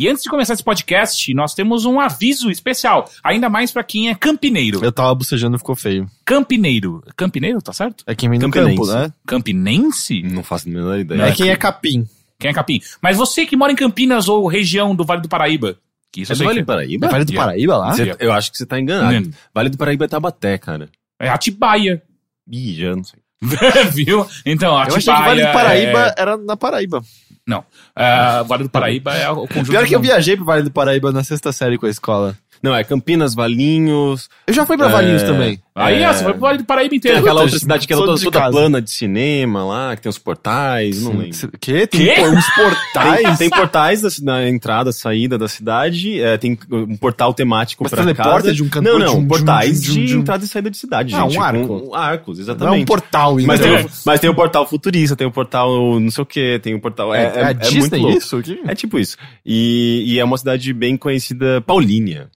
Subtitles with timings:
[0.00, 4.08] E antes de começar esse podcast, nós temos um aviso especial, ainda mais pra quem
[4.08, 4.82] é campineiro.
[4.82, 6.06] Eu tava bocejando e ficou feio.
[6.24, 7.04] Campineiro.
[7.14, 8.02] Campineiro, tá certo?
[8.06, 8.78] É quem vem do Campinense.
[8.78, 9.12] campo, né?
[9.26, 10.22] Campinense?
[10.22, 11.24] Não faço a menor ideia.
[11.24, 12.08] É quem é capim.
[12.38, 12.80] Quem é capim?
[13.02, 15.76] Mas você que mora em Campinas ou região do Vale do Paraíba,
[16.10, 17.06] que isso É eu do Vale que do Paraíba?
[17.06, 17.32] É Vale do.
[17.34, 17.92] Paraíba lá?
[17.94, 19.28] Você- eu acho que você tá enganado.
[19.28, 19.30] Hum.
[19.52, 20.88] Vale do Paraíba é Tabaté, cara.
[21.20, 22.02] é Atibaia.
[22.50, 23.19] Ih, já não sei.
[23.92, 24.26] Viu?
[24.44, 24.96] Então, Eu Atibaia.
[24.98, 27.02] achei que Vale do Paraíba é- era na Paraíba.
[27.46, 27.64] Não.
[27.96, 29.70] É, Vale do Paraíba é o conjunto.
[29.70, 32.36] Pior que eu viajei pro Vale do Paraíba na sexta série com a escola.
[32.62, 34.28] Não, é Campinas, Valinhos.
[34.46, 34.92] Eu já fui pra É.
[34.92, 35.60] Valinhos também.
[35.74, 36.08] Aí, É.
[36.10, 37.18] ó, você vai pro Vale do Paraíba Tem inteiro.
[37.18, 40.02] aquela Puta, outra cidade que era sou toda, de toda plana de cinema lá, que
[40.02, 41.50] tem os portais, não lembro.
[41.58, 41.86] Quê?
[41.86, 43.38] Tem por- uns Tem, portais?
[43.38, 48.02] tem portais da, na entrada, saída da cidade, é, tem um portal temático Mas pra
[48.02, 48.52] teleporta cada...
[48.54, 50.48] de um canto Não, não, de um- portais de um- de, de um- entrada e
[50.48, 51.38] saída de cidade, Ah, gente.
[51.38, 51.66] um arco.
[51.80, 52.82] Com- arcos, Não é exatamente.
[52.82, 53.86] um portal, Mas tem, então.
[53.86, 56.80] o, mas tem o portal futurista, tem o portal não sei o que, tem o
[56.80, 57.14] portal...
[57.14, 58.18] É, É, é, é, é muito Disney louco.
[58.18, 58.60] isso aqui?
[58.66, 59.16] É tipo isso.
[59.46, 62.28] E, e é uma cidade bem conhecida, Paulínia.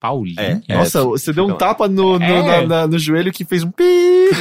[0.00, 0.62] Paulinha.
[0.68, 0.74] É.
[0.76, 2.42] Nossa, você deu um tapa no, no, É.
[2.42, 3.82] na- na- no joelho que fez um pi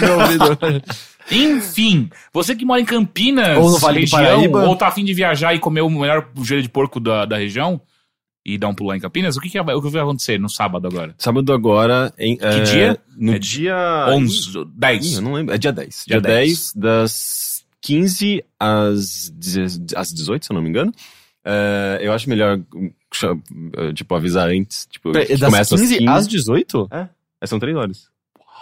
[0.02, 0.60] no ouvido.
[1.32, 4.66] Enfim, você que mora em Campinas, Ou no Vale do região, Paraíba.
[4.66, 7.82] ou tá afim de viajar e comer o melhor joelho de porco da, da região
[8.46, 10.40] e dar um pulo lá em Campinas, o que, que, vai, o que vai acontecer
[10.40, 11.14] no sábado agora?
[11.18, 12.14] Sábado agora...
[12.18, 12.98] Em, que dia?
[13.18, 14.06] No É dia...
[14.08, 15.14] 11, Ih, 10.
[15.16, 15.54] eu não lembro.
[15.54, 16.04] É dia 10.
[16.08, 19.34] Dia Dia, 10, das 15 às,
[19.98, 20.94] às 18, se eu não me engano.
[21.44, 22.58] É, eu acho melhor,
[23.94, 24.88] tipo, avisar antes.
[24.90, 26.88] Tipo, que das começa 15 às 18?
[27.42, 28.10] É, são 3 horas.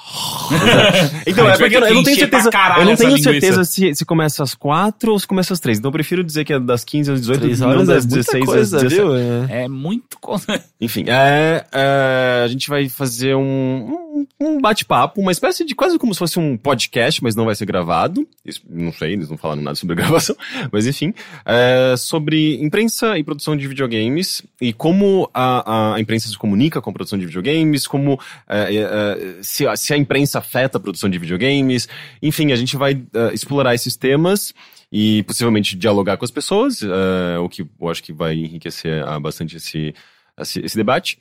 [1.28, 2.50] Então, é porque eu, não tenho certeza.
[2.78, 5.80] Eu não tenho certeza se, se começa às 4 ou se começa às 3.
[5.80, 8.06] Então eu prefiro dizer que é das 15 às 18 3 não horas é das
[8.06, 8.96] muita 16 coisa, às 17.
[9.02, 9.16] viu?
[9.50, 9.64] É.
[9.64, 10.06] É muito.
[10.80, 15.98] Enfim, é, é, a gente vai fazer um, um, um bate-papo, uma espécie de quase
[15.98, 18.28] como se fosse um podcast, mas não vai ser gravado.
[18.46, 20.36] Isso, não sei, eles não falaram nada sobre a gravação,
[20.72, 21.14] mas enfim.
[21.46, 26.90] é, sobre imprensa e produção de videogames e como a, a imprensa se comunica com
[26.90, 31.10] a produção de videogames, como é, é, se, a- se a imprensa afeta a produção
[31.10, 31.88] de videogames.
[32.22, 34.54] Enfim, a gente vai é, explorar esses temas
[34.92, 39.20] e possivelmente dialogar com as pessoas, é, o que eu acho que vai enriquecer ah,
[39.20, 39.94] bastante esse,
[40.40, 41.18] esse, esse debate.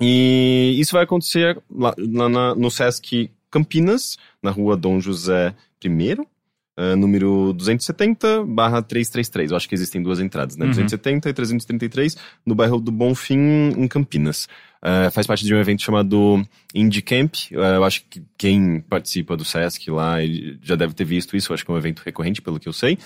[0.00, 5.54] E isso vai acontecer lá, lá na- no Sesc Campinas, na rua Dom José
[5.84, 6.16] I,
[6.76, 9.50] eh, número 270 barra 333.
[9.50, 10.64] Eu acho que existem duas entradas, né?
[10.64, 10.70] Uhum.
[10.70, 12.16] 270 e 333,
[12.46, 14.48] no bairro do Bonfim, em Campinas.
[14.82, 16.42] Eh, faz parte de um evento chamado
[16.74, 17.34] Indie Camp.
[17.50, 20.16] Eh, eu acho que quem participa do Sesc lá
[20.62, 21.52] já deve ter visto isso.
[21.52, 22.98] Eu acho que é um evento recorrente, pelo que eu sei.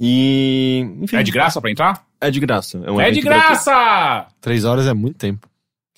[0.00, 1.16] E, enfim.
[1.16, 2.06] É de graça pra entrar?
[2.20, 2.78] É de graça.
[2.84, 3.64] É, um é de evento gratuito.
[3.64, 4.26] graça!
[4.40, 5.47] 3 horas é muito tempo.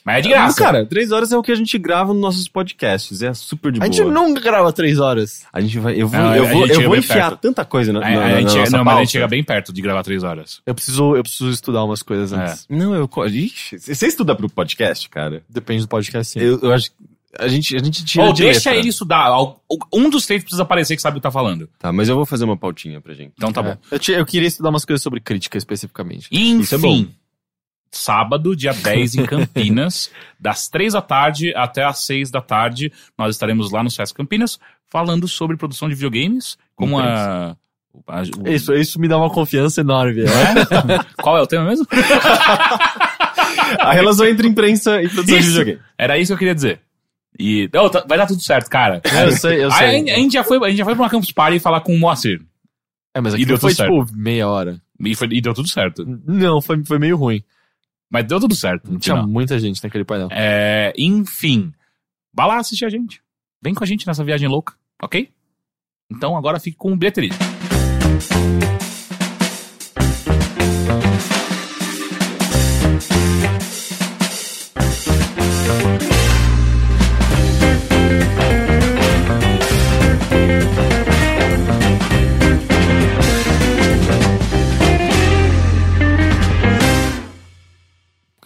[0.04, 0.56] Mas é de graça.
[0.58, 3.20] Cara, três horas é o que a gente grava nos nossos podcasts.
[3.22, 3.92] É super de A boa.
[3.92, 5.44] gente nunca grava 3 horas.
[5.52, 6.00] A gente vai.
[6.00, 7.40] Eu vou, Não, eu a vou, eu vou enfiar perto.
[7.42, 8.98] tanta coisa na, A, na, a na gente, nossa não, mas a pauta.
[9.00, 10.60] gente chega bem perto de gravar três horas.
[10.64, 12.36] Eu preciso, eu preciso estudar umas coisas É.
[12.36, 12.66] antes.
[12.68, 13.08] Não, eu.
[13.28, 15.42] Ixi, você estuda pro podcast, cara?
[15.48, 16.40] Depende do podcast, sim.
[16.40, 16.90] Eu, eu acho.
[16.90, 16.96] que
[17.38, 18.24] A gente, a gente tira.
[18.24, 18.76] Ou de deixa letra.
[18.80, 19.30] ele estudar.
[19.92, 21.68] Um dos três precisa aparecer que sabe o que tá falando.
[21.78, 23.32] Tá, mas eu vou fazer uma pautinha pra gente.
[23.36, 23.64] Então tá É.
[23.64, 23.76] bom.
[23.90, 26.26] Eu, ti- eu queria estudar umas coisas sobre crítica especificamente.
[26.32, 26.60] Enfim.
[26.60, 27.06] Isso é bom.
[27.90, 33.34] Sábado, dia 10, em Campinas, das 3 da tarde até as 6 da tarde, nós
[33.34, 34.58] estaremos lá no Sesc Campinas
[34.88, 37.50] falando sobre produção de videogames, como a.
[37.50, 37.56] a-
[37.92, 40.22] o- Isso, isso me dá uma confiança enorme.
[40.22, 40.30] né?
[41.20, 41.86] Qual é o tema mesmo?
[43.80, 45.48] A relação entre imprensa e produção de Isso.
[45.50, 45.80] videogame.
[45.98, 46.80] Era isso que eu queria dizer.
[47.38, 49.00] E oh, tá- vai dar tudo certo, cara.
[49.24, 50.10] eu sei, eu A, sei.
[50.10, 51.98] a gente já foi, a gente já foi pra uma Campus Party falar com o
[51.98, 52.40] Moacir.
[53.14, 54.80] É, mas E deu foi tudo tipo meia hora.
[55.00, 56.04] E, foi- e deu tudo certo.
[56.26, 57.42] Não, foi, foi meio ruim.
[58.10, 58.98] Mas deu tudo certo.
[58.98, 59.28] Tinha final.
[59.28, 60.28] muita gente naquele painel.
[60.32, 61.72] É, enfim.
[62.34, 63.22] Vá lá assistir a gente.
[63.62, 65.30] Vem com a gente nessa viagem louca, ok?
[66.10, 67.30] Então agora fique com o bilheteria.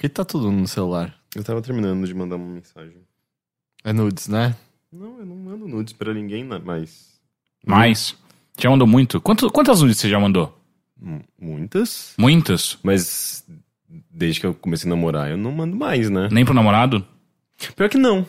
[0.09, 1.15] Que tá tudo no celular?
[1.35, 2.97] Eu tava terminando de mandar uma mensagem.
[3.83, 4.55] É nudes, né?
[4.93, 7.15] Não, eu não mando nudes pra ninguém, né, mas.
[7.67, 8.17] Mas,
[8.59, 9.21] já mandou muito?
[9.21, 10.57] Quanto, quantas nudes você já mandou?
[11.03, 12.15] Hum, Muitas.
[12.19, 12.79] Muitas?
[12.83, 13.45] Mas
[14.11, 16.29] desde que eu comecei a namorar, eu não mando mais, né?
[16.31, 17.07] Nem pro namorado?
[17.77, 18.27] Pior que não.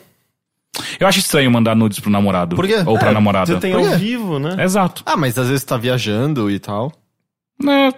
[1.00, 2.54] Eu acho estranho mandar nudes pro namorado.
[2.56, 2.76] Por quê?
[2.86, 3.46] Ou pra É, namorada.
[3.54, 3.96] Você tem Por ao quê?
[3.96, 4.62] vivo, né?
[4.62, 5.02] Exato.
[5.06, 6.92] Ah, mas às vezes tá viajando e tal.
[7.62, 7.88] É,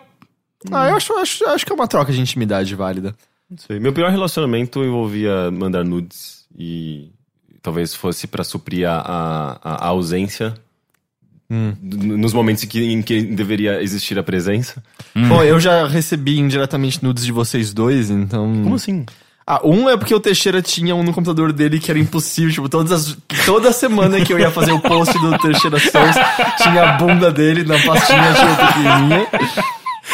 [0.71, 3.17] Ah, eu acho, acho, acho que é uma troca de intimidade válida.
[3.50, 3.79] Não sei.
[3.81, 7.11] Meu pior relacionamento envolvia mandar nudes e
[7.62, 8.99] talvez fosse pra suprir a,
[9.62, 10.55] a, a ausência
[11.50, 14.83] N- Nos momentos em que, em que deveria existir a presença.
[15.17, 18.45] Bom, eu já recebi indiretamente nudes de vocês dois, então.
[18.62, 19.06] Como assim?
[19.47, 22.53] Ah, um é porque o Teixeira tinha um no computador dele que era impossível.
[22.53, 23.17] Tipo, todas as,
[23.47, 26.17] toda semana que eu ia fazer o post do Teixeira Sons,
[26.62, 29.27] tinha a bunda dele na pastinha tinha pequenininha.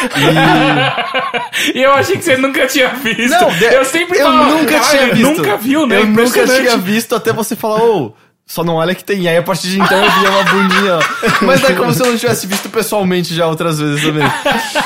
[0.05, 1.77] E.
[1.79, 3.29] E eu achei que você nunca tinha visto.
[3.29, 5.37] Não, eu sempre eu falava, nunca "Cara, tinha visto.
[5.37, 5.99] Nunca viu, né?
[5.99, 8.13] Eu nunca tinha visto até você falar, ô,
[8.47, 9.21] só não olha que tem.
[9.23, 10.99] E aí a partir de então eu via uma bundinha.
[11.41, 14.23] Mas é como se eu não tivesse visto pessoalmente já outras vezes também.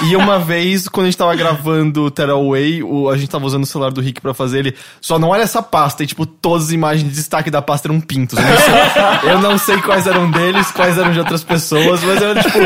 [0.09, 3.63] E uma vez, quando a gente tava gravando o Tearaway, o, a gente tava usando
[3.63, 4.75] o celular do Rick pra fazer ele.
[5.01, 6.03] Só não olha essa pasta.
[6.03, 8.38] E tipo, todas as imagens de destaque da pasta eram pintos.
[8.39, 12.21] Eu não sei, eu não sei quais eram deles, quais eram de outras pessoas, mas
[12.21, 12.57] era tipo,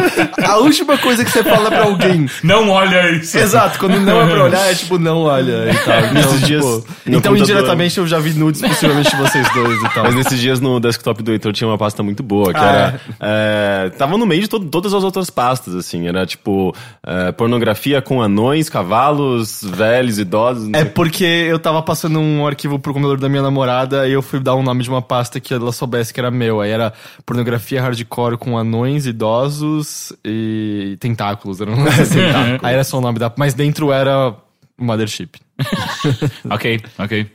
[0.45, 2.29] a última coisa que você fala pra alguém.
[2.43, 3.35] Não olha isso.
[3.37, 5.99] Exato, quando não é pra olhar, é tipo, não olha e tal.
[5.99, 9.81] Então, Nesses dias, tipo, então computador- indiretamente eu já vi nudes possivelmente de vocês dois
[9.81, 10.03] e tal.
[10.03, 13.01] Mas nesses dias no desktop do Heitor tinha uma pasta muito boa, que Ah, era.
[13.19, 16.07] é, tava no meio de to- todas as outras pastas, assim.
[16.07, 16.75] Era tipo
[17.05, 20.69] é, pornografia com anões, cavalos, velhos, idosos.
[20.73, 24.39] É porque eu tava passando um arquivo pro computador da minha namorada e eu fui
[24.39, 26.61] dar um nome de uma pasta que ela soubesse que era meu.
[26.61, 26.93] Aí era
[27.25, 31.61] pornografia hardcore com anões, idosos e tentáculos.
[31.61, 32.19] Era um assim.
[32.61, 33.31] Aí era só o nome da.
[33.37, 34.35] Mas dentro era
[34.77, 35.37] Mothership.
[36.49, 37.31] Ok, ok.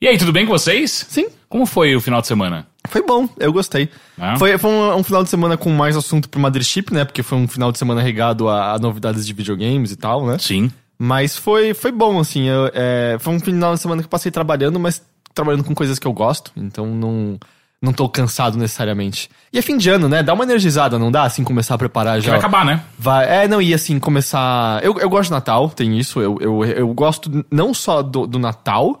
[0.00, 1.06] E aí, tudo bem com vocês?
[1.10, 1.26] Sim.
[1.48, 2.67] Como foi o final de semana?
[2.88, 3.88] Foi bom, eu gostei.
[4.18, 4.36] Ah.
[4.38, 7.04] Foi, foi um, um final de semana com mais assunto pro Mothership, né?
[7.04, 10.36] Porque foi um final de semana regado a, a novidades de videogames e tal, né?
[10.38, 10.70] Sim.
[10.98, 12.44] Mas foi, foi bom, assim.
[12.48, 15.00] eu- é, foi um final de semana que eu passei trabalhando, mas
[15.34, 16.50] trabalhando com coisas que eu gosto.
[16.56, 17.38] Então não,
[17.80, 19.30] não tô cansado necessariamente.
[19.52, 20.22] E é fim de ano, né?
[20.22, 21.22] Dá uma energizada, não dá?
[21.22, 22.30] Assim, começar a preparar já.
[22.30, 22.82] Vai acabar, né?
[22.98, 24.82] Vai, é, não, e assim, começar.
[24.82, 26.20] Eu, eu gosto de Natal, tem isso.
[26.20, 29.00] Eu, eu, eu gosto não só do, do Natal,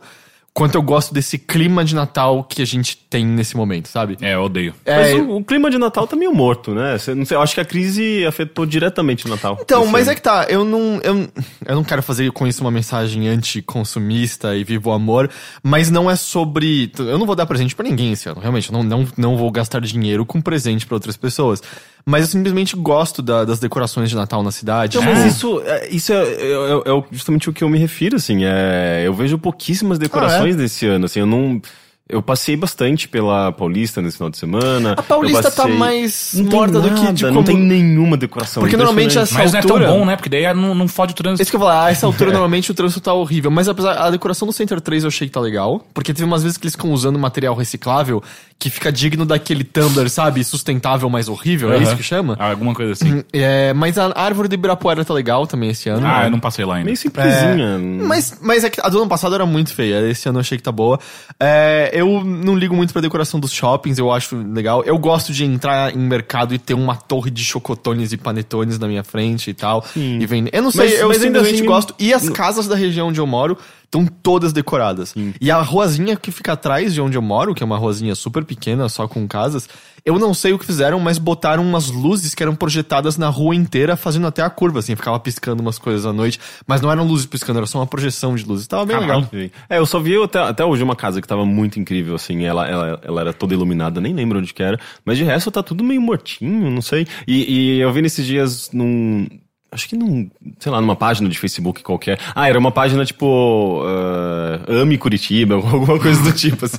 [0.58, 4.18] quanto eu gosto desse clima de Natal que a gente tem nesse momento, sabe?
[4.20, 4.74] É, eu odeio.
[4.84, 6.98] Mas É, o, o clima de Natal tá meio morto, né?
[6.98, 9.56] Cê- não sei, eu acho que a crise afetou diretamente o Natal.
[9.60, 10.10] Então, mas ano.
[10.10, 11.28] é que tá, eu não, eu,
[11.64, 15.30] eu não quero fazer com isso uma mensagem anticonsumista e viva o amor,
[15.62, 16.90] mas não é sobre.
[16.98, 18.72] Eu não vou dar presente pra ninguém esse ano, realmente.
[18.72, 21.62] Eu não, não, não vou gastar dinheiro com presente pra outras pessoas.
[22.06, 24.96] Mas eu simplesmente gosto da- das decorações de Natal na cidade.
[24.96, 26.52] Então, mas Tipo, isso, é, isso é, é-
[26.86, 28.44] é o- justamente o que eu me refiro, assim.
[28.44, 31.20] É, eu vejo pouquíssimas decorações desse ano, assim.
[31.20, 31.60] Eu não.
[32.08, 34.94] Eu passei bastante pela Paulista nesse final de semana.
[34.96, 37.56] A Paulista tá passei- mais Não tem morta do que nada, de Não como- tem
[37.58, 38.62] nenhuma decoração.
[38.62, 39.30] Porque normalmente impressionante.
[39.30, 40.16] essa Mas não é tão altura- bom, né?
[40.16, 41.42] Porque daí não, não fode o trânsito.
[41.42, 43.92] Isso que eu ia falar, a essa altura normalmente o trânsito tá horrível, mas apesar
[43.98, 46.64] a decoração do Center 3 eu achei que tá legal, porque teve umas vezes que
[46.64, 48.22] eles ficam usando material reciclável
[48.58, 50.42] que fica digno daquele Tumblr, sabe?
[50.42, 52.36] Sustentável, mas horrível, é isso que chama?
[52.40, 53.22] Ah, Alguma coisa assim.
[53.32, 56.04] É, mas a árvore de Ibirapuera tá legal também esse ano.
[56.04, 56.86] Ah, eu não passei lá ainda.
[56.86, 57.78] Meio simplesinha.
[58.02, 60.56] Mas, mas é que a do ano passado era muito feia, esse ano eu achei
[60.58, 60.98] que tá boa.
[61.38, 64.82] É, eu não ligo muito pra decoração dos shoppings, eu acho legal.
[64.84, 68.86] Eu gosto de entrar em mercado e ter uma torre de chocotones e panetones na
[68.88, 69.84] minha frente e tal.
[69.96, 70.50] E vender.
[70.52, 71.94] Eu não sei, Mas- eu mas simplesmente assim- gosto.
[71.98, 73.56] E as casas da região onde eu moro
[73.88, 75.14] estão todas decoradas.
[75.40, 78.44] E a ruazinha que fica atrás de onde eu moro, que é uma ruazinha super
[78.44, 79.66] pequena, só com casas,
[80.04, 83.54] eu não sei o que fizeram, mas botaram umas luzes que eram projetadas na rua
[83.54, 86.38] inteira, fazendo até a curva, assim, ficava piscando umas coisas à noite.
[86.66, 88.66] Mas não eram luzes piscando, era só uma projeção de luzes.
[88.66, 89.28] Tava bem Caralho.
[89.32, 89.50] legal.
[89.68, 92.68] É, eu só vi até, até hoje uma casa que tava muito incrível, assim, ela,
[92.68, 95.82] ela, ela era toda iluminada, nem lembro onde que era, mas de resto tá tudo
[95.82, 97.06] meio mortinho, não sei.
[97.26, 99.26] E, e eu vi nesses dias num.
[99.70, 102.18] Acho que num, sei lá, numa página de Facebook qualquer.
[102.34, 103.82] Ah, era uma página tipo.
[103.84, 106.78] ah, Ame Curitiba, alguma coisa do tipo, assim.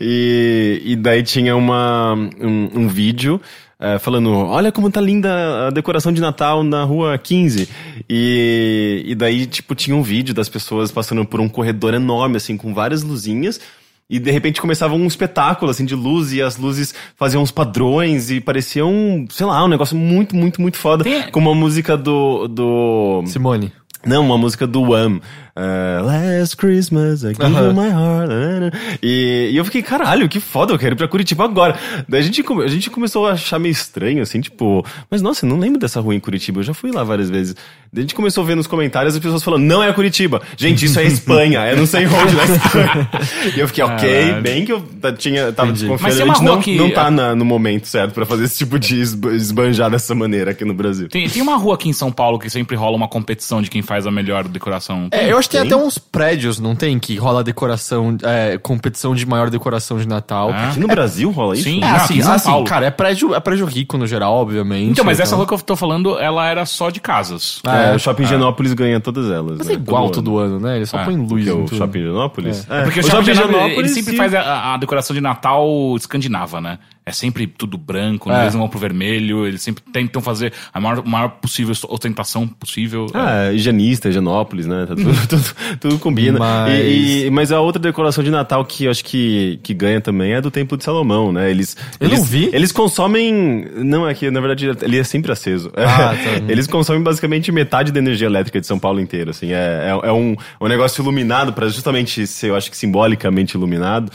[0.00, 3.40] E, e daí tinha uma, um, um vídeo.
[3.80, 7.68] eh, falando, olha como tá linda a decoração de Natal na rua 15.
[8.08, 12.56] E, e daí, tipo, tinha um vídeo das pessoas passando por um corredor enorme, assim,
[12.56, 13.60] com várias luzinhas.
[14.08, 18.30] E de repente começava um espetáculo, assim, de luz, e as luzes faziam uns padrões,
[18.30, 21.02] e parecia um, sei lá, um negócio muito, muito, muito foda.
[21.02, 22.46] Tem- Com uma música do.
[22.46, 23.22] do...
[23.26, 23.72] Simone.
[24.04, 25.20] Não, uma música do Wham.
[25.56, 27.68] Uh, Last Christmas, I gave Aham.
[27.68, 28.74] you my heart.
[29.02, 31.76] E, e eu fiquei, caralho, que foda, eu quero ir pra Curitiba agora.
[32.08, 35.50] Daí a gente, a gente começou a achar meio estranho, assim, tipo, mas nossa, eu
[35.50, 37.54] não lembro dessa rua em Curitiba, eu já fui lá várias vezes.
[37.92, 40.42] Daí a gente começou a ver nos comentários as pessoas falando, não é Curitiba.
[40.58, 43.08] Gente, isso é Espanha, é não sei onde na Espanha.
[43.56, 44.42] e eu fiquei, ok, Caralho.
[44.42, 44.84] bem que eu
[45.16, 45.86] tinha, tava Entendi.
[45.86, 48.58] desconfiando, Mas a gente não, que- não tá na- no momento certo pra fazer esse
[48.58, 51.08] tipo de esba- esbanjar dessa maneira aqui no Brasil.
[51.08, 53.80] Tem, tem uma rua aqui em São Paulo que sempre rola uma competição de quem
[53.80, 55.08] faz a melhor decoração.
[55.12, 55.72] É, eu acho que tem, Tem?
[55.72, 56.98] até uns prédios, não tem?
[56.98, 60.50] Que rola decoração, é, competição de maior decoração de Natal.
[60.52, 60.68] Ah.
[60.70, 61.64] Aqui no Brasil rola isso?
[61.64, 61.78] Sim.
[61.78, 64.90] É, Não, assim, assim, cara, é prédio, é prédio rico no geral, obviamente.
[64.92, 67.60] Então, mas essa rua que eu tô falando, ela era só de casas.
[67.66, 67.94] É, É.
[67.94, 69.58] o Shopping Higienópolis ganha todas elas.
[69.58, 69.74] Mas né?
[69.74, 70.76] é igual Todo todo ano, né?
[70.76, 71.66] Ele só Ah, põe luz é o.
[71.68, 72.66] Shopping Higienópolis?
[72.68, 72.82] É.
[72.82, 76.78] Porque o, Shopping Higienópolis, ele sempre faz a, a decoração de Natal escandinava, né?
[77.08, 78.40] É sempre tudo branco, né?
[78.40, 78.42] É.
[78.42, 83.06] eles não vão pro vermelho, eles sempre tentam fazer a maior, maior possível ostentação possível.
[83.14, 84.86] Ah, higienista, Higienópolis, né?
[84.88, 85.44] Tá tudo, tudo,
[85.80, 86.36] tudo combina.
[86.38, 90.00] Mas- E, e- mas a outra decoração de Natal que eu acho que, que ganha
[90.00, 91.48] também é do Templo de Salomão, né?
[91.48, 92.50] Eles, Eu eles, não vi.
[92.52, 93.66] Eles consomem.
[93.76, 95.70] Não, é que na verdade ele é sempre aceso.
[95.76, 96.16] Ah, tá.
[96.48, 99.52] eles consomem basicamente metade da energia elétrica de São Paulo inteiro, assim.
[99.52, 104.10] É, é, é um, um negócio iluminado para justamente ser, eu acho que simbolicamente iluminado.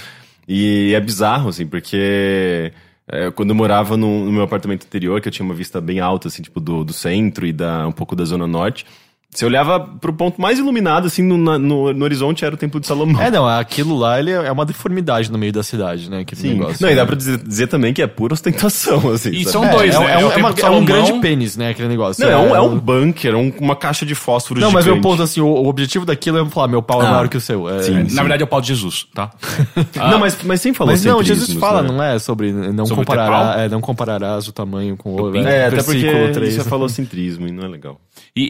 [0.54, 2.74] E é bizarro, assim, porque.
[3.08, 6.02] é, quando eu morava no, no meu apartamento anterior, que eu tinha uma vista bem
[6.02, 8.86] alta, assim, tipo, do, do centro e da, um pouco da zona norte,
[9.34, 12.88] você olhava pro ponto mais iluminado, assim, no, no, no horizonte era o Templo de
[12.88, 13.22] Salomão.
[13.22, 16.20] É, não, aquilo lá ele é uma deformidade no meio da cidade, né?
[16.20, 16.50] Aquele Sim.
[16.56, 16.78] negócio.
[16.86, 19.30] Não, e dá pra dizer, dizer também que é pura ostentação, assim.
[19.30, 19.52] E sabe?
[19.52, 20.06] são É, dois, é, né?
[20.06, 20.84] é, É um, é, uma- de é um Salomão.
[20.86, 21.70] grande pênis, né?
[21.70, 22.26] Aquele negócio.
[22.26, 25.02] Não, é um, é um bunker, é um- uma caixa de fósforo Não, mas gigante.
[25.02, 27.12] meu ponto, assim, o, o objetivo daquilo é falar, meu pau é Ah.
[27.12, 27.70] maior que o seu.
[27.70, 27.94] É, Sim.
[28.14, 29.32] Na verdade é o pau de Jesus, tá?
[29.96, 31.88] Não, mas, mas sem falar Mas não, Jesus fala, né?
[31.88, 35.40] não é sobre não Sobre comparará, é, não compararás o tamanho com o outro.
[35.40, 36.54] É, até porque três.
[36.54, 38.00] isso é falocentrismo e não é legal.
[38.36, 38.44] E,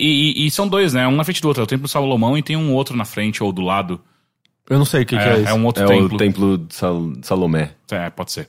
[0.43, 1.07] e- e- são dois, né?
[1.07, 1.61] Um na frente do outro.
[1.61, 3.99] É o Templo de Salomão e tem um outro na frente ou do lado.
[4.69, 5.49] Eu não sei o que, que é, É, isso.
[5.49, 6.15] é um outro é templo.
[6.15, 7.71] o templo de Sal- Salomé.
[7.91, 8.47] É, pode ser.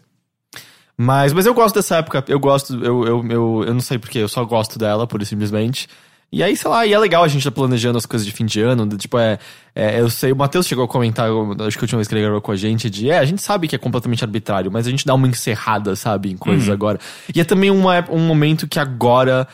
[0.96, 4.18] Mas, mas eu gosto dessa época, eu gosto, eu, eu, eu, eu não sei porquê,
[4.18, 5.88] eu só gosto dela, pura e simplesmente.
[6.30, 8.46] E aí, sei lá, e é legal a gente tá planejando as coisas de fim
[8.46, 9.38] de ano, de, tipo, é,
[9.74, 11.28] é, eu sei, o Matheus chegou a comentar,
[11.66, 13.42] acho que a última vez que ele gravou com a gente, de, é, a gente
[13.42, 16.98] sabe que é completamente arbitrário, mas a gente dá uma encerrada, sabe, em coisas agora.
[17.34, 19.46] E é também uma, um momento que agora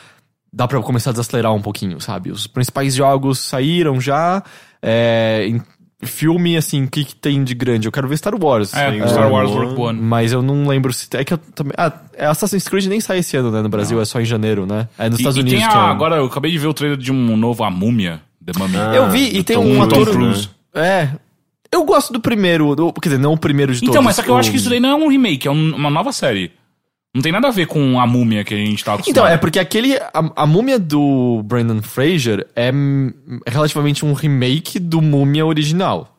[0.52, 2.30] dá pra começar a desacelerar um pouquinho, sabe?
[2.30, 4.42] Os principais jogos saíram já,
[4.82, 5.62] é, em-
[6.04, 7.88] filme, assim, o que, que tem de grande?
[7.88, 8.72] Eu quero ver Star Wars.
[8.72, 9.50] É, Sim, Star Wars.
[9.50, 10.00] Rogue One.
[10.00, 11.08] Mas eu não lembro se.
[11.14, 11.72] É que eu também.
[11.76, 13.60] Ah, é Assassin's Creed nem sai esse ano, né?
[13.62, 14.88] No Brasil, é só em janeiro, né?
[14.96, 15.90] É nos E, Estados e Unidos tem que a, é.
[15.90, 18.76] agora eu acabei de ver o trailer de um novo A Múmia, The Mummy.
[18.76, 20.08] Ah, eu vi, e do tem Tom um ator.
[20.08, 20.48] Cruise.
[20.72, 21.08] É.
[21.70, 22.74] Eu gosto do primeiro.
[22.76, 23.90] Do, quer dizer, não o primeiro de todos.
[23.92, 25.74] Então, mas só que eu acho que isso daí não é um remake, é um-
[25.74, 26.52] uma nova série.
[27.14, 29.10] Não tem nada a ver com a múmia que a gente tá acostumado.
[29.10, 29.96] Então, é porque aquele.
[29.96, 32.70] A, a múmia do Brandon Fraser é
[33.46, 36.14] relativamente um remake do múmia original.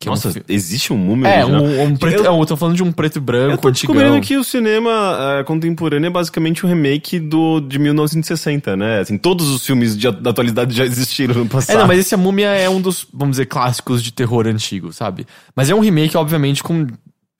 [0.00, 1.62] Que é um Nossa, existe um múmio É, original?
[1.62, 2.24] um, um preto.
[2.24, 3.94] Eu- Eu, tô falando de um preto e branco, Eu tô antigão.
[3.94, 4.90] descobrindo que o cinema
[5.38, 8.98] eh, contemporâneo é basicamente um remake do, de 1960, né?
[9.00, 11.76] Assim, todos os filmes de, da atualidade já existiram no passado.
[11.76, 14.92] É, não, mas esse A Múmia é um dos, vamos dizer, clássicos de terror antigo,
[14.92, 15.24] sabe?
[15.54, 16.84] Mas é um remake, obviamente, com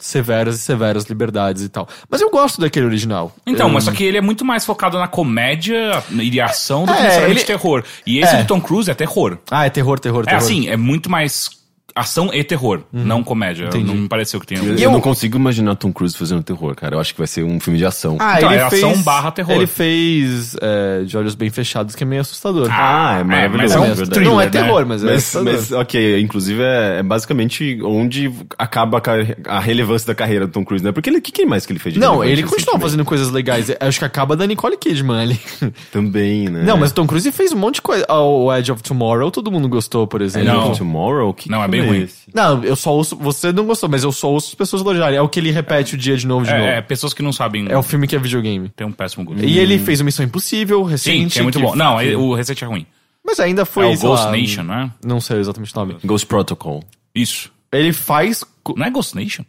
[0.03, 1.89] severas e severas liberdades e tal.
[2.11, 3.35] Mas eu gosto daquele original.
[3.47, 3.73] Então, eu...
[3.73, 7.03] mas só que ele é muito mais focado na comédia e ação do que É,
[7.03, 7.85] necessariamente ele- terror.
[8.07, 8.43] E esse É.
[8.43, 9.39] do Tom Cruise é terror.
[9.51, 10.39] Ah, é terror, terror, É terror.
[10.43, 11.51] assim, é muito mais
[11.95, 13.67] ação e terror, não comédia.
[13.67, 13.85] Entendi.
[13.85, 14.63] Não me pareceu que tenha.
[14.63, 16.97] Eu, E eu não consigo imaginar Tom Cruise fazendo terror, cara.
[16.97, 18.17] Eu acho que vai ser um filme de ação.
[18.21, 18.83] Ah, Então, ele é fez...
[18.85, 19.55] ação barra terror.
[19.55, 22.69] Ele fez é, De Olhos Bem Fechados, que é meio assustador.
[22.71, 23.63] Ah, é maravilhoso.
[23.63, 24.21] mas é um, é verdade.
[24.25, 24.67] não é thriller, né?
[24.69, 28.99] terror, mas é Mas, mas, ok, inclusive é, é basicamente onde acaba
[29.47, 30.93] a, a relevância da carreira do Tom Cruise, né?
[30.93, 32.83] Porque ele, o que, que mais que ele fez de Não, ele continua recentemente?
[32.83, 33.71] fazendo coisas legais.
[33.81, 35.41] Acho que acaba da Nicole Kidman ali.
[35.93, 36.63] Também, né?
[36.65, 38.05] Não, mas o Tom Cruise fez um monte de coisa.
[38.09, 40.53] Ah, O Edge of Tomorrow, todo mundo gostou, por exemplo.
[40.53, 40.73] Não.
[40.73, 41.35] Tomorrow?
[41.35, 42.03] Que Não, é filme bem ruim.
[42.05, 42.23] esse?
[42.35, 43.17] Não, eu só ouço.
[43.17, 45.19] Você não gostou, mas eu só ouço as pessoas elogiarem.
[45.19, 46.63] É o que ele repete o dia de novo, de novo.
[46.65, 47.67] É, é, pessoas que não sabem.
[47.69, 48.69] É o filme que é videogame.
[48.71, 49.45] Tem um péssimo gosto.
[49.45, 51.33] E ele fez o Missão Impossível, Sim, recente.
[51.35, 51.75] que é muito que- bom.
[51.75, 52.87] Não, que- o recente é ruim.
[53.25, 53.85] Mas ainda foi.
[53.85, 54.91] é o Ghost lá, Nation, não é?
[55.05, 55.97] Não sei exatamente o nome.
[56.05, 56.83] Ghost Protocol.
[57.15, 57.53] Isso.
[57.73, 58.45] Ele faz.
[58.77, 59.45] Não é Ghost Nation?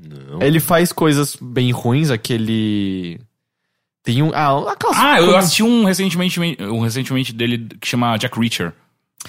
[0.00, 0.40] Não.
[0.42, 3.20] Ele faz coisas bem ruins, aquele.
[4.04, 4.30] Tem um.
[4.34, 4.96] Ah, aquelas.
[4.96, 8.72] Ah, eu assisti um recentemente, um recentemente dele que chama Jack Reacher.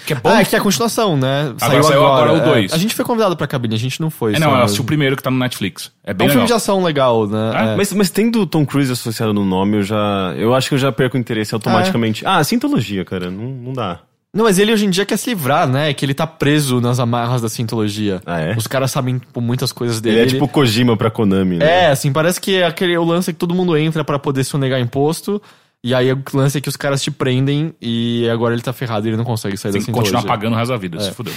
[0.06, 0.28] Que é bom.
[0.30, 1.52] Ah, é que é a continuação, né?
[1.60, 2.40] Agora saiu agora o é.
[2.40, 2.72] dois.
[2.72, 4.34] A gente foi convidado pra cabine, a gente não foi.
[4.34, 5.90] É, não, eu assisti o primeiro que tá no Netflix.
[6.04, 6.58] É É bem um filme legal.
[6.58, 7.52] de ação legal, né?
[7.54, 7.76] Ah, É.
[7.76, 10.32] Mas, mas tendo o Tom Cruise associado no nome, eu já.
[10.36, 12.24] Eu acho que eu já perco o interesse automaticamente.
[12.24, 13.30] Ah, Sintologia, cara.
[13.30, 14.00] Não, não dá.
[14.32, 15.92] Não, mas ele hoje em dia quer se livrar, né?
[15.92, 18.20] Que ele tá preso nas amarras da Scientologia.
[18.24, 18.54] Ah, é?
[18.56, 20.18] Os caras sabem tipo, muitas coisas dele.
[20.18, 21.86] Ele é tipo Kojima pra Konami, né?
[21.86, 24.44] É, assim, parece que é aquele o lance é que todo mundo entra pra poder
[24.44, 25.42] sonegar imposto.
[25.82, 29.06] E aí o lance é que os caras te prendem e agora ele tá ferrado
[29.06, 31.10] e ele não consegue sair Tem da que continuar pagando o resto da vida, se
[31.12, 31.32] fudeu.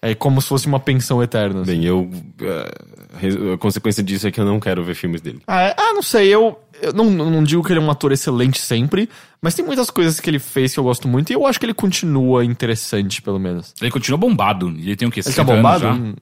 [0.00, 1.60] É como se fosse uma pensão eterna.
[1.60, 1.72] assim.
[1.72, 2.10] Bem, eu.
[2.40, 2.72] eh,
[3.18, 5.42] res- a consequência disso é que eu não quero ver filmes dele.
[5.46, 8.12] Ah, é- ah, não sei, eu, eu não, não digo que ele é um ator
[8.12, 9.10] excelente sempre,
[9.42, 11.66] mas tem muitas coisas que ele fez que eu gosto muito e eu acho que
[11.66, 13.74] ele continua interessante, pelo menos.
[13.78, 14.68] Ele continua bombado.
[14.70, 15.20] Ele tem o quê?
[15.20, 15.84] Ele tá 60 anos bombado?
[15.84, 15.92] já?
[15.92, 16.14] Hum,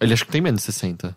[0.00, 1.14] Ele acho que tem menos de 60.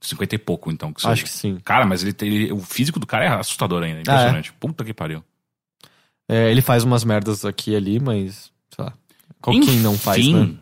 [0.00, 0.90] 50 e pouco, então.
[0.94, 1.58] Que Acho que sim.
[1.62, 2.28] Cara, mas ele tem.
[2.34, 4.00] ele- o físico do cara é assustador ainda.
[4.00, 4.50] Impressionante.
[4.58, 5.22] Puta que pariu.
[6.32, 8.92] É, ele faz umas merdas aqui e ali, mas, sei lá.
[9.42, 10.52] Qual quem não faz, Enfim.
[10.52, 10.58] né?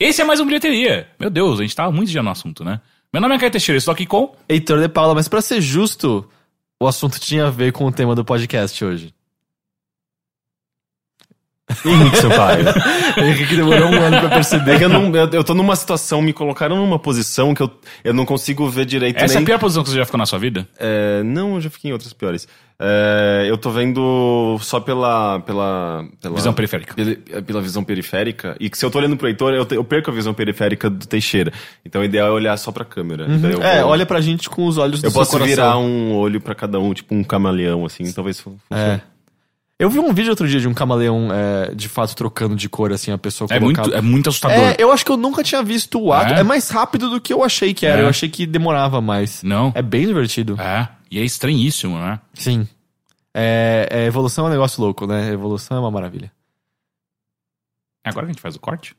[0.00, 1.10] Esse é mais um bilheteria.
[1.20, 2.80] Meu Deus, a gente tava muito já no assunto, né?
[3.12, 4.34] Meu nome é Caio Teixeira, estou aqui com.
[4.48, 6.26] Heitor de Paula, mas pra ser justo,
[6.80, 9.14] o assunto tinha a ver com o tema do podcast hoje.
[11.84, 12.64] Henrique Sampaio.
[13.18, 14.72] Henrique demorou um ano pra perceber.
[14.74, 17.70] É que eu, não, eu, eu tô numa situação, me colocaram numa posição que eu,
[18.04, 19.42] eu não consigo ver direito Essa é nem...
[19.42, 20.66] a pior posição que você já ficou na sua vida?
[20.78, 22.46] É, não, eu já fiquei em outras piores.
[22.78, 25.40] É, eu tô vendo só pela.
[25.40, 26.94] pela, pela Visão periférica.
[26.94, 28.54] Pela, pela visão periférica.
[28.60, 30.88] E que se eu tô olhando pro Heitor, eu, te- eu perco a visão periférica
[30.90, 31.52] do Teixeira.
[31.84, 33.26] Então o ideal é olhar só pra câmera.
[33.26, 36.38] Daí eu É, olha pra gente com os olhos do Eu posso virar um olho
[36.40, 38.90] pra cada um, tipo um camaleão, assim, talvez fu- funcione.
[38.92, 39.15] É.
[39.78, 42.92] Eu vi um vídeo outro dia de um camaleão, é, de fato, trocando de cor,
[42.92, 43.88] assim, a pessoa É colocava...
[43.88, 44.56] muito, é muito assustador.
[44.56, 46.32] É, eu acho que eu nunca tinha visto o ato.
[46.32, 46.40] É?
[46.40, 48.00] É, mais rápido do que eu achei que era.
[48.00, 48.04] É.
[48.04, 49.42] Eu achei que demorava mais.
[49.42, 49.72] Não.
[49.74, 50.58] É bem divertido.
[50.58, 50.88] É.
[51.10, 52.18] E é estranhíssimo, né?
[52.32, 52.66] Sim.
[53.34, 55.30] É, é, evolução é um negócio louco, né?
[55.30, 56.32] Evolução é uma maravilha.
[58.02, 58.96] É agora que a gente faz o corte?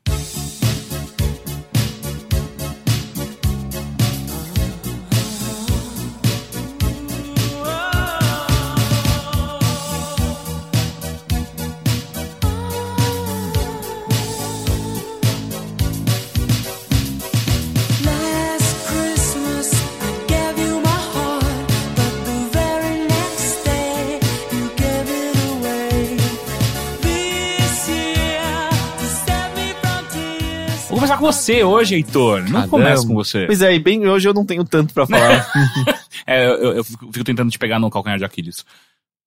[31.32, 32.40] Você hoje, Heitor.
[32.44, 32.68] Não Caramba.
[32.68, 33.46] começa com você.
[33.46, 35.46] Pois é, e bem hoje eu não tenho tanto pra falar.
[36.26, 38.64] É, eu, eu fico, tentando te pegar no calcanhar de Aquiles.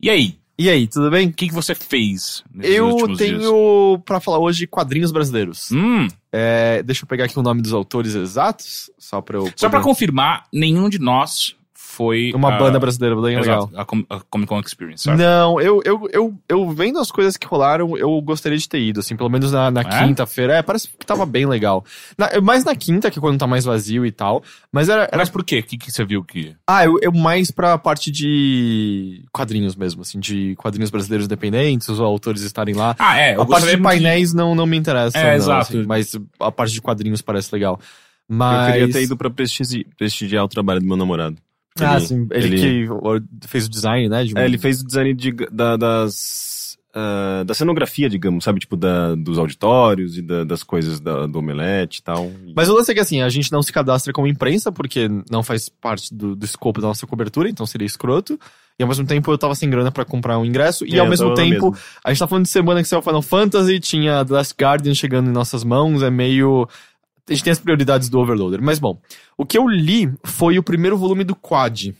[0.01, 0.35] E aí?
[0.59, 1.27] e aí, tudo bem?
[1.29, 5.71] O que, que você fez Eu tenho pra falar hoje quadrinhos brasileiros.
[5.71, 9.45] Hum, É, deixa eu pegar aqui o nome dos autores exatos, só pra eu...
[9.55, 11.55] só pra poder- confirmar, nenhum de nós
[11.91, 12.31] foi...
[12.33, 13.63] Uma a- banda brasileira bem legal.
[13.71, 15.17] Exato, a, Com- a Comic Con Experience, certo?
[15.19, 18.99] Não, eu, eu, eu, eu vendo as coisas que rolaram, eu gostaria de ter ido,
[19.01, 20.05] assim, pelo menos na, na É?
[20.05, 20.55] quinta-feira.
[20.55, 21.83] É, parece que tava bem legal.
[22.17, 24.43] Na, mais na quinta, que é quando tá mais vazio e tal.
[24.71, 25.03] Mas era.
[25.03, 25.59] era Mas por quê?
[25.59, 26.55] O que, que você viu que...
[26.67, 31.99] ah, eu, eu mais pra parte de quadrinhos mesmo, assim, de quadrinhos brasileiros independentes, os
[31.99, 32.95] autores estarem lá.
[32.97, 33.35] Ah, é.
[33.35, 35.17] Eu a parte de muito de- painéis não, não me interessa.
[35.17, 35.61] É, não, exato.
[35.77, 37.79] assim, mas a parte de quadrinhos parece legal.
[38.29, 38.71] Eu Mas.
[38.71, 41.35] queria ter ido pra prestigi- prestigiar o trabalho do meu namorado.
[41.79, 42.27] Ah, Ele- sim.
[42.31, 42.89] Ele, ele-
[43.41, 44.23] que fez o design, né?
[44.23, 46.77] de- É, ele fez o design de, da, das.
[46.93, 48.59] ah, da cenografia, digamos, sabe?
[48.59, 52.29] Tipo, da, dos auditórios e da- das coisas da- do omelete e tal.
[52.55, 55.41] Mas o lance é que assim, a gente não se cadastra como imprensa, porque não
[55.43, 58.37] faz parte do, do escopo da nossa cobertura, então seria escroto.
[58.77, 60.85] E ao mesmo tempo eu tava sem grana pra comprar um ingresso.
[60.85, 61.77] E É, ao mesmo tempo, mesma.
[62.03, 65.29] a gente tá falando de semana que saiu Final Fantasy, tinha The Last Guardian chegando
[65.29, 66.67] em nossas mãos, é meio.
[67.29, 68.61] A gente tem as prioridades do Overloader.
[68.61, 68.99] Mas bom,
[69.37, 71.93] o que eu li foi o primeiro volume do Quad.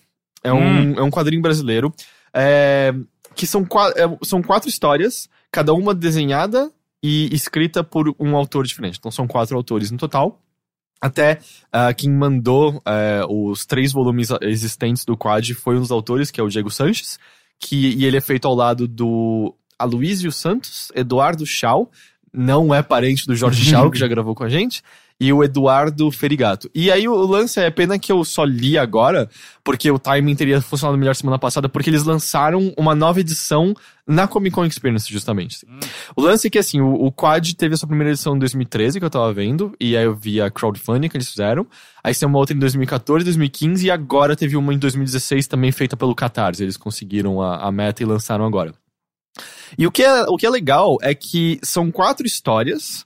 [0.43, 1.93] É um, é um quadrinho brasileiro.
[2.33, 2.93] é,
[3.35, 6.71] que são, é, são quatro histórias, cada uma desenhada
[7.03, 8.97] e escrita por um autor diferente.
[8.99, 10.39] Então são quatro autores no total.
[11.01, 11.39] Até
[11.71, 16.39] ah, quem mandou eh, os três volumes existentes do Quad foi um dos autores, que
[16.39, 17.17] é o Diego Sanches,
[17.59, 21.89] que, e ele é feito ao lado do Aloysio Santos, Eduardo Chau,
[22.31, 24.83] não é parente do Jorge Chau, que já gravou com a gente,
[25.21, 26.67] e o Eduardo Ferigato.
[26.73, 29.29] E aí o lance é pena que eu só li agora,
[29.63, 33.75] porque o timing teria funcionado melhor semana passada, porque eles lançaram uma nova edição
[34.07, 35.63] na Comic Con Experience, justamente.
[36.15, 38.97] O lance é que, assim, o, o Quad teve a sua primeira edição em 2013,
[38.97, 41.67] que eu tava vendo, e aí eu vi a crowdfunding que eles fizeram.
[42.03, 45.95] Aí tem uma outra em 2014, 2015, e agora teve uma em 2016 também feita
[45.95, 46.63] pelo Catarse.
[46.63, 48.73] Eles conseguiram a, a meta e lançaram agora.
[49.77, 53.05] E o que, é, o que é legal é que são quatro histórias.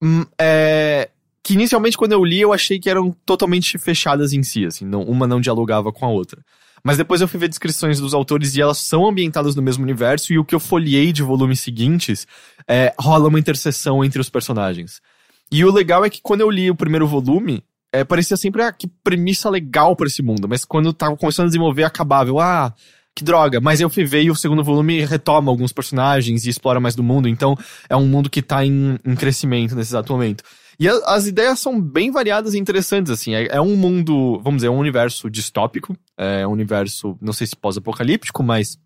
[0.00, 1.10] hum, é,
[1.44, 5.02] que inicialmente, quando eu li, eu achei que eram totalmente fechadas em si, assim, não,
[5.02, 6.42] uma não dialogava com a outra.
[6.82, 10.32] Mas depois eu fui ver descrições dos autores e elas são ambientadas no mesmo universo,
[10.32, 12.26] e o que eu folhei de volumes seguintes
[12.66, 15.02] é, rola uma interseção entre os personagens.
[15.52, 18.72] E o legal é que quando eu li o primeiro volume, é, parecia sempre, ah,
[18.72, 22.72] que premissa legal pra esse mundo, mas quando tava começando a desenvolver, acabava, eu, ah,
[23.14, 23.60] que droga.
[23.60, 27.02] Mas eu fui ver e o segundo volume retoma alguns personagens e explora mais do
[27.02, 27.54] mundo, então
[27.88, 30.42] é um mundo que tá em, em crescimento nesse exato momento.
[30.78, 33.34] E a- as ideias são bem variadas e interessantes, assim.
[33.34, 35.96] É, é um mundo, vamos dizer, um universo distópico.
[36.16, 38.78] É um universo, não sei se pós-apocalíptico, mas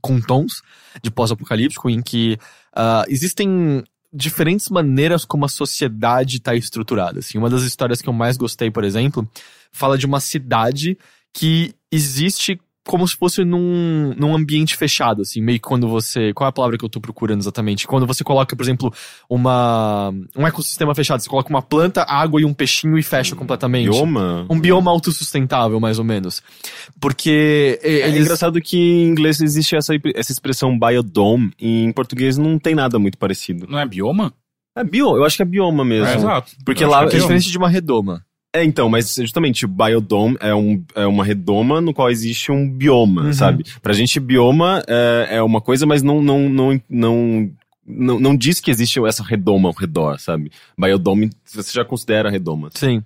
[0.00, 0.62] com tons
[1.02, 2.38] de pós-apocalíptico, em que
[2.74, 7.18] ah, existem diferentes maneiras como a sociedade está estruturada.
[7.18, 7.38] Assim.
[7.38, 9.28] Uma das histórias que eu mais gostei, por exemplo,
[9.72, 10.96] fala de uma cidade
[11.32, 16.32] que existe como se fosse num, num ambiente fechado, assim, meio que quando você.
[16.32, 17.86] Qual é a palavra que eu tô procurando exatamente?
[17.86, 18.92] Quando você coloca, por exemplo,
[19.28, 20.12] uma.
[20.36, 23.90] um ecossistema fechado, você coloca uma planta, água e um peixinho e fecha completamente.
[23.90, 24.46] Bioma?
[24.48, 26.42] Um bioma autossustentável, mais ou menos.
[27.00, 28.20] Porque É eles.
[28.22, 32.98] engraçado que em inglês existe essa, essa expressão biodome e em português não tem nada
[32.98, 33.66] muito parecido.
[33.68, 34.32] Não é bioma?
[34.76, 36.06] É bio, eu acho que é bioma mesmo.
[36.06, 36.52] É, exato.
[36.64, 38.22] Porque Eu lá É que é diferente de uma redoma.
[38.56, 43.24] É, então, mas justamente, biodome é, um, é uma redoma no qual existe um bioma,
[43.24, 43.32] Uhum.
[43.32, 43.64] sabe?
[43.82, 47.50] Pra gente, bioma é, é uma coisa, mas não, não, não, não
[47.86, 50.50] não, não diz que existe essa redoma ao redor, sabe?
[50.76, 52.70] Biodome, você já considera redoma.
[52.74, 53.02] Sim.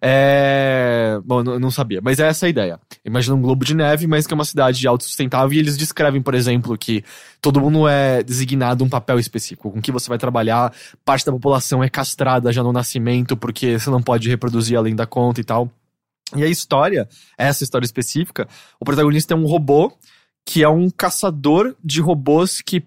[0.00, 1.18] É...
[1.24, 2.78] Bom, eu não- sabia, mas é essa a ideia.
[3.04, 6.34] Imagina um globo de neve, mas que é uma cidade autossustentável e eles descrevem, por
[6.34, 7.02] exemplo, que
[7.40, 10.72] todo mundo é designado um papel específico, com que você vai trabalhar,
[11.04, 15.06] parte da população é castrada já no nascimento porque você não pode reproduzir além da
[15.06, 15.70] conta e tal.
[16.36, 18.48] E a história, essa história específica,
[18.80, 19.92] o protagonista é um robô
[20.44, 22.84] que é um caçador de robôs que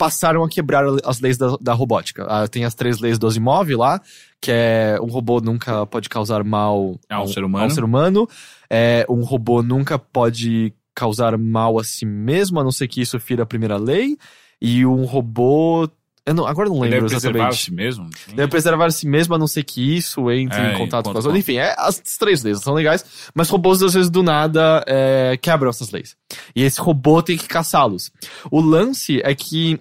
[0.00, 2.24] passaram a quebrar as leis da, da robótica.
[2.26, 4.00] Ah, tem as três leis do Asimov lá,
[4.40, 7.64] que é um robô nunca pode causar mal Ao ser humano.
[7.64, 8.26] ao ser humano.
[8.70, 13.20] É, um robô nunca pode causar mal a si mesmo, a não ser que isso
[13.20, 14.16] fira a primeira lei.
[14.58, 15.86] E um robô.
[16.24, 17.64] Eu não, agora eu não Ele lembro deve preservar a exatamente.
[17.64, 18.10] si mesmo.
[18.36, 21.18] Deve preservar a si mesmo, a não ser que isso entre É, em contato com
[21.18, 21.36] as outras.
[21.42, 25.70] Enfim, é, as três leis são legais, mas robôs às vezes do nada é, quebram
[25.70, 26.16] essas leis.
[26.54, 28.12] E esse robô tem que caçá-los.
[28.50, 29.78] O lance é que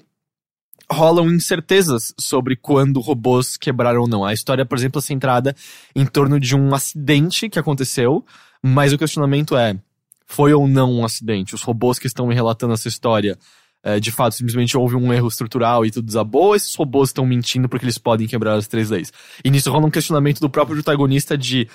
[0.91, 4.25] rolam incertezas sobre quando robôs quebraram ou não.
[4.25, 5.55] A história, por exemplo, é centrada
[5.95, 8.25] em torno de um acidente que aconteceu,
[8.61, 9.77] mas o questionamento é:
[10.25, 11.55] foi ou não um acidente?
[11.55, 13.37] Os robôs que estão me relatando essa história,
[13.83, 17.25] é, de fato, simplesmente houve um erro estrutural e tudo desabou, ou esses robôs estão
[17.25, 19.11] mentindo porque eles podem quebrar as três leis?
[19.43, 21.67] E nisso rola um questionamento do próprio protagonista de.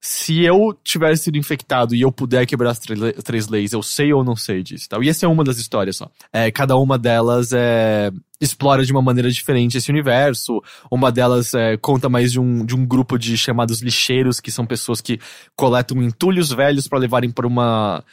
[0.00, 4.22] Se eu tiver sido infectado e eu puder quebrar as três leis, eu sei ou
[4.22, 5.02] não sei disso tal.
[5.02, 6.08] E essa é uma das histórias só.
[6.32, 10.62] É, cada uma delas é, explora de uma maneira diferente esse universo.
[10.88, 14.64] Uma delas é, conta mais de um, de um grupo de chamados lixeiros, que são
[14.64, 15.18] pessoas que
[15.56, 18.04] coletam entulhos velhos para levarem para uma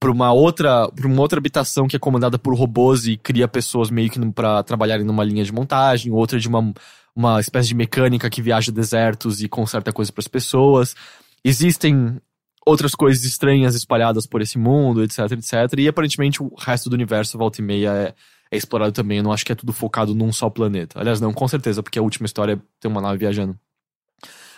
[0.00, 3.90] para uma outra para uma outra habitação que é comandada por robôs e cria pessoas
[3.90, 6.74] meio que para trabalharem numa linha de montagem, outra de uma
[7.16, 10.96] uma espécie de mecânica que viaja desertos e conserta coisas para as pessoas.
[11.44, 12.20] Existem
[12.66, 15.78] outras coisas estranhas espalhadas por esse mundo, etc, etc.
[15.78, 18.14] E aparentemente o resto do universo, volta e meia, é,
[18.50, 19.18] é explorado também.
[19.18, 20.98] Eu não acho que é tudo focado num só planeta.
[20.98, 23.58] Aliás, não, com certeza, porque a última história tem uma nave viajando.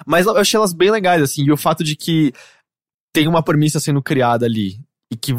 [0.07, 2.33] Mas eu achei elas bem legais, assim, e o fato de que
[3.13, 4.79] tem uma premissa sendo criada ali
[5.11, 5.33] e que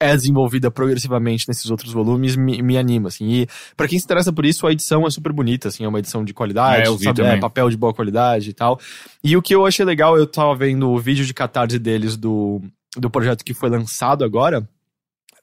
[0.00, 3.28] é desenvolvida progressivamente nesses outros volumes me, me anima, assim.
[3.30, 5.98] E pra quem se interessa por isso, a edição é super bonita, assim, é uma
[5.98, 7.20] edição de qualidade, É, eu vi sabe?
[7.36, 8.80] É, papel de boa qualidade e tal.
[9.22, 12.62] E o que eu achei legal, eu tava vendo o vídeo de catarse deles do,
[12.96, 14.66] do projeto que foi lançado agora.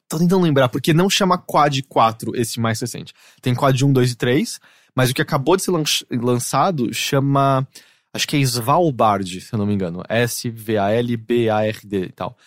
[0.09, 3.13] Tô tentando lembrar, porque não chama Quad 4 esse mais recente.
[3.41, 4.59] Tem Quad 1, 2 e 3,
[4.95, 7.67] mas o que acabou de ser lan- lançado chama.
[8.13, 10.01] Acho que é Svalbard, se eu não me engano.
[10.87, 12.37] S-V-A-L-B-A-R-D e tal.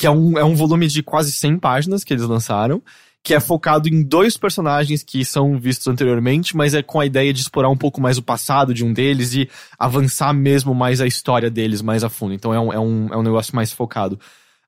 [0.00, 2.82] Que é um, é um volume de quase 100 páginas que eles lançaram,
[3.22, 7.32] que é focado em dois personagens que são vistos anteriormente, mas é com a ideia
[7.32, 11.06] de explorar um pouco mais o passado de um deles e avançar mesmo mais a
[11.06, 12.32] história deles mais a fundo.
[12.32, 14.18] Então é um, é um, é um negócio mais focado.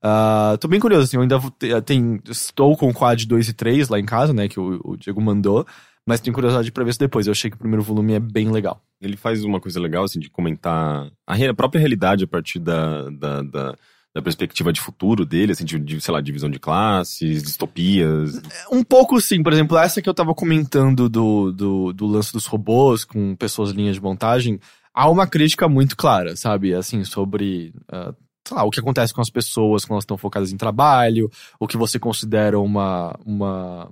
[0.02, 3.52] Ah, tô bem curioso, assim, eu ainda ter, tem, estou com o quad 2 e
[3.52, 5.64] 3 lá em casa, né, que o, o Diego mandou,
[6.04, 7.26] mas tenho curiosidade pra ver isso depois.
[7.26, 8.82] Eu achei que o primeiro volume é bem legal.
[9.00, 13.08] Ele faz uma coisa legal, assim, de comentar a, a própria realidade a partir da,
[13.10, 13.78] da, da,
[14.14, 18.42] da perspectiva de futuro dele, assim, de, de, sei lá, divisão de classes, distopias.
[18.70, 22.46] Um pouco sim, por exemplo, essa que eu tava comentando do, do, do lance dos
[22.46, 24.60] robôs com pessoas linhas de montagem,
[24.92, 26.74] há uma crítica muito clara, sabe?
[26.74, 27.72] Assim, sobre.
[27.90, 28.14] ah,
[28.46, 31.66] sei lá, o que acontece com as pessoas quando elas estão focadas em trabalho, o
[31.66, 33.18] que você considera uma.
[33.24, 33.90] uma.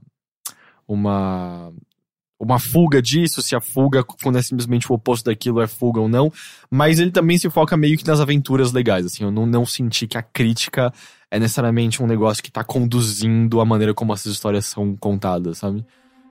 [0.86, 1.72] uma.
[2.40, 6.08] Uma fuga disso, se a fuga, quando é simplesmente o oposto daquilo, é fuga ou
[6.08, 6.32] não.
[6.70, 9.24] Mas ele também se foca meio que nas aventuras legais, assim.
[9.24, 10.90] Eu não, não senti que a crítica
[11.30, 15.84] é necessariamente um negócio que tá conduzindo a maneira como essas histórias são contadas, sabe?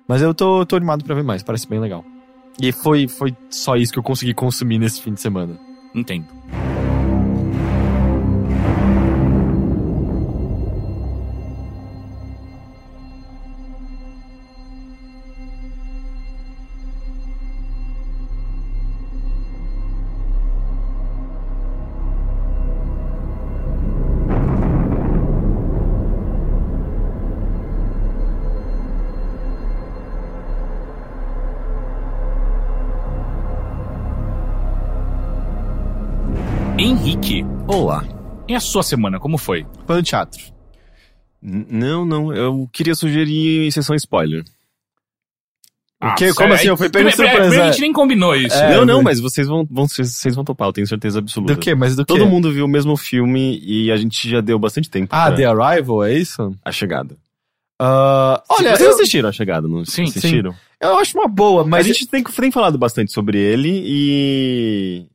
[0.07, 2.03] Mas eu tô, tô animado pra ver mais, parece bem legal.
[2.59, 5.59] E foi, foi só isso que eu consegui consumir nesse fim de semana.
[5.93, 6.27] Entendo.
[37.69, 38.03] Olá.
[38.47, 39.65] e a sua semana, como foi?
[39.85, 40.41] Foi no teatro.
[41.41, 44.43] N- Não, não, eu queria sugerir sessão spoiler.
[46.01, 46.33] O quê?
[46.33, 46.67] Como assim?
[46.67, 47.39] Eu fui pego de Primeiro- surpresa.
[47.49, 48.55] primeiro A gente nem combinou isso.
[48.55, 51.53] É, não, não, eu- mas vocês vão, vão, vocês vão topar, eu tenho certeza absoluta.
[51.53, 51.75] Do que?
[51.75, 52.11] Mas do que?
[52.13, 55.35] Todo mundo viu o mesmo filme e a gente já deu bastante tempo Ah, pra
[55.35, 56.55] The Arrival, é isso?
[56.65, 57.15] A Chegada.
[57.81, 60.55] Ah, olha, Vocês eu, assistiram A Chegada, não Sim, assistiram?
[60.81, 65.05] eu acho uma boa, mas a gente tem, tem falado bastante sobre ele e.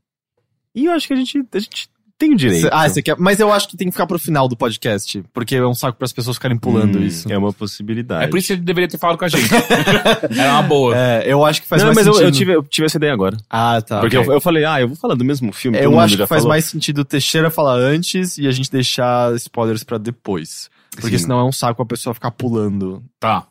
[0.74, 1.88] E eu acho que a gente, a gente
[2.28, 2.68] tem direito.
[2.72, 3.16] Ah, você quer.
[3.18, 5.22] Mas eu acho que tem que ficar pro final do podcast.
[5.32, 7.30] Porque é um saco pras pessoas ficarem pulando Hum, isso.
[7.30, 8.24] É uma possibilidade.
[8.24, 9.48] É por isso que ele deveria ter falado com a gente.
[10.38, 10.96] Era uma boa.
[10.96, 12.26] É, eu acho que faz não, mais mas eu, sentido.
[12.26, 13.36] eu tive, eu tive essa ideia agora.
[13.48, 14.00] Ah, tá.
[14.00, 14.28] Porque ok.
[14.30, 15.78] eu, eu falei, ah, eu vou falar do mesmo filme.
[15.78, 16.48] Eu acho já que faz falou.
[16.50, 20.68] mais sentido o Teixeira falar antes e a gente deixar spoilers pra depois.
[21.00, 21.24] Porque Sim.
[21.24, 23.02] senão é um saco a pessoa ficar pulando.
[23.18, 23.46] Tá.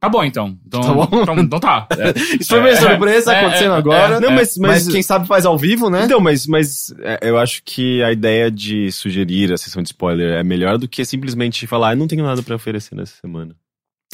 [0.00, 0.58] Tá bom, então.
[0.66, 1.08] Então Tá bom?
[1.22, 1.86] Então, então tá.
[1.98, 2.12] É.
[2.38, 4.14] Isso foi meio É, surpresa é, acontecendo é, agora.
[4.16, 6.04] é, Não, mas, Mas, mas, quem sabe faz ao vivo, né?
[6.04, 10.38] Então, mas, mas é, eu acho que a ideia de sugerir a sessão de spoiler
[10.38, 13.54] é melhor do que simplesmente falar, ah, não tenho nada pra oferecer nessa semana.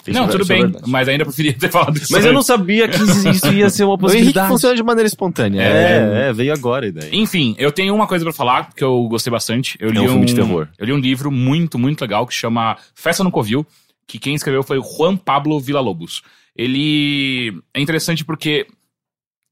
[0.07, 0.91] Isso Não, é- tudo é bem, verdade.
[0.91, 2.13] mas ainda preferia ter falado isso.
[2.13, 2.97] Mas eu não sabia que
[3.31, 4.49] isso ia ser uma o Henrique possibilidade.
[4.49, 5.61] funciona de maneira espontânea.
[5.63, 7.09] É, é, veio agora a ideia.
[7.13, 9.77] Enfim, eu tenho uma coisa pra falar que eu gostei bastante.
[9.79, 10.69] Eu li um filme de terror.
[10.79, 13.65] Eu li um livro muito, muito legal que chama Festa no Covil,
[14.07, 16.23] que quem escreveu foi o Juan Pablo Villalobos.
[16.55, 18.67] Ele é interessante porque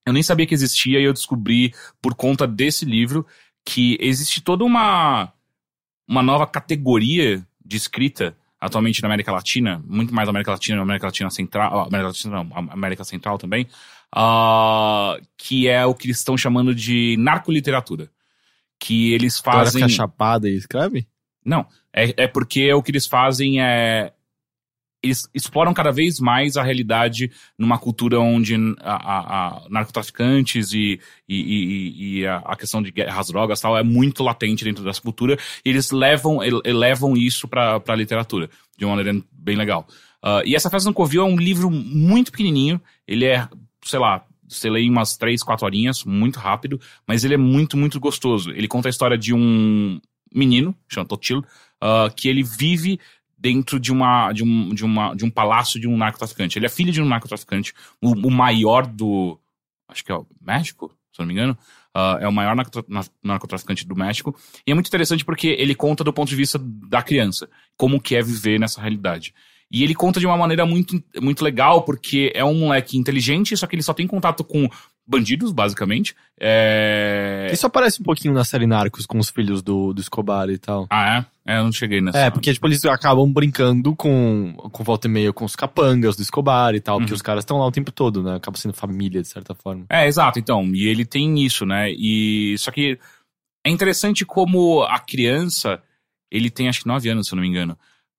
[0.06, 3.26] eu nem sabia que existia e eu descobri por conta desse livro
[3.64, 5.32] que existe toda uma
[6.08, 10.82] uma nova categoria de escrita atualmente na América Latina, muito mais na América Latina, na
[10.82, 13.66] América Latina Central, ah, América Latina não, América Central também,
[14.12, 18.10] ah, que é o que eles estão chamando de narcoliteratura.
[18.78, 19.82] Que eles fazem.
[19.82, 21.06] fica chapada e escreve?
[21.44, 24.12] Não, é, é porque o que eles fazem é.
[25.02, 31.00] Eles exploram cada vez mais a realidade numa cultura onde a, a- a narcotraficantes e,
[31.28, 35.00] e, e- e a, a questão de guerras drogas tal é muito latente dentro dessa
[35.00, 35.38] cultura.
[35.64, 39.86] E eles levam, ele- elevam isso pra, pra literatura de uma maneira bem legal.
[40.22, 42.80] Ah, e essa Festa no Covil é um livro muito pequenininho.
[43.08, 43.48] Ele é,
[43.84, 47.76] sei lá, você lê em umas três, quatro horinhas, muito rápido, mas ele é muito,
[47.76, 48.50] muito gostoso.
[48.50, 50.00] Ele conta a história de um
[50.34, 51.44] menino, chama Totilo,
[51.80, 53.00] ah, que ele vive
[53.40, 56.58] dentro de uma, de, um, de, uma, de um palácio de um narcotraficante.
[56.58, 59.38] Ele é filho de um narcotraficante, o, o maior do.
[59.88, 61.58] Acho que é o México, se eu não me engano.
[61.92, 64.36] Ah, é o maior narcotra- na- narcotraficante do México.
[64.66, 68.14] E é muito interessante porque ele conta do ponto de vista da criança, como que
[68.14, 69.34] é viver nessa realidade.
[69.72, 73.66] E ele conta de uma maneira muito, muito legal, porque é um moleque inteligente, só
[73.66, 74.68] que ele só tem contato com
[75.10, 76.14] bandidos, basicamente.
[76.38, 77.50] É...
[77.52, 80.86] Isso aparece um pouquinho na série Narcos com os filhos do, do Escobar e tal.
[80.88, 81.52] Ah, é?
[81.54, 82.18] É, eu não cheguei nessa.
[82.18, 86.22] É, porque tipo, eles acabam brincando com, com volta e meia com os capangas do
[86.22, 87.16] Escobar e tal, porque Uhum.
[87.16, 88.36] os caras estão lá o tempo todo, né?
[88.36, 89.84] Acaba sendo família, de certa forma.
[89.90, 90.64] É, exato, então.
[90.72, 91.90] E ele tem isso, né?
[91.90, 92.98] E só que
[93.66, 95.82] é interessante como a criança,
[96.30, 97.76] ele tem acho que 9 anos, se eu não me engano,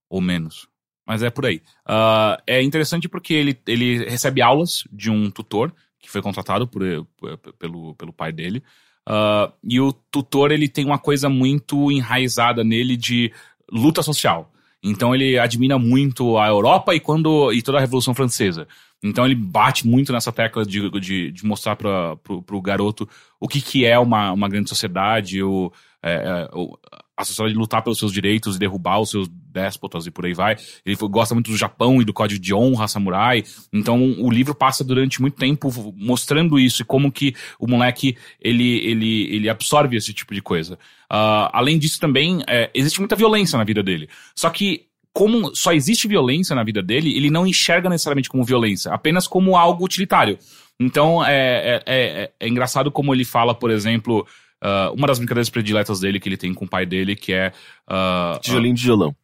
[0.10, 0.68] ou menos.
[1.08, 1.62] Mas é por aí.
[1.86, 6.82] Ah, é interessante porque ele, ele recebe aulas de um tutor que foi contratado por,
[7.18, 8.64] por- pelo, pelo pai dele.
[9.08, 13.32] Ah, e o tutor ele tem uma coisa muito enraizada nele de
[13.72, 14.52] luta social.
[14.84, 18.68] Então ele admira muito a Europa e quando e toda a Revolução Francesa.
[19.04, 23.08] Então ele bate muito nessa tecla de, de, de mostrar para pro garoto
[23.40, 25.72] o que, que é uma, uma grande sociedade, o,
[26.04, 26.78] é, o-
[27.18, 30.56] a sociedade lutar pelos seus direitos e derrubar os seus déspotas e por aí vai.
[30.86, 33.44] Ele gosta muito do Japão e do código de honra samurai.
[33.72, 38.78] Então o livro passa durante muito tempo mostrando isso e como que o moleque ele,
[38.86, 40.80] ele, ele absorve esse tipo de coisa.
[41.10, 44.10] Ah, além disso também é, existe muita violência na vida dele.
[44.36, 48.94] Só que como só existe violência na vida dele, ele não enxerga necessariamente como violência,
[48.94, 50.38] apenas como algo utilitário.
[50.80, 54.26] Então é, é, é, é engraçado como ele fala, por exemplo,
[54.62, 57.52] ah, uma das brincadeiras prediletas dele que ele tem com o pai dele, que é.
[57.88, 59.16] ah, Tijolinho de tijolão.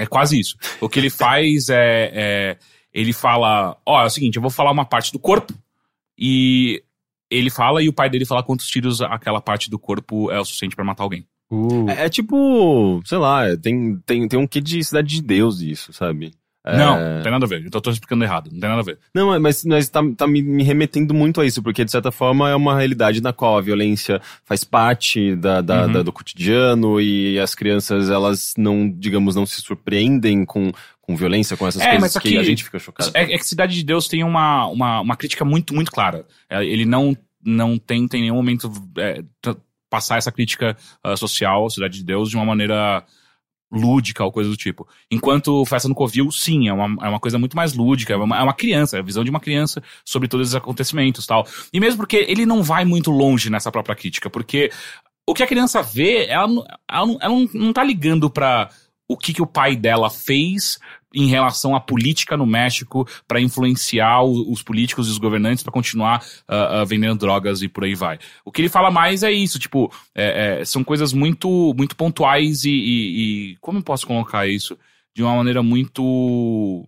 [0.00, 0.56] É quase isso.
[0.80, 2.10] O que ele faz é.
[2.12, 2.56] é,
[2.92, 5.52] ele fala: Ó, é o seguinte, eu vou falar uma parte do corpo.
[6.18, 6.82] E
[7.30, 10.44] ele fala e o pai dele fala quantos tiros aquela parte do corpo é o
[10.44, 11.26] suficiente pra matar alguém.
[11.50, 11.88] Uh.
[11.88, 15.92] É, é tipo, sei lá, tem, tem, tem um quê de cidade de Deus isso,
[15.92, 16.32] sabe?
[16.72, 17.64] É, Não, não tem nada a ver.
[17.64, 18.50] Eu tô explicando errado.
[18.52, 18.98] Não tem nada a ver.
[19.14, 22.48] Não, mas, mas tá, tá me, me remetendo muito a isso, porque de certa forma
[22.50, 25.92] é uma realidade na qual a violência faz parte da, da- Uhum.
[25.92, 31.56] da- do cotidiano e as crianças, elas não, digamos, não se surpreendem com, com violência,
[31.56, 33.10] com essas É, coisas que, a gente fica chocado.
[33.14, 36.24] É, é que Cidade de Deus tem uma, uma, uma crítica muito, muito clara.
[36.48, 39.22] É, Ele não, não tenta em nenhum momento é,
[39.88, 43.02] passar essa crítica ah, social Cidade de Deus de uma maneira
[43.72, 44.86] lúdica ou coisa do tipo.
[45.10, 48.38] Enquanto Festa no Covil, sim, é uma, é uma coisa muito mais lúdica, é uma,
[48.38, 51.46] é uma criança, é a visão de uma criança sobre todos esses acontecimentos tal.
[51.72, 54.70] E mesmo porque ele não vai muito longe nessa própria crítica, porque
[55.28, 58.68] o que a criança vê, ela, não- ela, não, ela não tá ligando pra
[59.08, 60.78] o que, que o pai dela fez
[61.14, 65.72] em relação à política no México para influenciar o- os políticos e os governantes para
[65.72, 68.18] continuar ah, ah, vendendo drogas e por aí vai.
[68.44, 72.64] O que ele fala mais é isso, tipo, é- é, são coisas muito, muito pontuais
[72.64, 74.78] e, e- e- como eu posso colocar isso
[75.14, 76.86] de uma maneira muito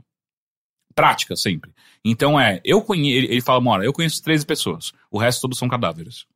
[0.95, 1.73] prática sempre.
[2.05, 5.59] Então é, eu conheço, ele, ele fala, mora, eu conheço 13 pessoas, o resto todos
[5.59, 6.27] são cadáveres.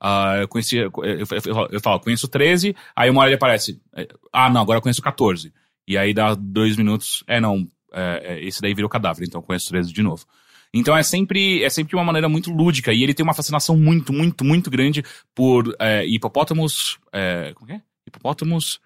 [0.00, 3.80] Ah, eu conhecia, eu, eu, eu, eu falo, conheço 13, aí uma hora ele aparece,
[3.94, 5.52] é, ah, não, agora eu conheço 14.
[5.86, 9.42] E aí dá dois minutos, é, não, é, é, esse daí virou cadáver, então eu
[9.42, 10.24] conheço 13 de novo.
[10.72, 14.12] Então é sempre, é sempre uma maneira muito lúdica, e ele tem uma fascinação muito,
[14.12, 17.80] muito, muito grande por é, hipopótamos, é, como é?
[18.06, 18.80] Hipopótamos,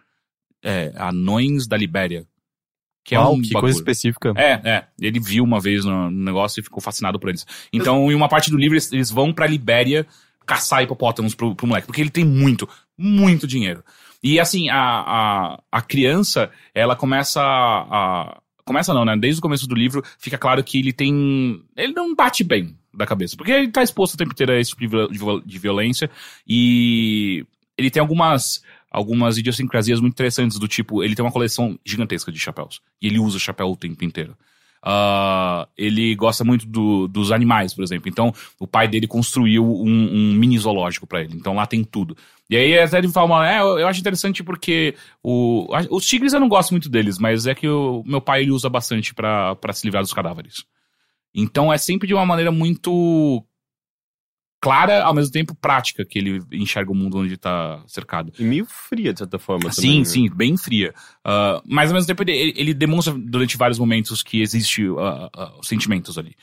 [0.63, 2.27] é, anões da Libéria.
[3.05, 3.61] Que é Uau, um que bagulho.
[3.63, 4.35] coisa específica.
[4.37, 4.85] É, é.
[5.01, 7.47] Ele viu uma vez no no negócio e ficou fascinado por eles.
[7.73, 10.07] Então, em uma parte do livro, eles, eles vão pra Libéria
[10.45, 11.87] caçar hipopótamos pro, pro moleque.
[11.87, 13.83] Porque ele tem muito, muito dinheiro.
[14.23, 17.87] E assim, a, a, a criança, ela começa a,
[18.33, 19.17] a- Começa não, né?
[19.17, 21.63] Desde o começo do livro, fica claro que ele tem.
[21.75, 23.35] Ele não bate bem da cabeça.
[23.35, 25.59] Porque ele tá exposto o tempo inteiro a esse tipo de viol- de viol- de
[25.59, 26.11] violência.
[26.47, 27.47] E
[27.79, 32.39] ele tem algumas algumas idiosincrasias muito interessantes do tipo, ele tem uma coleção gigantesca de
[32.39, 32.81] chapéus.
[33.01, 34.37] E ele usa chapéu o tempo inteiro.
[34.83, 38.09] Ah, ele gosta muito do- dos animais, por exemplo.
[38.09, 41.35] Então, o pai dele construiu um, um mini zoológico pra ele.
[41.35, 42.17] Então, lá tem tudo.
[42.49, 46.33] E aí, até ele fala, é, eu, eu acho interessante porque o, a- os tigres
[46.33, 49.57] eu não gosto muito deles, mas é que o meu pai ele usa bastante pra
[49.73, 50.64] se livrar dos cadáveres.
[51.35, 53.45] Então, é sempre de uma maneira muito
[54.61, 58.33] clara, ao mesmo tempo prática, que ele enxerga o mundo onde tá cercado.
[58.38, 59.71] E meio fria, de certa forma.
[59.71, 60.05] Sim, também, né?
[60.05, 60.92] sim, bem fria.
[61.25, 65.53] Ah, mas ao mesmo tempo ele, ele demonstra durante vários momentos que existe ah, ah,
[65.62, 66.35] sentimentos ali.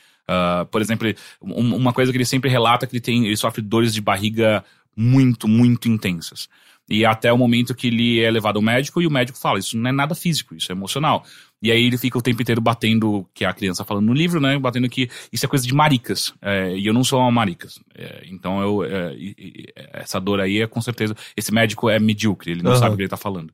[0.70, 1.08] Por exemplo,
[1.40, 4.00] um- uma coisa que ele sempre relata é que ele tem, ele sofre dores de
[4.00, 4.64] barriga
[4.96, 6.48] muito, muito intensas.
[6.88, 9.76] E até o momento que ele é levado ao médico e o médico fala, isso
[9.76, 11.24] não é nada físico, isso é emocional.
[11.62, 14.58] E aí ele fica o tempo inteiro batendo, que a criança falando no livro, né?
[14.58, 16.34] Batendo que isso é coisa de maricas.
[16.42, 17.78] é, e eu não sou uma maricas.
[17.94, 19.16] É, então eu, é,
[19.92, 21.16] essa dor aí é com certeza.
[21.36, 22.80] Esse médico é medíocre, ele não Aham.
[22.80, 23.52] sabe o que ele tá falando.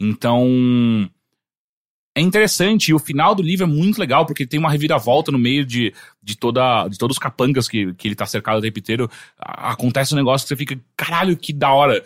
[0.00, 1.10] Então.
[2.12, 5.38] É interessante, e o final do livro é muito legal, porque tem uma reviravolta no
[5.38, 8.80] meio de, de, toda, de todos os capangas que, que ele tá cercado o tempo
[8.80, 9.08] inteiro.
[9.38, 12.04] Acontece um negócio que você fica, caralho, que da hora.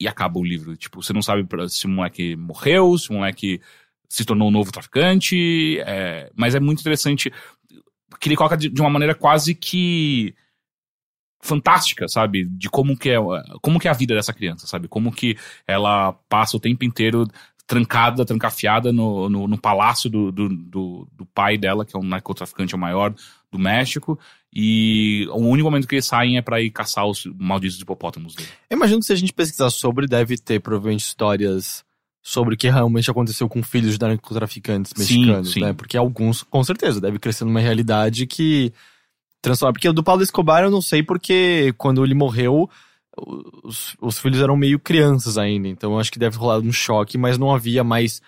[0.00, 0.76] E acaba o livro.
[0.78, 3.60] Tipo, você não sabe se o moleque morreu, se o moleque
[4.12, 5.80] se tornou um novo traficante.
[5.80, 7.32] é, mas é muito interessante
[8.20, 10.34] que ele coloca de, de uma maneira quase que
[11.40, 12.44] fantástica, sabe?
[12.44, 13.16] De como que é,
[13.62, 14.86] como que é a vida dessa criança, sabe?
[14.86, 17.26] Como que ela passa o tempo inteiro
[17.66, 22.04] trancada, trancafiada no, no, no palácio do, do, do, do pai dela, que é um
[22.04, 23.14] narcotraficante o maior
[23.50, 24.18] do México,
[24.52, 28.50] e o único momento que eles saem é pra ir caçar os malditos hipopótamos dele.
[28.68, 31.82] Eu imagino que se a gente pesquisar sobre, deve ter provavelmente histórias
[32.22, 35.60] sobre o que realmente aconteceu com filhos de narcotraficantes Sim, mexicanos, sim.
[35.60, 35.72] né?
[35.72, 38.72] Porque alguns, com certeza, deve crescer numa realidade que
[39.40, 39.72] transforma.
[39.72, 42.70] Porque o do Paulo Escobar eu não sei porque quando ele morreu,
[43.64, 45.66] os, os filhos eram meio crianças ainda.
[45.68, 48.22] Então eu acho que deve rolar um choque, mas não havia mais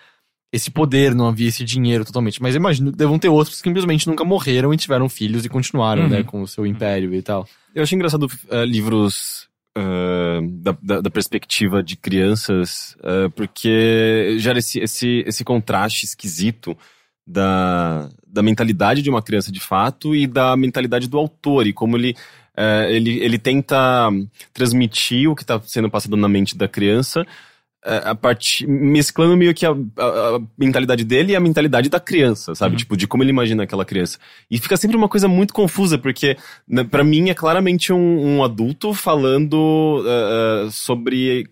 [0.51, 2.41] esse poder, não havia esse dinheiro totalmente.
[2.41, 5.49] Mas eu imagino que devam ter outros que simplesmente nunca morreram e tiveram filhos e
[5.49, 6.09] continuaram, Uhum.
[6.09, 7.47] né, com o seu império e tal.
[7.73, 14.59] Eu acho engraçado eh, livros eh, da, da, da perspectiva de crianças, eh, porque gera
[14.59, 16.77] esse, esse, esse contraste esquisito
[17.27, 21.97] da, da mentalidade de uma criança de fato e da mentalidade do autor e como
[21.97, 22.15] ele,
[22.55, 24.09] eh, ele, ele tenta
[24.53, 27.25] transmitir o que está sendo passado na mente da criança
[28.11, 32.55] a partir, mesclando meio que a, a- a mentalidade dele e a mentalidade da criança,
[32.55, 32.73] sabe?
[32.73, 32.77] Uhum.
[32.77, 34.17] Tipo, de como ele imagina aquela criança.
[34.49, 38.43] E fica sempre uma coisa muito confusa, porque né, para mim é claramente um, um
[38.43, 41.47] adulto falando eh, eh, sobre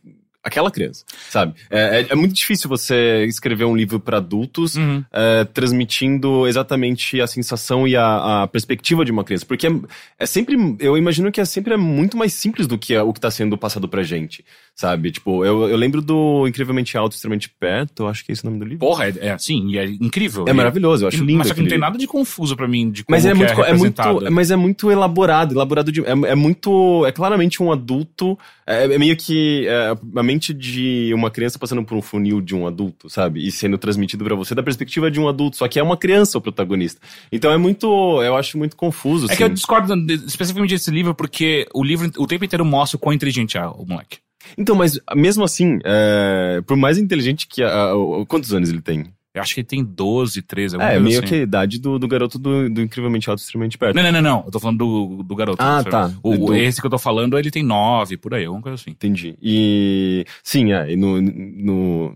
[0.46, 1.54] aquela criança, sabe?
[1.70, 4.76] É, é- é muito difícil você escrever um livro para adultos
[5.14, 9.72] eh, transmitindo exatamente a sensação e a, a perspectiva de uma criança, porque é,
[10.20, 13.14] é sempre, eu imagino que é sempre é muito mais simples do que é o
[13.14, 14.44] que tá sendo passado pra gente,
[14.76, 15.12] sabe?
[15.12, 18.48] Tipo, eu, eu lembro do Incrivelmente Alto, Extremamente Perto, eu acho que é esse o
[18.48, 18.80] nome do livro.
[18.80, 20.46] Porra, é, é assim, e é incrível.
[20.48, 21.38] É maravilhoso, eu acho lindo.
[21.38, 21.88] Mas só que não tem livro.
[21.88, 24.52] nada de confuso pra mim de como Mas é que muito, é é, muito, mas
[24.52, 29.16] é muito elaborado, elaborado de, é, é muito, é claramente um adulto, é, é meio
[29.16, 33.46] que é, a mente de uma criança passando por um funil de um adulto, sabe?
[33.46, 36.38] E sendo transmitido pra você da perspectiva de um adulto, só que é uma criança
[36.38, 37.00] o protagonista.
[37.32, 37.88] Então é muito,
[38.24, 39.32] eu acho muito confuso.
[39.32, 39.54] É que eu assim.
[39.54, 39.94] discordo
[40.26, 43.86] especificamente desse livro porque o livro o tempo inteiro mostra o quão inteligente é o
[43.86, 44.18] moleque.
[44.58, 49.06] Então, mas mesmo assim, é, por mais inteligente que a, a- quantos anos ele tem?
[49.34, 51.28] Eu acho que ele tem 12, 13, alguma É, meio assim.
[51.28, 53.96] que a idade do, do garoto do, do incrivelmente alto, extremamente perto.
[53.96, 54.44] Não, não, não, não.
[54.46, 55.58] Eu tô falando do, do garoto.
[55.60, 56.14] Ah, tá.
[56.22, 58.92] O, Do- Esse que eu tô falando, ele tem 9, por aí, alguma coisa assim.
[58.92, 59.36] Entendi.
[59.42, 62.16] E sim, é, no, no,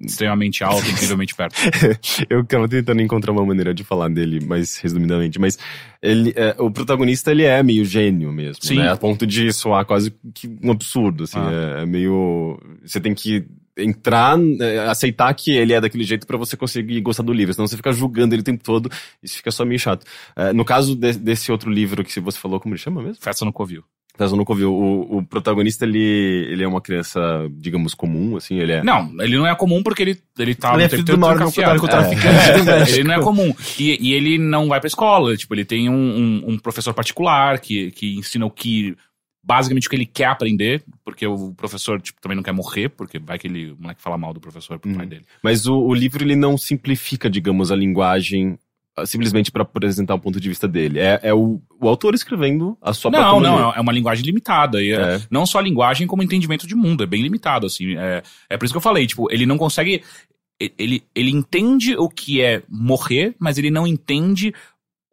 [0.00, 1.54] Extremamente alto, incrivelmente perto.
[2.30, 5.58] Eu tava tentando encontrar uma maneira de falar dele mais resumidamente, mas
[6.00, 8.76] ele, é, o protagonista ele é meio gênio mesmo, Sim.
[8.76, 8.90] né?
[8.90, 11.76] A ponto de soar quase que um absurdo, assim, Ah.
[11.78, 12.58] é, é meio...
[12.84, 13.44] Você tem que
[13.76, 17.66] entrar, é, aceitar que ele é daquele jeito pra você conseguir gostar do livro, senão
[17.66, 18.90] você fica julgando ele o tempo todo,
[19.22, 20.04] isso fica só meio chato.
[20.34, 23.22] É, no caso de- desse outro livro que você falou, como ele chama mesmo?
[23.22, 23.84] Festa no Covil.
[24.18, 25.98] Caso nunca ouviu, o, o protagonista, ele,
[26.50, 27.20] ele é uma criança,
[27.52, 28.82] digamos, comum, assim, ele é...
[28.82, 32.58] Não, ele não é comum porque ele, ele tá Ele é filho do maior narcotraficante
[32.58, 32.96] do México.
[32.98, 33.54] Ele não é comum.
[33.78, 35.36] E, e ele não vai pra escola.
[35.36, 38.96] Tipo, ele tem um, um- um professor particular que, que ensina o que.
[39.44, 43.18] Basicamente o que ele quer aprender, porque o professor tipo, também não quer morrer, porque
[43.18, 45.08] vai que ele, o moleque fala mal do professor pro pai Uhum.
[45.08, 45.24] dele.
[45.42, 48.58] Mas o, o livro, ele não simplifica, digamos, a linguagem
[49.06, 50.98] simplesmente para apresentar o ponto de vista dele.
[50.98, 54.82] É, é o, o autor escrevendo a sua não, não, é uma linguagem limitada.
[54.82, 55.20] E é- É.
[55.30, 57.02] Não só a linguagem, como o entendimento de mundo.
[57.02, 57.96] É bem limitado, assim.
[57.96, 60.02] É, é por isso que eu falei, tipo, ele não consegue.
[60.76, 64.52] Ele, ele entende o que é morrer, mas ele não entende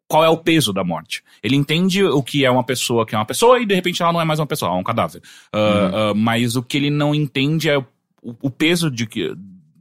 [0.07, 1.23] qual é o peso da morte.
[1.43, 4.11] Ele entende o que é uma pessoa que é uma pessoa e de repente ela
[4.13, 5.21] não é mais uma pessoa, ela é um cadáver.
[5.53, 7.85] Ah, ah, mas o que ele não entende é o,
[8.41, 9.35] o peso de que.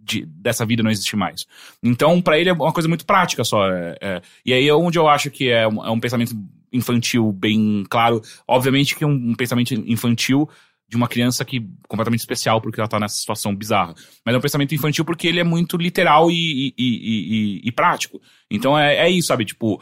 [0.05, 1.47] De- dessa vida não existe mais.
[1.83, 3.69] Então, pra ele é uma coisa muito prática só.
[3.71, 4.23] é- é.
[4.45, 6.35] e aí é onde eu acho que é um, é um pensamento
[6.73, 8.21] infantil bem claro.
[8.47, 10.49] Obviamente que é um, um pensamento infantil
[10.89, 13.95] de uma criança que completamente especial porque ela tá nessa situação bizarra.
[14.25, 17.73] Mas é um pensamento infantil porque ele é muito literal e, e, e- e- e
[17.73, 18.21] prático.
[18.51, 19.45] Então é, é isso, sabe?
[19.45, 19.81] Tipo,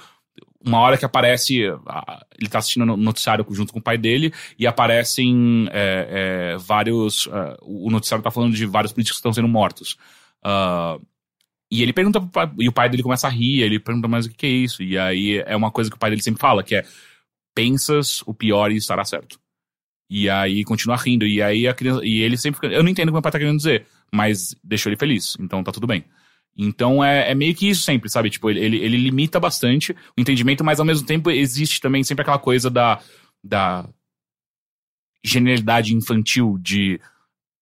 [0.64, 1.58] uma hora que aparece.
[1.58, 7.28] Ele tá assistindo no noticiário junto com o pai dele e aparecem é, é, vários.
[7.32, 9.96] ah, o noticiário tá falando de vários políticos que estão sendo mortos.
[10.42, 10.98] Ah,
[11.70, 14.30] e ele pergunta pai, e o pai dele começa a rir, ele pergunta, mas o
[14.30, 14.82] que, que é isso?
[14.82, 16.84] E aí é uma coisa que o pai dele sempre fala, que é
[17.54, 19.40] pensas o pior e estará certo.
[20.10, 22.04] E aí continua rindo, e aí a criança.
[22.04, 22.74] E ele sempre fica.
[22.74, 25.64] Eu não entendo o que meu pai tá querendo dizer, mas deixou ele feliz, então
[25.64, 26.04] tá tudo bem.
[26.56, 28.30] Então é, é meio que isso sempre, sabe?
[28.30, 32.38] Tipo, ele, ele, limita bastante o entendimento, mas ao mesmo tempo existe também sempre aquela
[32.38, 33.00] coisa da,
[33.42, 33.88] da
[35.24, 37.00] genialidade infantil de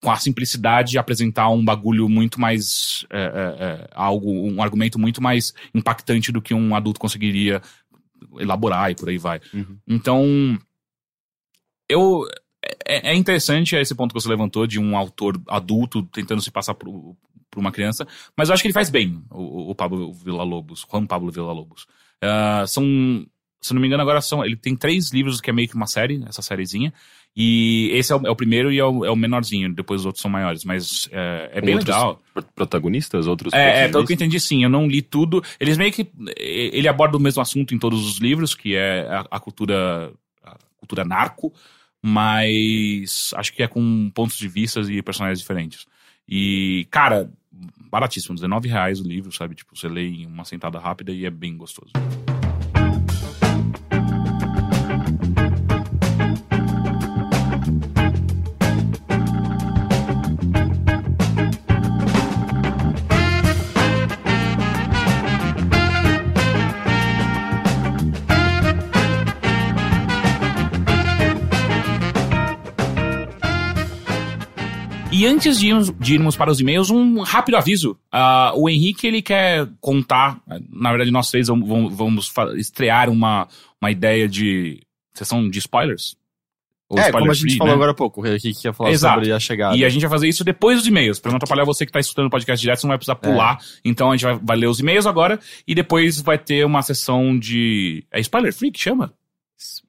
[0.03, 5.23] com a simplicidade apresentar um bagulho muito mais é, é, é, algo um argumento muito
[5.23, 7.61] mais impactante do que um adulto conseguiria
[8.39, 9.79] elaborar e por aí vai Uhum.
[9.87, 10.59] então
[11.87, 12.27] eu
[12.87, 16.75] é, é interessante esse ponto que você levantou de um autor adulto tentando se passar
[16.75, 17.15] por,
[17.51, 21.07] por uma criança mas eu acho que ele faz bem o, o Pablo Villa-Lobos Juan
[21.07, 21.87] Pablo Villa-Lobos
[22.23, 22.85] Ah, são
[23.63, 25.87] se não me engano agora são ele tem três livros que é meio que uma
[25.87, 26.93] série essa sériezinha
[27.37, 30.07] e esse é o, é o primeiro e é o, é o menorzinho, depois os
[30.07, 32.21] outros são maiores, mas é, é bem outros legal.
[32.35, 35.41] pro- Protagonistas, outros É, é, pelo que eu entendi, sim, eu não li tudo.
[35.61, 36.11] Eles meio que.
[36.37, 40.13] eh, Ele aborda o mesmo assunto em todos os livros, que é a, a cultura.
[40.43, 41.53] a cultura narco,
[42.03, 45.87] mas acho que é com pontos de vista e personagens diferentes.
[46.29, 47.31] E, cara,
[47.91, 49.55] baratíssimo, 19 reais o livro, sabe?
[49.55, 51.93] Tipo, você lê em uma sentada rápida e é bem gostoso.
[75.21, 77.97] E antes de irmos, de irmos para os e-mails, um rápido aviso.
[78.11, 80.41] Ah, o Henrique, ele quer contar,
[80.73, 83.47] na verdade nós três vamos, vamos- estrear uma,
[83.81, 84.81] uma ideia de
[85.13, 86.17] sessão de spoilers.
[86.89, 87.75] Ou É, spoiler como a gente free, falou né?
[87.77, 89.17] agora há pouco, o Henrique que ia falar Exato.
[89.17, 89.77] sobre a chegada.
[89.77, 92.01] E a gente vai fazer isso depois dos e-mails, pra não atrapalhar você que tá
[92.01, 93.59] escutando o podcast direto, você não vai precisar pular.
[93.85, 97.39] Então a gente vai, vai ler os e-mails agora e depois vai ter uma sessão
[97.39, 98.05] de.
[98.11, 99.13] É spoiler free que chama?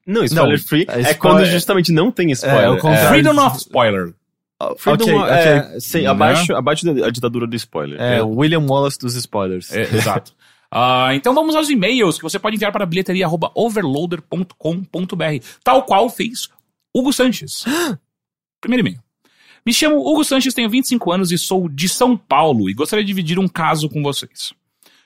[0.06, 2.64] Não, spoiler Não, free é é, quando justamente não tem spoiler.
[2.64, 3.08] É, o contrário.
[3.08, 4.14] Freedom of Spoiler.
[4.76, 5.80] Freedom Ok, é, ok.
[5.80, 6.06] sim, Né?
[6.06, 8.00] abaixo, abaixo da ditadura do spoiler.
[8.00, 9.72] É, o William Wallace dos spoilers.
[9.72, 10.32] É, exato.
[10.74, 16.48] Ah, então vamos aos e-mails que você pode enviar para bilheteria.overloader.com.br, tal qual fez
[16.94, 17.64] Hugo Sanches.
[18.58, 18.98] Primeiro e-mail.
[19.66, 23.08] Me chamo Hugo Sanches, tenho 25 anos e sou de São Paulo e gostaria de
[23.08, 24.54] dividir um caso com vocês.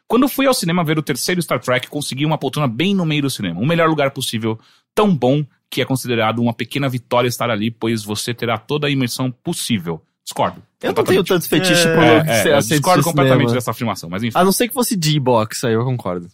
[0.07, 3.23] Quando fui ao cinema ver o terceiro Star Trek, consegui uma poltrona bem no meio
[3.23, 4.57] do cinema, o melhor lugar possível,
[4.95, 8.91] tão bom que é considerado uma pequena vitória estar ali, pois você terá toda a
[8.91, 10.03] imersão possível.
[10.25, 10.63] Discordo.
[10.83, 13.55] Eu não tenho tanto fetiche É, por É, é, eu discordo completamente cinema.
[13.55, 14.37] dessa afirmação, mas enfim.
[14.37, 16.29] A não ser que fosse D-Box, aí eu concordo.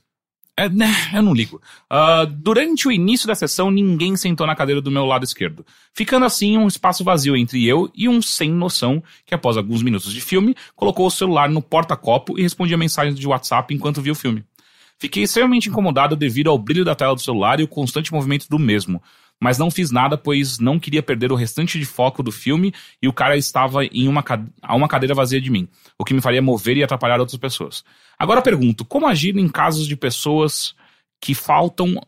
[0.57, 1.61] É, né, eu não ligo.
[1.89, 5.64] Ah, durante o início da sessão, ninguém sentou na cadeira do meu lado esquerdo,
[5.95, 10.12] ficando assim um espaço vazio entre eu e um sem noção que, após alguns minutos
[10.12, 14.16] de filme, colocou o celular no porta-copo e respondia mensagens de WhatsApp enquanto via o
[14.16, 14.45] filme.
[15.03, 18.57] Fiquei extremamente incomodado devido ao brilho da tela do celular e o constante movimento do
[18.57, 19.03] mesmo,
[19.40, 22.72] mas não fiz nada pois não queria perder o restante de foco do filme
[23.03, 24.22] e o cara estava em uma,
[24.62, 25.66] a uma cadeira vazia de mim,
[25.98, 27.82] o que me faria mover e atrapalhar outras pessoas.
[28.16, 30.72] Agora pergunto, como agir em casos de pessoas
[31.20, 32.00] que faltam,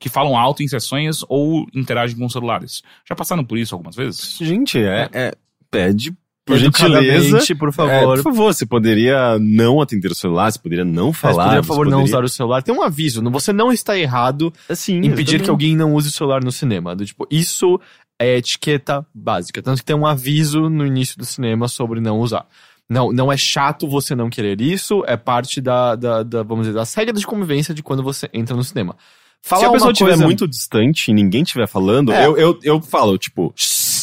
[0.00, 2.82] que falam alto em sessões ou interagem com celulares?
[3.08, 4.38] Já passaram por isso algumas vezes?
[4.40, 5.34] Gente, é, é-
[5.70, 6.12] pede
[6.50, 7.54] por gentileza.
[7.56, 8.16] Por É, favor.
[8.16, 11.44] por favor, você poderia não atender o celular, você poderia não falar.
[11.44, 12.62] poderia, por você favor, não poderia- usar o celular.
[12.62, 15.42] Tem um aviso, não- você não está errado Assim, em pedir exatamente.
[15.44, 16.94] que alguém não use o celular no cinema.
[16.94, 17.80] Do tipo, isso
[18.18, 19.62] é etiqueta básica.
[19.62, 22.46] Tanto que tem um aviso no início do cinema sobre não usar.
[22.88, 26.76] Não, não é chato você não querer isso, é parte da, da, da, vamos dizer,
[26.76, 28.96] das regras de convivência de quando você entra no cinema.
[29.42, 32.26] Falar Se a pessoa estiver coisa- muito distante e ninguém estiver falando, É.
[32.26, 33.54] eu, eu, eu falo, tipo,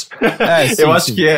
[0.40, 1.16] É, sim, eu acho sim.
[1.16, 1.34] que é,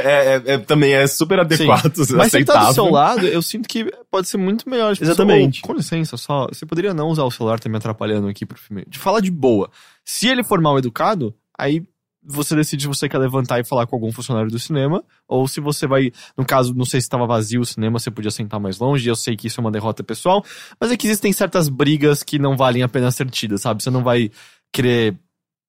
[0.46, 3.92] é- é- também é super adequado, Mas se tá do seu lado, eu sinto que
[4.12, 4.94] pode ser muito melhor.
[4.94, 5.62] Tipo, Exatamente.
[5.64, 6.48] "Ô, com licença, só.
[6.48, 8.84] Você poderia não usar o celular, tá me atrapalhando aqui pro filme.
[8.88, 9.70] De falar de boa.
[10.04, 11.84] Se ele for mal educado, aí
[12.22, 15.62] você decide se você quer levantar e falar com algum funcionário do cinema, ou se
[15.62, 16.12] você vai.
[16.38, 19.08] No caso, não sei se estava vazio o cinema, você podia sentar mais longe.
[19.10, 20.44] Eu sei que isso é uma derrota pessoal,
[20.80, 23.82] mas é que existem certas brigas que não valem a pena ser tidas, sabe?
[23.82, 24.30] Você não vai
[24.72, 25.16] querer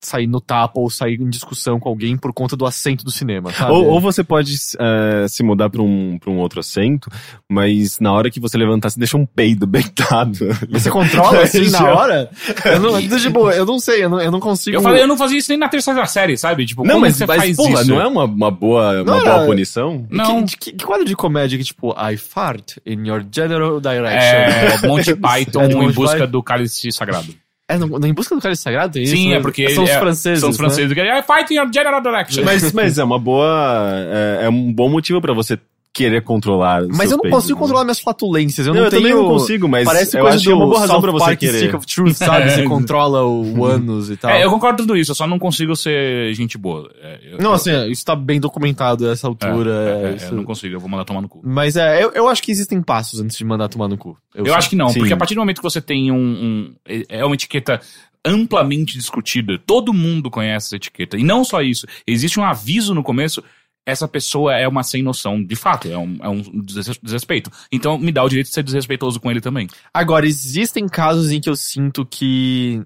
[0.02, 3.52] sair no tapa ou sair em discussão com alguém por conta do assento do cinema,
[3.52, 3.70] sabe?
[3.72, 7.10] Ou, ou você pode é, se mudar pra um, pra um outro assento,
[7.48, 10.38] mas na hora que você levantar, você deixa um peido beitado.
[10.70, 12.30] Você controla assim na hora?
[12.64, 14.76] Eu não, tipo, eu não sei, eu não, eu não consigo.
[14.76, 16.64] Eu falei, eu não fazia isso nem na terceira série, sabe?
[16.64, 17.90] Tipo, Não, como mas, você mas faz porra, isso?
[17.90, 20.06] não é uma, uma boa, Não uma era- boa punição?
[20.10, 20.44] Não.
[20.46, 24.18] Que, que, que quadro de comédia que, tipo, I fart in your general direction?
[24.18, 26.30] É, Monty Python É em Monty busca Python.
[26.30, 27.34] do cálice sagrado.
[27.70, 28.94] É, no, no Em Busca do Cálice Sagrado?
[28.94, 29.40] Sim, isso, é né?
[29.40, 30.40] porque São os é- franceses.
[30.40, 30.64] São os né?
[30.64, 30.92] franceses.
[30.92, 32.44] que I fight in your general direction.
[32.44, 33.92] Mas, mas é uma boa.
[34.40, 35.58] É, é um bom motivo pra você
[35.92, 36.86] querer controlar.
[36.88, 37.60] Mas eu não consigo né?
[37.60, 38.64] controlar minhas flatulências.
[38.66, 39.02] Eu Não, não, eu tenho...
[39.02, 41.02] também não consigo, mas Parece eu coisa acho do que é uma boa razão South
[41.02, 41.58] pra você Park querer.
[41.58, 42.42] Stick of Truth, sabe?
[42.44, 42.48] É.
[42.50, 44.30] Você controla o ânus e tal.
[44.30, 46.88] É, eu concordo com tudo isso, eu só não consigo ser gente boa.
[47.02, 49.70] É, eu- Não, assim, isso tá bem documentado a essa altura.
[49.70, 51.40] é, é, é, isso- eu não consigo, eu vou mandar tomar no cu.
[51.44, 54.16] Mas é, eu, eu acho que existem passos antes de mandar tomar no cu.
[54.34, 55.00] Eu, acho que não, Sim.
[55.00, 56.74] porque a partir do momento que você tem um, um-
[57.08, 57.80] É uma etiqueta
[58.24, 61.16] amplamente discutida, todo mundo conhece essa etiqueta.
[61.16, 63.42] E não só isso, existe um aviso no começo.
[63.86, 67.50] Essa pessoa é uma sem noção, de fato, é um, é um des- desrespeito.
[67.72, 69.66] Então me dá o direito de ser desrespeitoso com ele também.
[69.92, 72.80] Agora, existem casos em que eu sinto que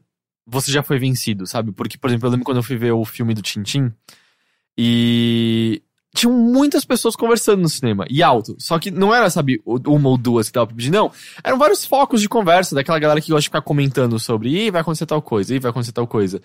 [0.47, 1.73] você já foi vencido, sabe?
[1.73, 3.93] Porque, por exemplo, eu lembro quando eu fui ver o filme do Tintin
[4.77, 5.83] e
[6.15, 8.55] tinham muitas pessoas conversando no cinema, e alto.
[8.59, 11.11] Só que não era, sabe, uma ou duas que dava pra pedir, não.
[11.43, 14.81] Eram vários focos de conversa daquela galera que gosta de ficar comentando sobre, ih, vai
[14.81, 16.41] acontecer tal coisa, ih, vai acontecer tal coisa.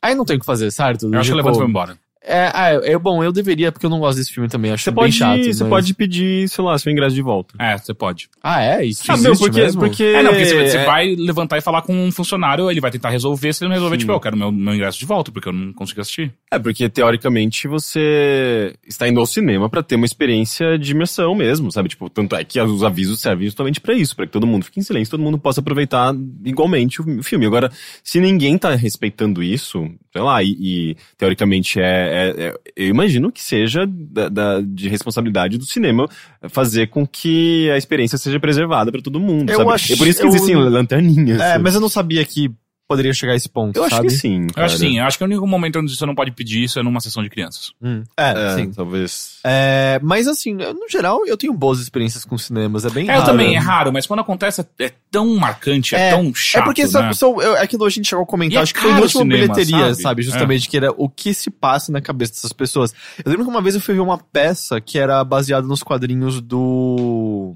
[0.00, 1.06] Aí não tem o que fazer, certo?
[1.06, 1.98] Eu acho que Tipo, levanta e embora.
[2.26, 4.90] É, ah, é, bom, eu deveria, porque eu não gosto desse filme também, acho Você
[4.90, 5.42] bem pode, chato.
[5.44, 7.54] você mas- pode pedir, sei lá, seu ingresso de volta.
[7.58, 8.28] É, você pode.
[8.42, 8.84] Ah, é?
[8.84, 9.80] Isso Ah, meu, porque, mesmo?
[9.80, 12.80] porque É, não, porque você, você é- vai levantar e falar com um funcionário, ele
[12.80, 14.00] vai tentar resolver, se ele não resolver, Sim.
[14.00, 16.32] tipo, eu quero meu, meu ingresso de volta, porque eu não consigo assistir.
[16.50, 21.70] É, porque teoricamente você está indo ao cinema pra ter uma experiência de imersão mesmo,
[21.70, 21.88] sabe?
[21.88, 24.80] Tipo, tanto é que os avisos servem justamente pra isso, pra que todo mundo fique
[24.80, 26.14] em silêncio, todo mundo possa aproveitar
[26.44, 27.46] igualmente o filme.
[27.46, 27.70] Agora,
[28.02, 33.30] se ninguém tá respeitando isso, sei lá, e, e, teoricamente é, é- é- eu imagino
[33.32, 36.08] que seja da, da- de responsabilidade do cinema
[36.48, 39.70] fazer com que a experiência seja preservada pra todo mundo, Eu sabe?
[39.72, 41.40] acho- é por isso que eu- existem lanterninhas.
[41.40, 41.64] É, sabe?
[41.64, 42.50] mas eu não sabia que
[42.94, 44.08] poderia chegar a esse ponto, eu acho sabe?
[44.08, 44.42] que sim.
[44.48, 44.66] Eu cara.
[44.66, 46.82] acho sim, eu acho que o único momento onde você não pode pedir isso é
[46.82, 47.72] numa sessão de crianças.
[47.82, 48.02] Hum.
[48.16, 48.70] É, É, sim.
[48.72, 49.38] talvez.
[49.44, 52.84] É, mas assim, eu, no geral, eu tenho boas experiências com cinemas.
[52.84, 53.22] É bem É, raro.
[53.22, 56.62] eu também, é raro, mas quando acontece é, é tão marcante, é, É, tão chato,
[56.62, 57.12] é porque né?
[57.14, 58.94] são, eu- é aquilo a gente chegou a E comentar, é acho que foi o
[58.94, 60.02] último cinema, bilheteria, sabe?
[60.02, 60.22] sabe?
[60.22, 62.94] Justamente, que era o que se passa na cabeça dessas pessoas.
[63.24, 66.40] Eu lembro que uma vez eu fui ver uma peça que era baseada nos quadrinhos
[66.40, 67.54] do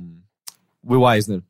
[0.86, 1.40] Will Eisner.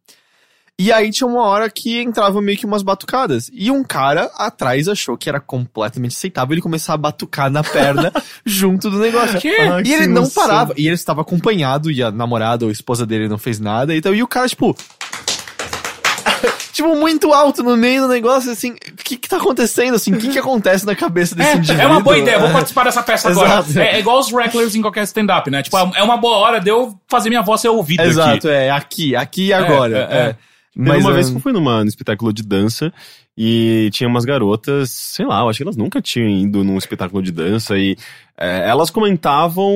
[0.80, 3.50] E aí tinha uma hora que entrava meio que umas batucadas.
[3.52, 8.12] E um cara atrás achou que era completamente aceitável ele começar a batucar na perna
[8.46, 9.40] junto do negócio.
[9.40, 9.56] Que?
[9.56, 10.72] Ah, E que ele não parava.
[10.76, 13.92] E ele estava acompanhado, e a namorada ou a esposa dele não fez nada.
[13.92, 14.76] Então, e o cara, tipo.
[16.72, 18.70] tipo, muito alto no meio do negócio, assim.
[18.70, 20.14] O que que tá acontecendo, assim?
[20.14, 21.80] O que que acontece na cabeça desse indivíduo?
[21.82, 23.64] É, é uma boa ideia, vou participar dessa peça agora.
[23.74, 25.60] É, é igual os wrestlers em qualquer stand-up, né?
[25.60, 28.12] Tipo, é uma boa hora de eu fazer minha voz ser ouvida aqui.
[28.12, 30.08] Exato, é aqui, aqui e agora.
[30.08, 30.36] é,
[30.76, 30.80] é.
[30.80, 30.84] é.
[30.84, 32.92] Mas uma é, vez que eu fui numa, num espetáculo de dança
[33.40, 37.22] e tinha umas garotas, sei lá, eu acho que elas nunca tinham ido num espetáculo
[37.22, 37.96] de dança e
[38.36, 39.72] é, elas comentavam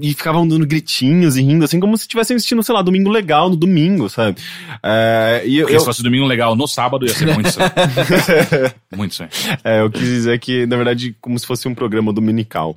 [0.00, 3.50] e ficavam dando gritinhos e rindo, assim, como se estivessem assistindo, sei lá, Domingo Legal
[3.50, 4.40] no domingo, sabe?
[4.80, 7.72] É, e eu, Porque eu, se fosse domingo legal no sábado, ia ser muito estranho.
[8.94, 9.30] muito estranho.
[9.64, 12.76] é, eu quis dizer que, na verdade, como se fosse um programa dominical.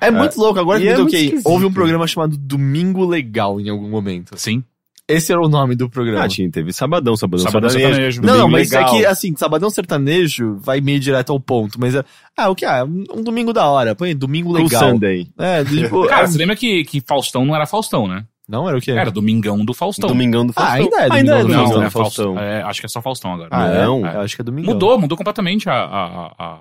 [0.00, 0.58] é muito louco.
[0.58, 4.38] Agora que é me muito toquei, houve um programa chamado Domingo Legal em algum momento.
[4.38, 4.64] Sim.
[5.08, 6.24] Esse era o nome do programa.
[6.24, 7.94] Ah, tinha, teve Sabadão, Sabadão, Sabadão Sertanejo.
[7.94, 8.22] Sertanejo.
[8.22, 8.88] Não, não, mas Legal.
[8.88, 11.78] é que, assim, Sabadão Sertanejo vai meio direto ao ponto.
[11.80, 12.04] Mas, é,
[12.36, 12.64] ah, o que?
[12.64, 13.94] Ah, um domingo da hora.
[13.94, 14.82] Põe domingo legal.
[14.90, 15.28] Sunday.
[15.38, 16.06] É, tipo...
[16.08, 18.24] Cara, é- você lembra que, que Faustão não era Faustão, né?
[18.48, 18.92] Não, era o quê?
[18.92, 20.08] Era Domingão do Faustão.
[20.08, 20.82] Domingão do Ah, Faustão.
[20.84, 22.38] ainda é Ainda Domingão é do Não, Domingão é do Faustão.
[22.38, 23.48] É, acho que é só Faustão agora.
[23.52, 24.06] Ah, Não.
[24.06, 24.14] é?
[24.16, 24.68] Eu acho que é domingo.
[24.72, 25.72] Mudou, mudou completamente a.
[25.74, 26.58] a, a,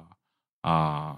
[0.64, 1.16] a-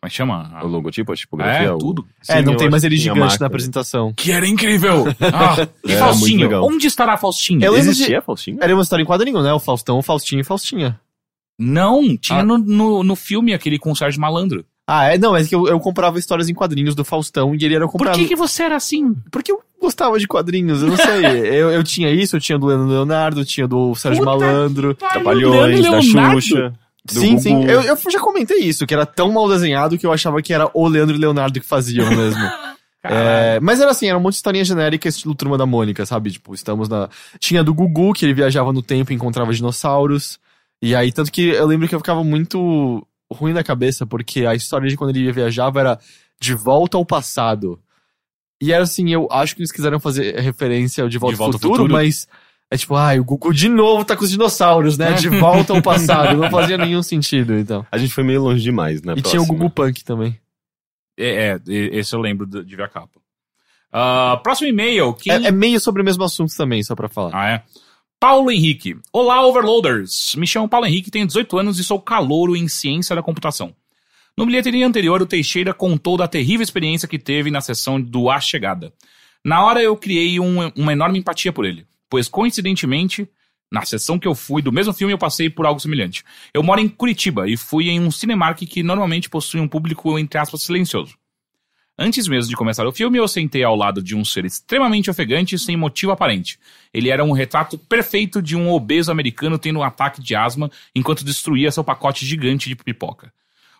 [0.00, 0.60] Como é chama?
[0.62, 1.66] O logotipo, a tipografia.
[1.68, 2.06] É, o- tudo.
[2.26, 4.14] é, Sim, não eu tem mais ele gigante na apresentação.
[4.16, 5.04] Que era incrível!
[5.20, 6.64] Ah, e É, Faustinho?
[6.64, 7.62] Onde estará Faustinho?
[7.62, 8.56] Eu lembro de- Existia, Faustinho?
[8.62, 9.52] Era uma história em quadrinho, né?
[9.52, 10.98] O Faustão, o Faustinho e Faustinha.
[11.58, 12.44] Não, tinha Ah.
[12.44, 14.64] no, no, no filme aquele com o Sérgio Malandro.
[14.86, 15.18] Ah, é?
[15.18, 17.92] Não, é que eu, eu comprava histórias em quadrinhos do Faustão e ele era Por
[17.92, 18.16] comprado.
[18.18, 19.14] que, que você era assim?
[19.30, 21.04] Porque eu gostava de quadrinhos, eu não sei.
[21.60, 24.94] eu, eu tinha isso, eu tinha do Leandro Leonardo, eu tinha do Sérgio Puta Malandro.
[24.94, 26.72] Trapalhões, da Xuxa.
[27.08, 27.54] Sim, sim.
[27.60, 27.70] Gugu.
[27.70, 30.70] Eu, eu já comentei isso, que era tão mal desenhado que eu achava que era
[30.74, 32.40] o Leandro e Leonardo que faziam mesmo.
[33.02, 36.32] É, mas era assim, era um monte de historinha genérica, estilo Turma da Mônica, sabe?
[36.32, 37.08] Tipo, estamos na.
[37.38, 40.38] Tinha do Gugu, que ele viajava no tempo e encontrava dinossauros.
[40.82, 44.54] E aí, tanto que eu lembro que eu ficava muito ruim na cabeça, porque a
[44.54, 45.98] história de quando ele viajava era
[46.38, 47.80] de volta ao passado.
[48.60, 51.56] E era assim, eu acho que eles quiseram fazer referência ao De Volta, De Volta
[51.56, 51.92] ao ao futuro, Futuro.
[51.94, 52.28] mas
[52.70, 55.12] é tipo, ai, o Gugu de novo tá com os dinossauros, né?
[55.14, 56.36] De volta ao passado.
[56.36, 57.84] Não fazia nenhum sentido, então.
[57.90, 59.14] A gente foi meio longe demais, né?
[59.16, 60.38] E tinha o Gugu Punk também.
[61.18, 63.20] É, é, esse eu lembro de ver a capa.
[63.92, 65.12] Ah, próximo e-mail.
[65.14, 65.32] Quem...
[65.32, 67.30] É, é meio sobre o mesmo assunto também, só pra falar.
[67.34, 67.62] Ah, é?
[68.20, 68.96] Paulo Henrique.
[69.12, 70.34] Olá, Overloaders.
[70.36, 73.74] Me chamo Paulo Henrique, tenho 18 anos e sou calouro em ciência da computação.
[74.36, 78.38] No bilheteria anterior, o Teixeira contou da terrível experiência que teve na sessão do A
[78.40, 78.92] Chegada.
[79.44, 83.26] Na hora eu criei um- uma enorme empatia por ele, pois coincidentemente,
[83.72, 86.24] na sessão que eu fui do mesmo filme eu passei por algo semelhante.
[86.52, 90.38] Eu moro em Curitiba e fui em um Cinemark que normalmente possui um público, entre
[90.38, 91.16] aspas, silencioso.
[91.96, 95.58] Antes mesmo de começar o filme, eu sentei ao lado de um ser extremamente ofegante
[95.58, 96.58] sem motivo aparente.
[96.94, 101.24] Ele era um retrato perfeito de um obeso americano tendo um ataque de asma enquanto
[101.24, 103.32] destruía seu pacote gigante de pipoca.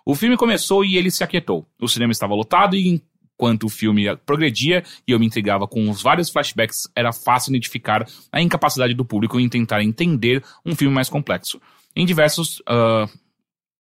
[0.05, 1.67] O filme começou e ele se aquietou.
[1.81, 3.03] O cinema estava lotado e
[3.41, 8.07] enquanto o filme progredia e eu me intrigava com os vários flashbacks, era fácil identificar
[8.31, 11.59] a incapacidade do público em tentar entender um filme mais complexo.
[11.97, 12.63] Em diversos,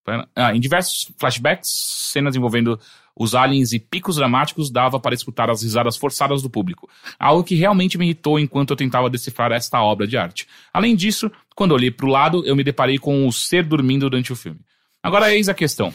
[0.02, 1.68] pera- ah, em diversos flashbacks,
[2.10, 2.80] cenas envolvendo
[3.14, 6.88] os aliens e picos dramáticos dava para escutar as risadas forçadas do público,
[7.18, 10.48] algo que realmente me irritou enquanto eu tentava decifrar esta obra de arte.
[10.72, 14.32] Além disso, quando olhei para o lado, eu me deparei com o ser dormindo durante
[14.32, 14.60] o filme.
[15.02, 15.92] Agora eis a questão.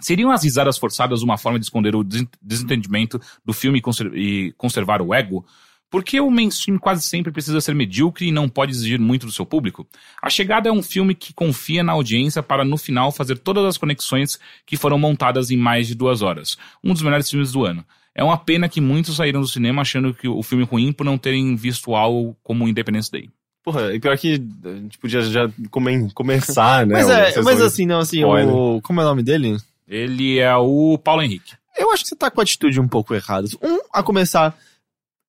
[0.00, 4.12] Seriam as risadas forçadas uma forma de esconder o des- desentendimento do filme e, conser-
[4.56, 5.44] conservar o ego?
[5.88, 9.32] Por que o mainstream quase sempre precisa ser medíocre e não pode exigir muito do
[9.32, 9.86] seu público?
[10.20, 13.78] A Chegada é um filme que confia na audiência para no final fazer todas as
[13.78, 16.58] conexões que foram montadas em mais de duas horas.
[16.82, 17.84] Um dos melhores filmes do ano.
[18.14, 21.16] É uma pena que muitos saíram do cinema achando que o filme ruim por não
[21.16, 23.30] terem visto algo como Independence Day.
[23.62, 26.94] Porra, e pior que a gente podia já come- começar, né?
[26.94, 28.80] Mas, é, mas assim, não, assim, o.
[28.82, 29.56] Como é o nome dele?
[29.88, 31.54] Ele é o Paulo Henrique.
[31.78, 33.46] Eu acho que você tá com a atitude um pouco errada.
[33.62, 34.56] Um, a começar.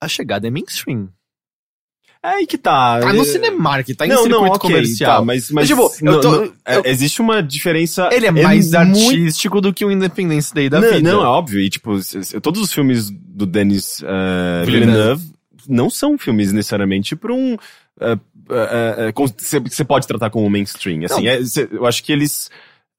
[0.01, 1.10] A chegada é mainstream.
[2.24, 2.99] É aí que tá.
[2.99, 5.20] Tá no É- Cinemark, tá em não, circuito não, ok, comercial.
[5.20, 8.10] tá, mas, Mas, mas, tipo, eu não- tô- não- é, eu- existe uma diferença.
[8.12, 11.12] Ele é mais muito- artístico do que o Independence Day da não, vida.
[11.12, 11.60] não, é óbvio.
[11.60, 11.91] E, tipo,
[12.41, 15.32] todos os filmes do Denis eh, Villeneuve.
[15.70, 17.58] Não são filmes necessariamente pra um.
[19.66, 21.03] Você pode tratar como mainstream.
[21.05, 22.49] Assim, é, cê- eu acho que eles.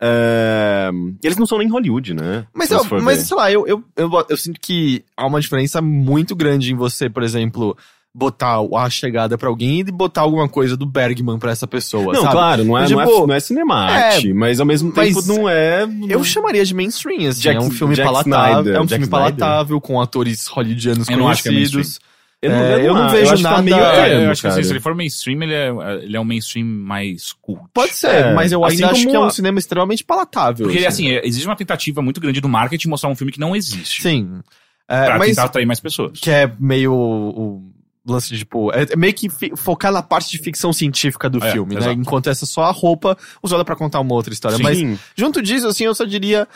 [0.01, 0.91] Eh,
[1.23, 2.47] eles não são nem Hollywood, né?
[2.55, 5.81] Mas, Se eu, mas sei lá, eu, eu, eu, eu sinto que há uma diferença
[5.83, 7.77] muito grande em você, por exemplo,
[8.15, 12.23] botar a chegada pra alguém e botar alguma coisa do Bergman pra essa pessoa, Não,
[12.23, 12.33] sabe?
[12.33, 15.49] claro, não é, Mas, não, tipo, é, não é cinemarte, mas ao mesmo tempo não
[15.49, 15.87] é.
[16.09, 17.41] Eu chamaria de mainstream, assim.
[17.43, 18.51] Jack- é um filme Jack palatável.
[18.53, 19.37] Snyder, é um Jack filme Snyder.
[19.39, 22.01] palatável, com atores hollywoodianos Eu não acho que é conhecidos.
[22.41, 24.65] Eu É, eu não vejo tá nada- meio É, termo, eu acho que assim, cara.
[24.67, 25.69] se ele for mainstream, ele é,
[26.05, 27.61] ele é um mainstream mais cult.
[27.75, 30.69] Pode ser, É, mas eu assim ainda acho que é um cinema extremamente palatável.
[30.69, 33.57] Porque, assim, é- existe uma tentativa muito grande do marketing mostrar um filme que não
[33.57, 34.03] existe.
[34.03, 34.41] Sim.
[34.89, 36.13] É, Pra mas tentar atrair mais pessoas.
[36.21, 37.73] que é meio o,
[38.07, 41.51] lance de, tipo, é, é meio que focar na parte de ficção científica do É,
[41.53, 41.81] filme, né?
[41.81, 41.99] exato.
[42.01, 44.57] Enquanto essa é só a roupa usada pra contar uma outra história.
[44.57, 44.63] Sim.
[44.63, 46.47] Mas junto disso, assim, eu só diria.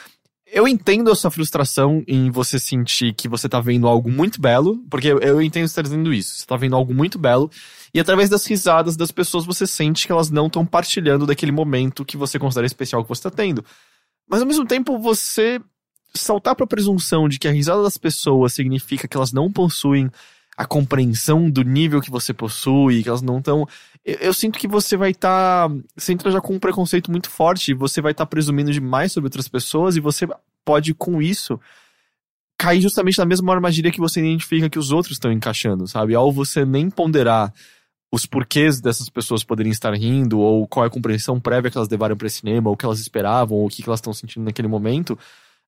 [0.54, 4.84] Eu entendo a sua frustração em você sentir que você tá vendo algo muito belo,
[4.90, 6.40] porque eu, eu entendo você tá dizendo isso.
[6.40, 7.50] Você tá vendo algo muito belo,
[7.94, 12.04] e através das risadas das pessoas você sente que elas não estão partilhando daquele momento
[12.04, 13.64] que você considera especial que você tá tendo.
[14.28, 15.58] Mas ao mesmo tempo, você
[16.14, 20.10] saltar pra presunção de que a risada das pessoas significa que elas não possuem
[20.62, 23.66] a compreensão do nível que você possui, que elas não estão.
[24.04, 25.68] Eu, eu sinto que você vai estar.
[25.96, 29.48] você entra já com um preconceito muito forte, você vai estar presumindo demais sobre outras
[29.48, 30.28] pessoas, e você
[30.64, 31.60] pode, com isso,
[32.56, 36.14] cair justamente na mesma armadilha que você identifica que os outros estão encaixando, sabe?
[36.14, 37.52] Ao você nem ponderar
[38.12, 41.88] os porquês dessas pessoas poderem estar rindo, ou qual é a compreensão prévia que elas
[41.88, 44.44] levaram para cinema, ou o que elas esperavam, ou o que que elas estão sentindo
[44.44, 45.18] naquele momento,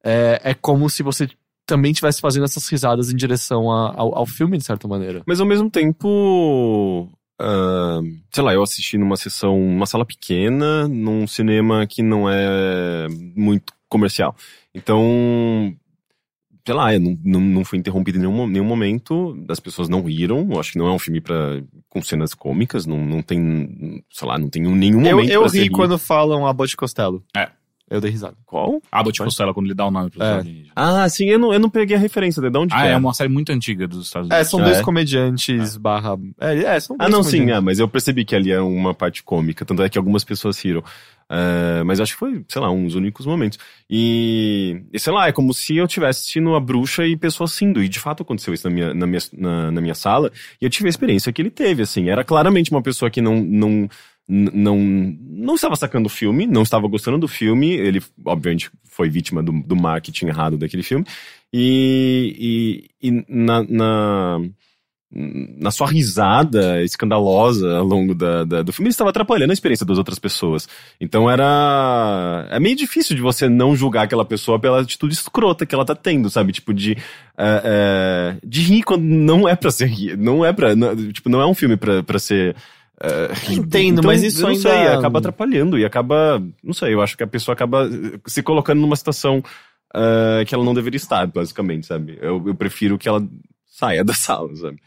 [0.05, 1.29] é, é como se você
[1.67, 5.23] também estivesse fazendo essas risadas em direção a- ao, ao filme, de certa maneira.
[5.27, 7.09] Mas ao mesmo tempo.
[7.41, 8.01] ah,
[8.33, 13.73] sei lá, eu assisti numa sessão, numa sala pequena, num cinema que não é muito
[13.89, 14.35] comercial.
[14.75, 15.75] Então,
[16.67, 20.03] sei lá, eu não, não, não fui interrompido em nenhum, nenhum momento, as pessoas não
[20.03, 24.03] riram, eu acho que não é um filme pra, com cenas cômicas, não, não tem,
[24.11, 27.23] sei lá, não tem nenhum Eu, momento eu ri quando falam Abbott Costello.
[27.37, 27.49] É.
[27.91, 28.35] Eu dei risada.
[28.47, 28.81] Qual?
[28.91, 30.35] Abbott Costello, quando ele dá o nome pros É.
[30.35, 30.73] alienígenas.
[30.75, 33.13] Ah, sim, eu não, eu não peguei a referência, de onde Ah, que é uma
[33.13, 34.47] série muito antiga dos Estados Unidos.
[34.47, 34.65] É, são É.
[34.65, 36.17] dois comediantes barra...
[36.41, 38.95] É, é, são Ah, dois não, sim, é, mas eu percebi que ali é uma
[38.95, 40.83] parte cômica, tanto é que algumas pessoas riram.
[41.29, 43.59] É, mas acho que foi, sei lá, um dos únicos momentos.
[43.89, 47.83] E, e, sei lá, é como se eu estivesse assistindo a bruxa e pessoas rindo.
[47.83, 50.31] E de fato aconteceu isso na minha, na minha, na, na minha sala.
[50.61, 52.09] E eu tive a experiência que ele teve, assim.
[52.11, 53.37] Era claramente uma pessoa que não.
[53.43, 53.89] não
[54.29, 57.73] não, não estava sacando o filme, não estava gostando do filme.
[57.73, 61.05] Ele, obviamente, foi vítima do, do marketing errado daquele filme.
[61.53, 64.41] E, e, e na, na,
[65.61, 69.87] na sua risada escandalosa ao longo da, da- do filme, ele estava atrapalhando a experiência
[69.87, 70.67] das outras pessoas.
[71.01, 72.49] Então era.
[72.51, 75.95] É meio difícil de você não julgar aquela pessoa pela atitude escrota que ela tá
[75.95, 76.53] tendo, sabe?
[76.53, 76.97] Tipo, de.
[77.39, 80.17] é, é, de rir quando não é pra ser.
[80.17, 80.71] Não é pra.
[81.13, 82.57] tipo, não é um filme pra, pra ser.
[83.33, 83.67] Rido.
[83.67, 86.43] Entendo, mas isso ainda- sei, acaba atrapalhando e acaba.
[86.63, 87.89] Não sei, eu acho que a pessoa acaba
[88.27, 89.43] se colocando numa situação
[89.95, 92.19] é, que ela não deveria estar, basicamente, sabe?
[92.21, 93.27] Eu, eu prefiro que ela
[93.67, 94.79] saia da sala, sabe?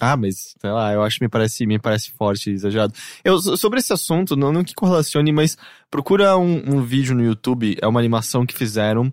[0.00, 2.92] Ah, mas, sei lá, eu acho que me parece, me parece forte e exagerado.
[3.24, 5.56] Eu, so- sobre esse assunto, não, não que correlacione, mas
[5.90, 9.12] procura um, um vídeo no YouTube, é uma animação que fizeram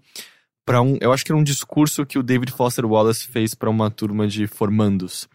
[0.64, 3.70] pra um, eu acho que era um discurso que o David Foster Wallace fez pra
[3.70, 5.28] uma turma de formandos.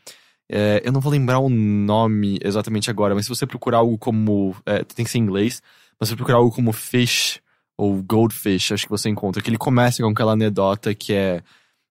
[0.53, 4.57] É, eu não vou lembrar o nome exatamente agora, mas se você procurar algo como,
[4.67, 5.63] é, tem que ser em inglês,
[5.99, 7.41] mas se você procurar algo como Fish
[7.79, 11.41] ou Goldfish, acho que você encontra, que ele começa com aquela anedota que é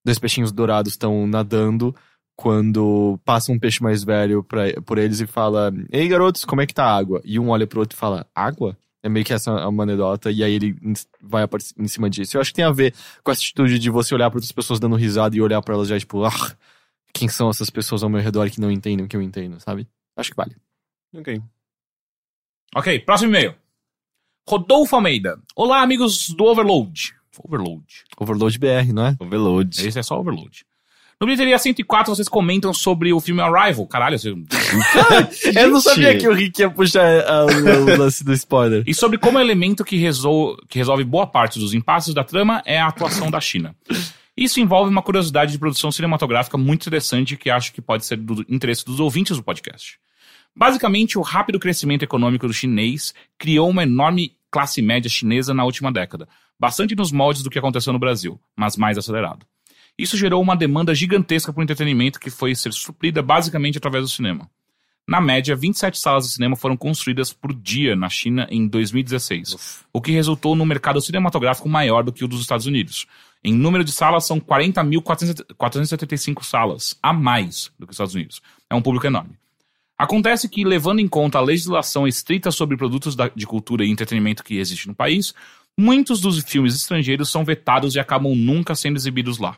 [0.04, 1.96] dois peixinhos dourados estão nadando
[2.36, 6.66] quando passa um peixe mais velho pra, por eles e fala: Ei, garotos, como é
[6.66, 7.22] que tá a água?
[7.26, 8.78] E um olha pro outro e fala: Água?
[9.02, 10.76] É meio que essa uma anedota, e aí ele
[11.22, 11.48] vai
[11.78, 12.36] em cima disso.
[12.36, 12.94] Eu acho que tem a ver
[13.24, 15.88] com essa atitude de você olhar para outras pessoas dando risada e olhar pra elas
[15.88, 16.52] já, tipo, ah,
[17.14, 19.88] quem são essas pessoas ao meu redor que não entendem o que eu entendo, sabe?
[20.16, 20.56] Acho que vale.
[21.16, 21.42] Ok.
[22.76, 23.56] Ok, próximo e-mail.
[24.48, 25.40] Rodolfo Almeida.
[25.56, 27.14] Olá, amigos do Overload.
[27.44, 27.86] Overload.
[28.18, 29.16] Overload BR, não é?
[29.20, 29.88] Overload.
[29.88, 30.66] Esse é só Overload.
[31.20, 33.86] No Bilheteria 104, vocês comentam sobre o filme Arrival.
[33.88, 34.30] Caralho, você...
[35.54, 38.84] Eu não sabia que o Rick ia puxar ah, o, o lance do spoiler.
[38.88, 40.56] E sobre como o elemento que, resol...
[40.70, 43.76] que resolve boa parte dos impasses da trama é a atuação da China.
[44.40, 48.46] Isso envolve uma curiosidade de produção cinematográfica muito interessante que acho que pode ser do
[48.48, 50.00] interesse dos ouvintes do podcast.
[50.56, 55.92] Basicamente, o rápido crescimento econômico do chinês criou uma enorme classe média chinesa na última
[55.92, 56.26] década,
[56.58, 59.46] bastante nos moldes do que aconteceu no Brasil, mas mais acelerado.
[59.98, 64.50] Isso gerou uma demanda gigantesca por entretenimento que foi ser suprida basicamente através do cinema.
[65.06, 70.00] Na média, 27 salas de cinema foram construídas por dia na China em 2016, o
[70.00, 73.06] que resultou num mercado cinematográfico maior do que o dos Estados Unidos.
[73.44, 78.42] Em número de salas, são 40.475 salas, a mais do que os Estados Unidos.
[78.70, 79.38] É um público enorme.
[79.98, 84.58] Acontece que, levando em conta a legislação estrita sobre produtos de cultura e entretenimento que
[84.58, 85.34] existe no país,
[85.78, 89.58] muitos dos filmes estrangeiros são vetados e acabam nunca sendo exibidos lá.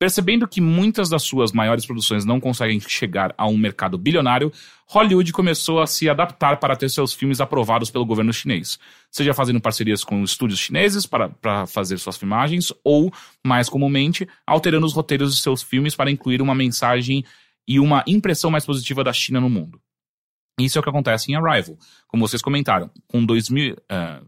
[0.00, 4.50] Percebendo que muitas das suas maiores produções não conseguem chegar a um mercado bilionário,
[4.86, 8.78] Hollywood começou a se adaptar para ter seus filmes aprovados pelo governo chinês,
[9.10, 13.12] seja fazendo parcerias com estúdios chineses para, para fazer suas filmagens, ou,
[13.44, 17.22] mais comumente, alterando os roteiros de seus filmes para incluir uma mensagem
[17.68, 19.78] e uma impressão mais positiva da China no mundo.
[20.58, 21.76] Isso é o que acontece em Arrival.
[22.08, 24.20] Como vocês comentaram, com 2000, eh,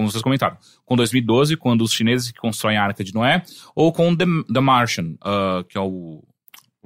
[0.00, 3.42] como vocês comentaram, com 2012, quando os chineses que constroem a Arca de Noé,
[3.74, 6.24] ou com The, The Martian, ah, que é o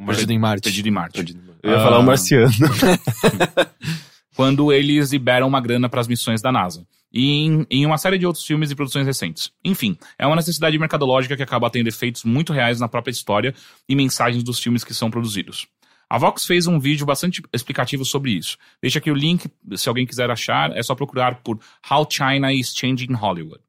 [0.07, 0.63] Perdido em Marte.
[0.65, 1.37] Perdido em Marte.
[1.63, 1.83] Eu ia Ah.
[1.85, 2.51] falar o marciano.
[4.35, 6.85] Quando eles liberam uma grana para as missões da NASA.
[7.13, 9.53] E em, em uma série de outros filmes e produções recentes.
[9.65, 13.55] Enfim, é uma necessidade mercadológica que acaba tendo efeitos muito reais na própria história
[13.89, 15.69] e mensagens dos filmes que são produzidos.
[16.09, 18.57] A Vox fez um vídeo bastante explicativo sobre isso.
[18.81, 21.59] Deixa aqui o link, se alguém quiser achar, é só procurar por
[21.91, 23.61] How China is Changing Hollywood.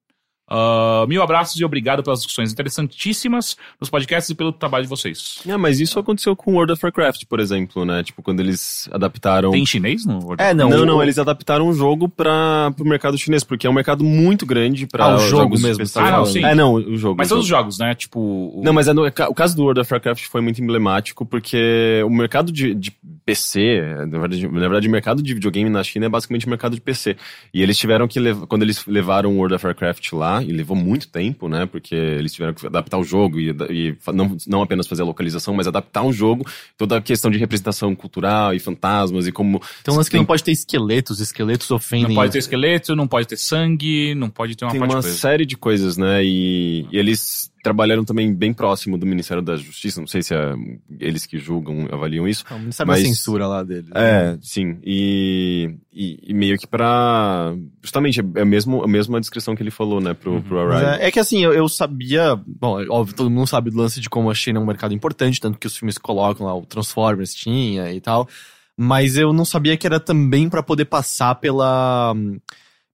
[0.47, 5.39] Ah, mil abraços e obrigado pelas discussões interessantíssimas nos podcasts e pelo trabalho de vocês.
[5.49, 8.03] Ah, mas isso aconteceu com World of Warcraft, por exemplo, né?
[8.03, 9.51] Tipo, quando eles adaptaram.
[9.51, 10.69] Tem chinês no World É, não.
[10.69, 14.03] Não, não, o- eles adaptaram o jogo para o mercado chinês, porque é um mercado
[14.03, 16.43] muito grande para Ah, o jogo mesmo, tá Ah, não, sim.
[16.45, 17.15] É, não, o jogo.
[17.17, 17.61] Mas o todos os jogo.
[17.63, 17.95] jogos, né?
[17.95, 18.19] Tipo.
[18.19, 22.01] o- Não, mas é no- o caso do World of Warcraft foi muito emblemático, porque
[22.05, 22.91] o mercado de, de
[23.25, 26.81] PC, na verdade, na verdade, o mercado de videogame na China é basicamente mercado de
[26.81, 27.15] PC.
[27.53, 31.07] E eles tiveram que levar, quando eles levaram World of Warcraft lá, e levou muito
[31.07, 31.65] tempo, né?
[31.65, 35.53] Porque eles tiveram que adaptar o jogo e, e não, não apenas fazer a localização,
[35.53, 36.45] mas adaptar o jogo,
[36.77, 39.61] toda a questão de representação cultural e fantasmas e como.
[39.81, 42.07] Então, lance que tem- não pode ter esqueletos, esqueletos ofendem.
[42.09, 44.99] Não pode ter esqueleto, não pode ter sangue, não pode ter uma tem parte uma
[45.01, 45.17] de coisa.
[45.17, 46.23] série de coisas, né?
[46.23, 50.53] E, e eles trabalharam também bem próximo do Ministério da Justiça, não sei se é
[50.99, 52.45] eles que julgam, avaliam isso.
[52.51, 53.88] Não, não sabe Mas- a censura lá dele.
[53.95, 54.78] É, sim.
[54.84, 57.55] E, e, e meio que pra.
[57.82, 60.93] Justamente, é a, mesmo, a mesma descrição que ele falou, né, pro, pro Mas Arrival.
[60.93, 62.39] é, é que assim, eu, eu sabia.
[62.45, 64.93] Bom, é óbvio, todo mundo sabe do lance de como a China é um mercado
[64.93, 68.30] importante, tanto que os filmes colocam lá, o Transformers tinha e tal.
[68.78, 72.13] Mas eu não sabia que era também pra poder passar pela.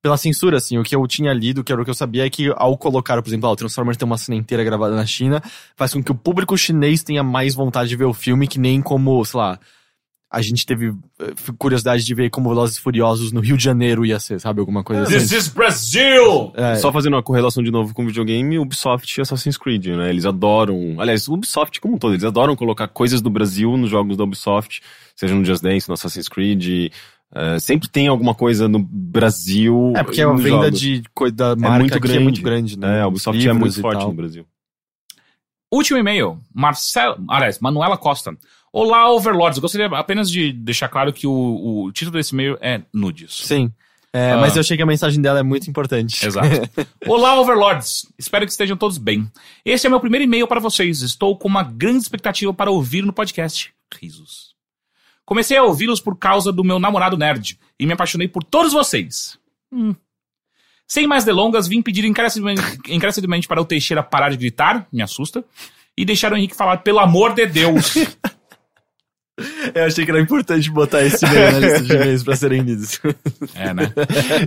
[0.01, 2.29] Pela censura, assim, o que eu tinha lido, que era o que eu sabia, é
[2.29, 5.41] que ao colocar, por exemplo, ah, o Transformers tem uma cena inteira gravada na China,
[5.75, 8.81] faz com que o público chinês tenha mais vontade de ver o filme, que nem
[8.81, 9.59] como, sei lá,
[10.31, 14.05] a gente teve eh, curiosidade de ver como Velozes e Furiosos no Rio de Janeiro
[14.05, 14.61] ia ser, sabe?
[14.61, 15.17] Alguma coisa assim.
[15.17, 16.53] This is Brazil!
[16.55, 20.09] É, Só fazendo uma correlação de novo com o videogame, Ubisoft e Assassin's Creed, né?
[20.09, 20.95] Eles adoram.
[20.99, 24.23] Aliás, o Ubisoft como um todo, eles adoram colocar coisas do Brasil nos jogos da
[24.23, 24.81] Ubisoft,
[25.17, 26.93] seja no Just Dance, no Assassin's Creed.
[27.33, 29.93] Eh, sempre tem alguma coisa no Brasil.
[29.95, 30.79] É, porque a venda jogos.
[30.79, 32.23] de coisa da marca muito aqui é grande.
[32.23, 32.97] muito grande, né?
[32.99, 34.09] É, a Ubisoft é muito forte tal.
[34.09, 34.45] no Brasil.
[35.73, 36.39] Último e-mail.
[36.53, 37.23] Marcelo.
[37.29, 38.35] Aliás, Manuela Costa.
[38.73, 39.59] Olá, Overlords.
[39.59, 43.33] Gostaria apenas de deixar claro que o, o título desse e-mail é nudes.
[43.45, 43.71] Sim.
[44.13, 44.37] É, Ah.
[44.41, 46.25] Mas eu achei que a mensagem dela é muito importante.
[46.25, 46.47] Exato.
[47.07, 48.05] Olá, Overlords!
[48.19, 49.31] Espero que estejam todos bem.
[49.63, 51.01] Este é meu primeiro e-mail para vocês.
[51.01, 53.73] Estou com uma grande expectativa para ouvir no podcast.
[53.97, 54.50] Risos.
[55.25, 59.37] Comecei a ouvi-los por causa do meu namorado nerd e me apaixonei por todos vocês.
[59.71, 59.95] Hum.
[60.87, 65.43] Sem mais delongas, vim pedir encarecidamente, encarecidamente para o Teixeira parar de gritar, me assusta,
[65.97, 67.95] e deixar o Henrique falar, pelo amor de Deus.
[69.73, 72.99] Eu achei que era importante botar esse e-mail na lista de e-mails pra serem lidos.
[73.55, 73.91] é, né?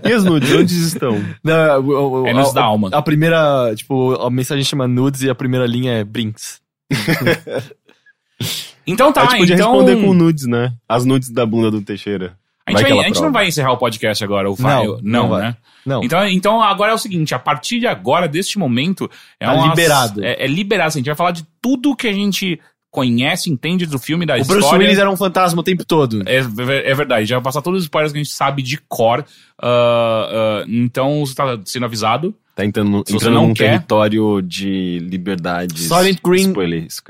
[0.09, 1.21] E as nudes, onde estão?
[1.43, 2.91] Não, o- o- É nudes a, da alma.
[2.93, 6.61] A primeira, tipo, a mensagem chama nudes e a primeira linha é brinks.
[8.87, 9.73] Então tá, a gente podia então...
[9.73, 10.73] responder com nudes, né?
[10.89, 12.37] As nudes da bunda do Teixeira.
[12.67, 14.87] A gente, Vai vai- a gente não vai encerrar o podcast agora, ou vai?
[14.87, 15.57] Não, não, não né?
[15.85, 16.03] Não.
[16.03, 19.69] Então, então agora é o seguinte, a partir de agora, deste momento, é Tá uma-
[19.69, 20.25] liberado.
[20.25, 22.59] É, é liberado, assim, a gente vai falar de tudo que a gente
[22.91, 24.61] conhece, entende do filme, da o história.
[24.63, 26.23] Bruce Willis era um fantasma o tempo todo.
[26.27, 29.25] É, é verdade, já vai passar todos os spoilers que a gente sabe de cor.
[29.61, 32.35] ah, ah, então você tá sendo avisado.
[32.55, 35.83] Tá entrando, entrando num quer- território de liberdades.
[35.89, 36.55] Silent Green.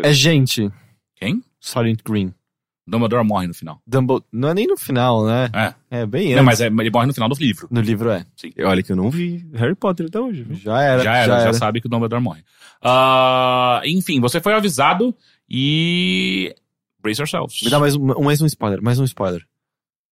[0.02, 0.70] É gente.
[1.16, 1.42] Quem?
[1.64, 2.34] Silent Green.
[2.86, 3.80] Dumbledore morre no final.
[3.86, 4.26] Dumbledore.
[4.30, 5.48] Não é nem no final, né?
[5.90, 6.00] É.
[6.02, 6.36] É bem antes.
[6.36, 7.66] Não, mas é- ele morre no final do livro.
[7.70, 8.26] No livro é.
[8.64, 10.42] Olha que eu não vi Harry Potter até hoje.
[10.42, 10.56] viu?
[10.56, 11.02] Já era.
[11.02, 12.44] já era, já, sabe que o Dumbledore morre.
[12.82, 15.16] Ah, enfim, você foi avisado
[15.48, 16.54] e.
[17.00, 17.62] Brace yourselves.
[17.62, 19.46] Me dá mais um, mais um spoiler, mais um spoiler.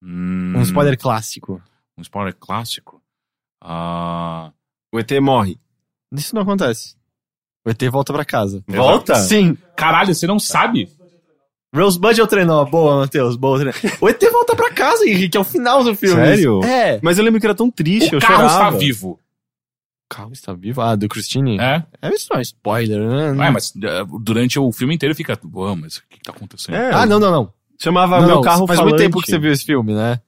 [0.03, 1.63] Hum, Um spoiler clássico.
[1.99, 3.03] Um spoiler clássico.
[3.61, 4.51] Ah,
[4.93, 5.59] O ET morre.
[6.13, 6.97] Isso não acontece.
[7.67, 8.65] O ET volta pra casa.
[8.67, 9.15] Volta?
[9.17, 9.57] Sim.
[9.77, 10.89] caralho, você não sabe?
[11.75, 12.65] Rosebud é o trenó.
[12.65, 13.37] Boa, Matheus.
[13.37, 13.73] Boa, trenó.
[14.01, 15.37] O ET volta pra casa, Henrique.
[15.37, 16.17] É o final do filme.
[16.23, 16.63] Sério?
[16.65, 17.01] É.
[17.03, 18.79] Mas eu lembro que era tão triste, o eu carro está chorava.
[18.79, 19.11] vivo.
[20.11, 20.83] O carro está vivo?
[20.83, 21.59] Ah, do Christine?
[21.59, 21.83] É?
[22.03, 23.01] É isso não é spoiler,
[23.35, 23.47] né?
[23.47, 23.73] É, mas
[24.21, 25.39] durante o filme inteiro fica.
[25.55, 26.75] Ué, mas o que, que tá acontecendo?
[26.75, 27.53] É, Ah, não, não, não.
[27.81, 28.93] chamava não, meu carro Faz falante.
[28.93, 30.21] muito tempo que você viu esse filme, né?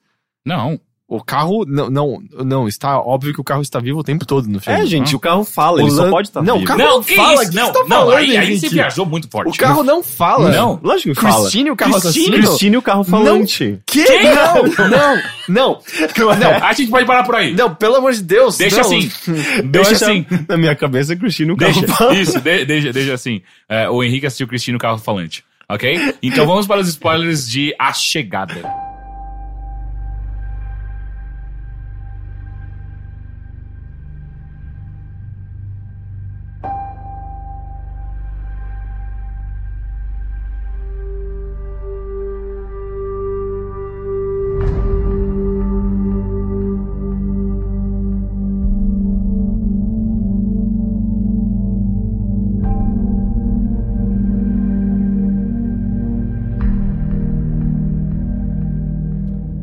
[0.46, 0.80] Não.
[1.16, 4.48] O carro, não, não, não, está óbvio que o carro está vivo o tempo todo
[4.48, 4.80] no filme.
[4.80, 6.64] É, gente, o carro fala, O ele só Lan- pode estar Não, vivo.
[6.64, 7.50] o carro não, não que fala, isso?
[7.50, 9.48] que Não, você tá não, falando, aí, aí você viajou muito forte.
[9.48, 10.50] O carro não fala.
[10.50, 10.80] Não.
[10.82, 11.40] Lógico que fala.
[11.42, 12.24] Christine, o carro Christine?
[12.26, 12.48] assassino?
[12.48, 13.78] Christine, o carro falante.
[13.86, 14.04] Que?
[14.04, 15.78] Não, não, não.
[16.36, 17.54] Não, A gente pode parar por aí.
[17.54, 18.56] não, pelo amor de Deus.
[18.56, 18.82] Deixa não.
[18.86, 19.10] assim.
[19.64, 20.26] Deixa assim.
[20.48, 22.20] Na minha cabeça, Christine, o carro Deixa, falante.
[22.22, 23.40] isso, de- deixa, deixa assim.
[23.68, 25.44] É, o Henrique assistiu Cristino Carro Falante.
[25.68, 26.14] Ok?
[26.22, 28.83] Então vamos para os spoilers de A Chegada.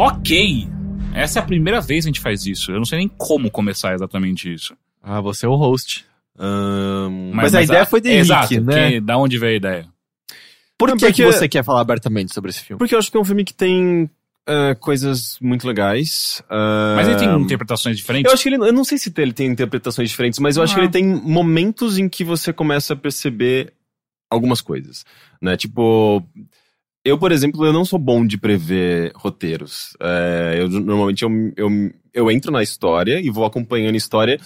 [0.06, 0.68] Ok.
[1.14, 2.72] Essa é a primeira vez que a gente faz isso.
[2.72, 4.76] Eu não sei nem como começar exatamente isso.
[5.04, 6.06] Ah, você é o host.
[6.40, 8.92] Ahn, Mas a ideia foi do Henrique, Exato, né?
[8.94, 9.88] que- da onde veio a ideia?
[10.78, 12.80] Por Não, que, que porque- você quer falar abertamente sobre esse filme?
[12.80, 14.10] Porque eu acho que é um filme que tem
[14.48, 16.42] ah, coisas muito legais.
[16.50, 18.28] ah, Mas ele tem interpretações diferentes?
[18.28, 18.56] Eu acho que ele.
[18.56, 20.76] Eu não sei se ele tem interpretações diferentes, mas eu acho Ah.
[20.78, 23.72] que ele tem momentos em que você começa a perceber
[24.30, 25.06] algumas coisas.
[25.40, 25.56] Né?
[25.58, 26.24] Tipo.
[27.04, 29.98] Eu, por exemplo, eu não sou bom de prever roteiros.
[30.00, 31.70] É, eu normalmente eu, eu,
[32.14, 34.40] eu entro na história e vou acompanhando a história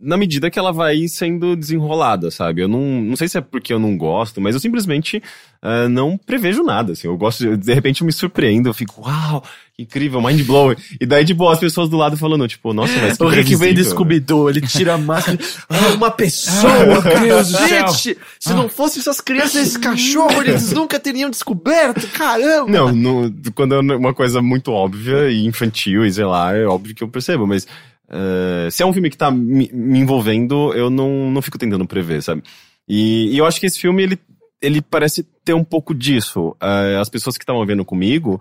[0.00, 2.60] na medida que ela vai sendo desenrolada, sabe?
[2.62, 5.22] Eu não, não sei se é porque eu não gosto, mas eu simplesmente
[5.62, 7.06] é, não prevejo nada, assim.
[7.06, 9.44] Eu gosto, de, de repente eu me surpreendo, eu fico, uau,
[9.78, 10.74] incrível, mind blowing.
[11.00, 13.72] E daí, tipo, as pessoas do lado falando, tipo, nossa, mas que O Rick vem
[13.72, 13.84] do?
[13.84, 15.38] Scooby-Doo, ele tira a máscara.
[15.68, 16.84] Ah, uma pessoa!
[16.84, 17.48] Meu Deus.
[17.68, 22.68] Gente, se não fossem essas crianças esse cachorro, eles nunca teriam descoberto, caramba!
[22.68, 26.92] Não, no- quando é uma coisa muito óbvia e infantil e sei lá, é óbvio
[26.92, 27.68] que eu percebo, mas
[28.12, 31.86] eh, se é um filme que tá me, me envolvendo, eu não, não fico tentando
[31.86, 32.42] prever, sabe?
[32.88, 34.18] E, e eu acho que esse filme, ele,
[34.60, 36.54] ele parece ter um pouco disso.
[36.62, 38.40] Eh, as pessoas que estavam vendo comigo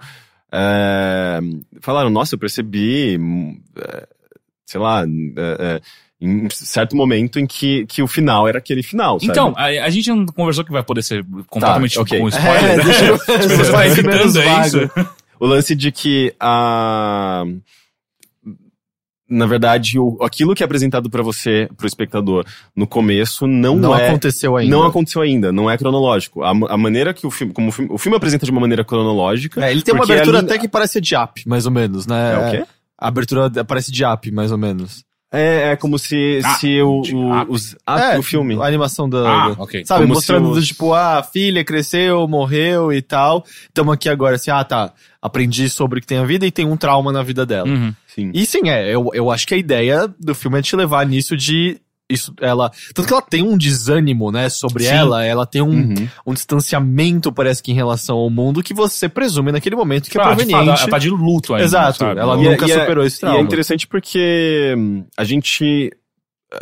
[0.51, 1.39] eh,
[1.80, 3.19] falaram, nossa, eu percebi,
[4.65, 5.05] sei lá,
[6.24, 9.32] em certo momento em que, que o final era aquele final, sabe?
[9.32, 12.19] Então, a, a gente não conversou que vai poder ser completamente ok.
[12.19, 12.78] com É, spoiler.
[12.78, 12.84] né?
[12.84, 13.17] deixa eu-
[13.57, 14.78] Você vai evitando é isso?
[15.39, 17.43] O lance de que a.
[19.32, 23.95] Na verdade, o, aquilo que é apresentado pra você, pro espectador, no começo, não, Não
[23.95, 24.09] é.
[24.09, 24.75] aconteceu ainda.
[24.75, 26.43] Não aconteceu ainda, não é cronológico.
[26.43, 27.53] A, a maneira que o filme.
[27.53, 29.65] Como o filme, o filme apresenta de uma maneira cronológica.
[29.65, 32.05] É, ele tem uma porque abertura ali- até que parece de app, mais ou menos,
[32.05, 32.34] né?
[32.34, 32.67] É o quê?
[32.99, 35.03] A abertura parece de app, mais ou menos.
[35.34, 38.55] É, é como se, Ah, se o, o, os, ah, é, o filme.
[38.61, 39.19] A animação da.
[39.45, 39.86] Ah, da- ok.
[39.86, 43.45] Sabe, Como mostrando, o- do tipo, ah, a filha cresceu, morreu e tal.
[43.73, 44.91] Tamo aqui agora, assim, ah, tá.
[45.21, 47.69] Aprendi sobre o que tem a vida e tem um trauma na vida dela.
[47.69, 47.93] Uhum.
[48.14, 48.32] Sim.
[48.34, 51.36] E sim, é, eu, eu acho que a ideia do filme é te levar nisso
[51.38, 51.80] de.
[52.09, 52.70] Isso, ela.
[52.93, 54.89] Tanto que ela tem um desânimo, né, sobre Sim.
[54.95, 56.07] ela, ela tem um, Uhum.
[56.28, 60.22] um distanciamento, parece que em relação ao mundo, que você presume naquele momento que é
[60.22, 60.82] Ah, fato, proveniente.
[60.82, 61.64] ela tá de luto ainda.
[61.64, 62.20] Exato, sabe?
[62.20, 63.39] ela E é- nunca e é- superou esse E trauma.
[63.39, 65.89] é interessante porque hum, a gente.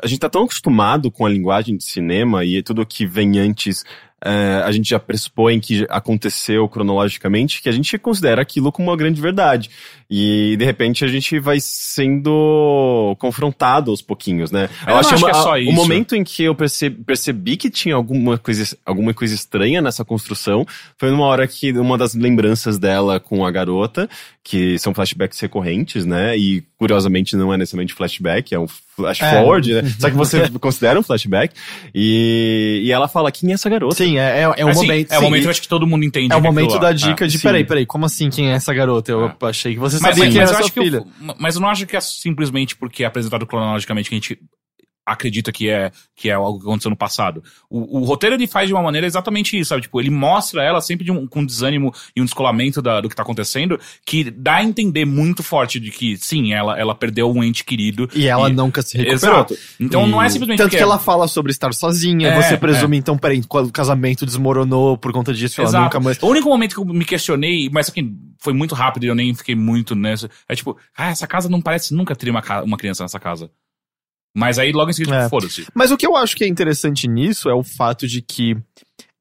[0.04, 3.84] A gente tá tão acostumado com a linguagem de cinema e tudo que vem antes.
[4.24, 8.97] Eh, a gente já pressupõe que aconteceu cronologicamente, que a gente considera aquilo como uma
[8.97, 9.70] grande verdade.
[10.09, 14.70] E de repente a gente vai sendo confrontado aos pouquinhos, né?
[14.86, 15.72] Eu não acho que é só O isso.
[15.72, 20.65] momento em que eu perce- percebi que tinha alguma coisa, alguma coisa estranha nessa construção
[20.97, 24.09] foi numa hora que uma das lembranças dela com a garota,
[24.50, 26.36] que são flashbacks recorrentes, né?
[26.36, 29.30] E curiosamente não é necessariamente flashback, é um flash É.
[29.32, 29.82] forward, né?
[30.00, 31.54] Só que você considera um flashback.
[31.93, 33.95] E, e ela fala: quem é essa garota?
[33.95, 35.12] Sim, é, é, é um Assim, momento.
[35.12, 36.34] é o sim, momento que eu acho que todo mundo entende.
[36.34, 37.28] É o momento da dica É.
[37.28, 37.43] de, sim.
[37.43, 39.12] peraí, peraí, como assim quem é essa garota?
[39.12, 40.97] Eu achei que você sabia mas, quem mas era sua filha.
[40.97, 44.39] eu- mas eu não acho que é simplesmente porque é apresentado cronologicamente que a gente
[45.12, 47.43] acredita que é, que é algo que aconteceu no passado.
[47.70, 49.82] O, o roteiro ele faz de uma maneira exatamente isso, sabe?
[49.84, 53.16] Tipo, ele mostra ela sempre de um, com desânimo e um descolamento da- do que
[53.16, 57.43] tá acontecendo, que dá a entender muito forte de que, sim, ela, ela perdeu um
[57.43, 58.10] ente querido.
[58.14, 59.36] E ela nunca se recuperou.
[59.36, 59.57] Exato.
[59.80, 62.97] Então não é simplesmente Tanto porque que ela fala sobre estar sozinha, É, você presume,
[62.97, 65.84] então, peraí, o casamento desmoronou por conta disso, ela Exato.
[65.86, 66.18] nunca mais.
[66.22, 69.34] O único momento que eu me questionei, mas aqui foi muito rápido e eu nem
[69.34, 73.03] fiquei muito nessa, é tipo, ah, essa casa não parece nunca ter uma, uma criança
[73.03, 73.49] nessa casa.
[74.36, 75.30] Mas aí logo em seguida, É.
[75.30, 75.66] foda-se.
[75.74, 78.56] Mas o que eu acho que é interessante nisso é o fato de que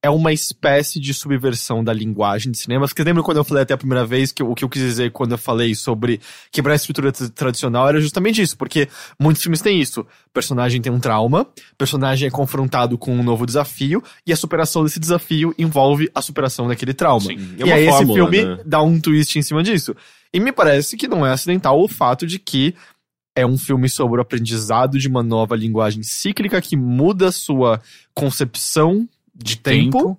[0.00, 2.86] é uma espécie de subversão da linguagem de cinema.
[2.86, 5.10] Porque lembra quando eu falei até a primeira vez que o que eu quis dizer
[5.10, 6.20] quando eu falei sobre
[6.52, 8.88] quebrar a estrutura tra- tradicional era justamente isso, porque
[9.18, 10.02] muitos filmes têm isso.
[10.02, 11.40] O personagem tem um trauma,
[11.72, 16.22] o personagem é confrontado com um novo desafio, e a superação desse desafio envolve a
[16.22, 17.26] superação daquele trauma.
[17.26, 17.56] Sim.
[17.58, 18.62] É e aí esse fórmula, filme né?
[18.64, 19.96] dá um twist em cima disso.
[20.32, 22.72] E me parece que não é acidental o fato de que
[23.38, 27.80] é um filme sobre o aprendizado de uma nova linguagem cíclica que muda sua
[28.12, 30.18] concepção de tempo,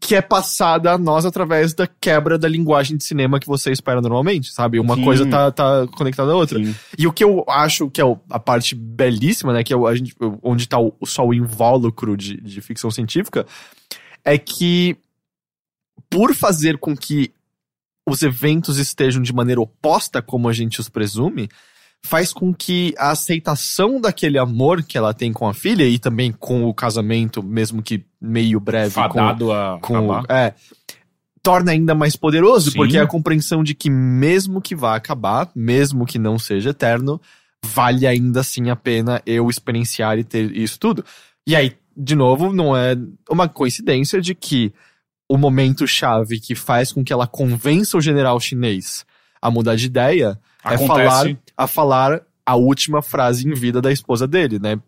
[0.00, 4.00] que é passada a nós através da quebra da linguagem de cinema que você espera
[4.00, 4.80] normalmente, sabe?
[4.80, 5.04] Uma Sim.
[5.04, 6.58] coisa tá, tá conectada à outra.
[6.58, 6.74] Sim.
[6.96, 9.62] E o que eu acho que é a parte belíssima, né?
[9.62, 13.46] Que é a gente, onde tá o, só o invólucro de, de ficção científica,
[14.24, 14.96] é que
[16.08, 17.34] por fazer com que
[18.06, 21.48] os eventos estejam de maneira oposta como a gente os presume,
[22.04, 26.30] faz com que a aceitação daquele amor que ela tem com a filha e também
[26.30, 30.24] com o casamento, mesmo que meio breve com, Fadado a com acabar.
[30.30, 30.54] é
[31.42, 32.76] torna ainda mais poderoso, Sim.
[32.76, 37.20] porque é a compreensão de que mesmo que vá acabar, mesmo que não seja eterno,
[37.64, 41.04] vale ainda assim a pena eu experienciar e ter isso tudo.
[41.46, 42.96] E aí, de novo, não é
[43.30, 44.72] uma coincidência de que
[45.28, 49.04] o momento chave que faz com que ela convença o general chinês
[49.42, 50.86] a mudar de ideia é Acontece.
[50.86, 54.78] falar a falar a última frase em vida da esposa dele, né?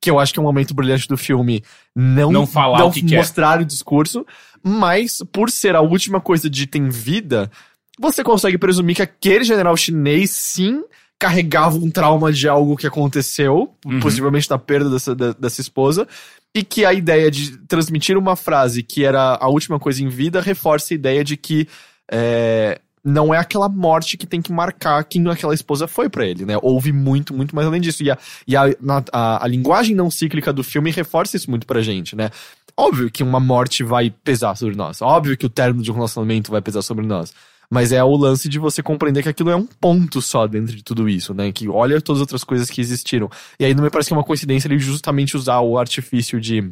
[0.00, 1.62] Que eu acho que é um momento brilhante do filme
[1.96, 3.16] não, Não falar não o que quer.
[3.16, 4.24] mostrar o discurso,
[4.62, 7.50] mas por ser a última coisa dita em vida,
[7.98, 10.82] você consegue presumir que aquele general chinês sim
[11.18, 14.00] carregava um trauma de algo que aconteceu, Uhum.
[14.00, 16.06] possivelmente da perda dessa, da- dessa esposa,
[16.54, 20.40] e que a ideia de transmitir uma frase que era a última coisa em vida
[20.40, 21.66] reforça a ideia de que
[22.10, 26.44] é, não é aquela morte que tem que marcar quem aquela esposa foi pra ele,
[26.44, 26.56] né?
[26.62, 28.02] Houve muito, muito mais além disso.
[28.02, 28.64] E a, e a,
[29.12, 32.30] a, a linguagem não cíclica do filme reforça isso muito pra gente, né?
[32.76, 35.02] Óbvio que uma morte vai pesar sobre nós.
[35.02, 37.34] Óbvio que o término de um relacionamento vai pesar sobre nós.
[37.72, 40.84] Mas é o lance de você compreender que aquilo é um ponto só dentro de
[40.84, 41.50] tudo isso, né?
[41.50, 43.30] Que olha todas as outras coisas que existiram.
[43.58, 46.70] E aí não me parece que é uma coincidência ele justamente usar o artifício de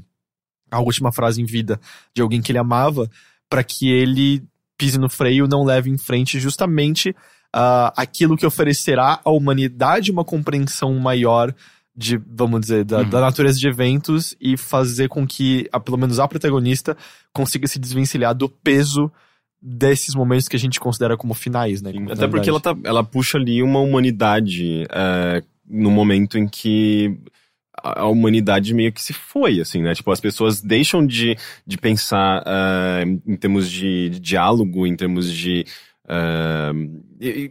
[0.71, 1.81] a última frase em vida
[2.15, 3.09] de alguém que ele amava
[3.49, 4.43] pra que ele
[4.77, 7.17] pise no freio, não leve em frente justamente
[7.51, 11.55] ah, aquilo que oferecerá à humanidade uma compreensão maior
[11.97, 13.09] de, vamos dizer, da, Uhum.
[13.09, 16.95] da natureza de eventos e fazer com que, a, pelo menos a protagonista,
[17.33, 19.11] consiga se desvencilhar do peso
[19.63, 21.93] desses momentos que a gente considera como finais, né?
[21.93, 27.19] como Até porque ela, tá, ela puxa ali uma humanidade é, no momento em que
[27.83, 29.95] a humanidade meio que se foi, assim, né?
[29.95, 31.37] Tipo, as pessoas deixam de,
[31.67, 35.65] de pensar é, em termos de, de diálogo, em termos de.
[37.21, 37.51] é,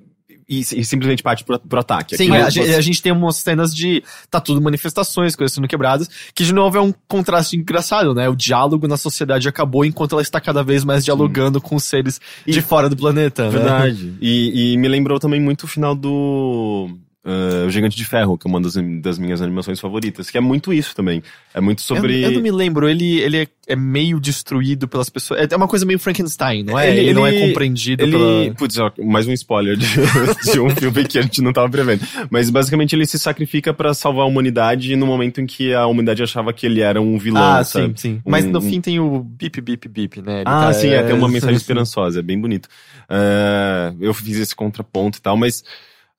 [0.49, 2.17] e, e- e simplesmente parte pro, pro ataque.
[2.17, 4.03] Sim, a, gente, você- a gente tem umas cenas de.
[4.31, 8.27] Tá tudo manifestações, coisas sendo quebradas, que de novo é um contraste engraçado, né?
[8.27, 12.19] O diálogo na sociedade acabou enquanto ela está cada vez mais dialogando com os seres
[12.47, 13.49] de fora do planeta, né?
[13.51, 14.13] Verdade.
[14.19, 16.89] E, e me lembrou também muito o final do.
[17.29, 20.41] Ah, o Gigante de Ferro, que é uma das, das minhas animações favoritas, que é
[20.41, 21.21] muito isso também.
[21.53, 22.21] É muito sobre.
[22.23, 25.39] Eu, eu não me lembro, ele, ele é, é meio destruído pelas pessoas.
[25.41, 26.89] É, é uma coisa meio Frankenstein, não é?
[26.89, 28.11] Ele- Ele, não é compreendido Ele.
[28.11, 28.55] pela.
[28.55, 29.87] Putz, ó, mais um spoiler de,
[30.51, 32.01] de um filme que a gente não tava prevendo.
[32.31, 36.23] Mas basicamente ele se sacrifica pra salvar a humanidade no momento em que a humanidade
[36.23, 37.41] achava que ele era um vilão.
[37.43, 37.87] Ah, sabe?
[37.89, 38.21] sim, sim.
[38.25, 40.35] Mas Um- no um- fim tem o bip, bip, bip, né?
[40.41, 42.67] Ele Ah, tá- sim, é, tem uma mensagem esperançosa, é bem bonito.
[43.07, 45.63] Ah, eu fiz esse contraponto e tal, mas.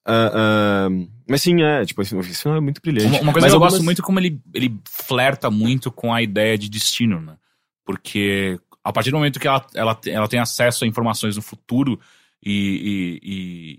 [0.06, 0.88] Ah, ah,
[1.28, 3.06] mas sim, é, tipo, esse filme é muito brilhante.
[3.06, 5.90] Uma, uma coisa Mas que eu algumas- gosto muito é como ele, ele flerta muito
[5.92, 7.36] com a ideia de destino, né?
[7.84, 12.00] Porque a partir do momento que ela, ela, ela tem acesso a informações no futuro
[12.44, 13.78] e, e- e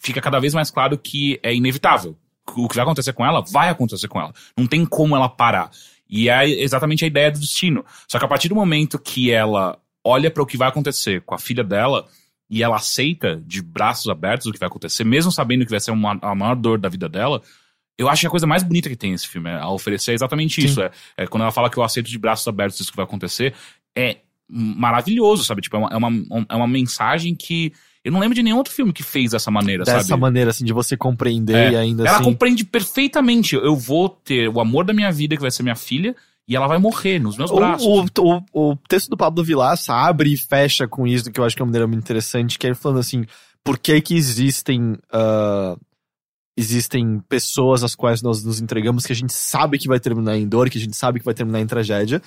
[0.00, 2.16] fica cada vez mais claro que é inevitável.
[2.56, 4.32] O que vai acontecer com ela, vai acontecer com ela.
[4.56, 5.70] Não tem como ela parar.
[6.08, 7.84] E é exatamente a ideia do destino.
[8.08, 11.34] Só que a partir do momento que ela olha para o que vai acontecer com
[11.34, 12.06] a filha dela
[12.50, 15.90] e ela aceita de braços abertos o que vai acontecer, mesmo sabendo que vai ser
[15.90, 17.42] uma, a maior dor da vida dela,
[17.98, 20.14] eu acho que a coisa mais bonita que tem esse filme é, a oferecer é
[20.14, 20.80] exatamente isso.
[20.80, 23.54] É, é quando ela fala que eu aceito de braços abertos isso que vai acontecer,
[23.96, 24.18] é
[24.48, 25.60] maravilhoso, sabe?
[25.60, 27.72] Tipo, é uma, é uma, é uma mensagem que
[28.04, 30.20] eu não lembro de nenhum outro filme que fez dessa maneira, Dessa sabe?
[30.20, 31.72] maneira, assim, de você compreender É.
[31.72, 32.24] e ainda ela assim.
[32.24, 33.56] compreende perfeitamente.
[33.56, 36.16] Eu vou ter o amor da minha vida, que vai ser minha filha,
[36.48, 37.86] e ela vai morrer nos meus braços.
[37.86, 41.44] O, o, o, o texto do Pablo Vilaça abre e fecha com isso, que eu
[41.44, 43.26] acho que é uma maneira muito interessante, que é ele falando assim,
[43.62, 45.76] por que que existem ah,
[46.56, 50.48] existem pessoas às quais nós nos entregamos que a gente sabe que vai terminar em
[50.48, 52.20] dor, que a gente sabe que vai terminar em tragédia,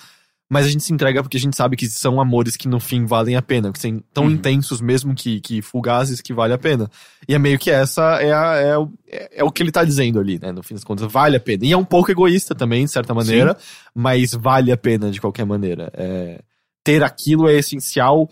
[0.51, 3.05] mas a gente se entrega porque a gente sabe que são amores que no fim
[3.05, 4.31] valem a pena, que são tão Uhum.
[4.31, 6.91] intensos mesmo que, que fugazes que vale a pena.
[7.25, 10.19] E é meio que essa é, a- é, o- é, o que ele tá dizendo
[10.19, 10.51] ali, né?
[10.51, 11.65] No fim das contas, vale a pena.
[11.65, 13.57] E é um pouco egoísta também, de certa maneira,
[13.95, 15.89] mas vale a pena de qualquer maneira.
[15.95, 16.41] É,
[16.83, 18.29] ter aquilo é essencial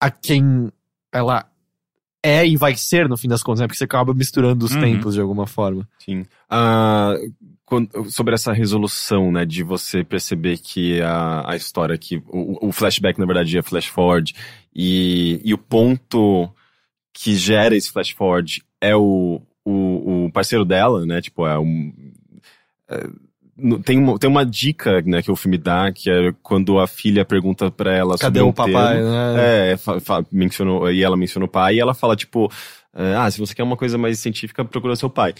[0.00, 0.72] a quem
[1.12, 1.46] ela
[2.24, 3.66] é e vai ser, no fim das contas, né?
[3.68, 4.80] Porque você acaba misturando os Uhum.
[4.80, 5.88] tempos de alguma forma.
[6.04, 6.26] Sim.
[6.50, 7.14] Ah,
[7.66, 12.72] quando- sobre essa resolução, né, de você perceber que a, a história que o, o
[12.72, 14.32] flashback na verdade é flash forward
[14.74, 16.48] e, e o ponto
[17.12, 21.92] que gera esse flash forward é o, o, o parceiro dela, né, tipo é um
[22.88, 23.08] é,
[23.84, 27.24] tem uma, tem uma dica, né, que o filme dá, que é quando a filha
[27.24, 29.10] pergunta pra ela Cadê sobre o papai, termo.
[29.10, 29.72] né?
[29.72, 32.52] É, fa- fa- mencionou, e ela mencionou o pai, e ela fala, tipo,
[32.92, 35.34] ah, se você quer uma coisa mais científica, procura seu pai.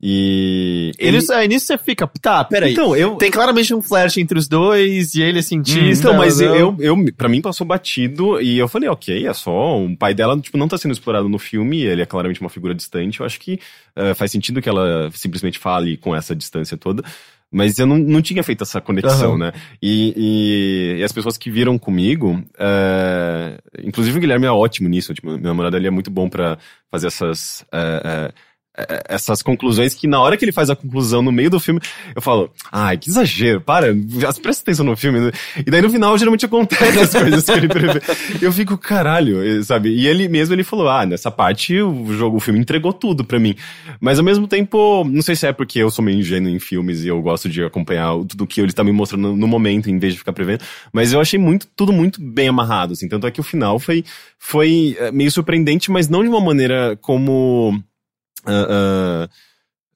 [0.00, 0.92] E.
[0.98, 2.72] E nisso, aí nisso você fica, tá, peraí.
[2.72, 3.16] Então, eu.
[3.16, 6.08] Tem claramente um flash entre os dois e ele é cientista.
[6.08, 9.76] Então, mas não- eu, eu, pra mim passou batido e eu falei, ok, é só.
[9.82, 12.74] O pai dela, tipo, não tá sendo explorado no filme, ele é claramente uma figura
[12.74, 13.20] distante.
[13.20, 13.58] Eu acho que
[13.96, 17.02] eh, faz sentido que ela simplesmente fale com essa distância toda.
[17.50, 19.38] Mas eu não, não tinha feito essa conexão, Aham.
[19.38, 19.52] né?
[19.82, 25.14] E, e, e as pessoas que viram comigo, eh, inclusive o Guilherme é ótimo nisso,
[25.14, 26.58] tipo, meu namorado ele é muito bom pra
[26.90, 27.64] fazer essas.
[27.72, 28.32] eh,
[29.08, 31.80] essas conclusões que na hora que ele faz a conclusão no meio do filme,
[32.14, 33.94] eu falo, ai, que exagero, para,
[34.42, 35.32] presta atenção no filme.
[35.56, 38.00] E daí no final geralmente acontece as coisas que ele prevê.
[38.40, 39.90] Eu fico, caralho, sabe?
[39.90, 43.38] E ele mesmo ele falou, ah, nessa parte o jogo, o filme entregou tudo pra
[43.38, 43.54] mim.
[44.00, 47.04] Mas ao mesmo tempo, não sei se é porque eu sou meio ingênuo em filmes
[47.04, 50.12] e eu gosto de acompanhar tudo que ele tá me mostrando no momento em vez
[50.12, 53.40] de ficar prevendo, mas eu achei muito tudo muito bem amarrado, assim, tanto é que
[53.40, 54.04] o final foi
[54.38, 57.82] foi eh, meio surpreendente, mas não de uma maneira como
[58.46, 59.28] ah,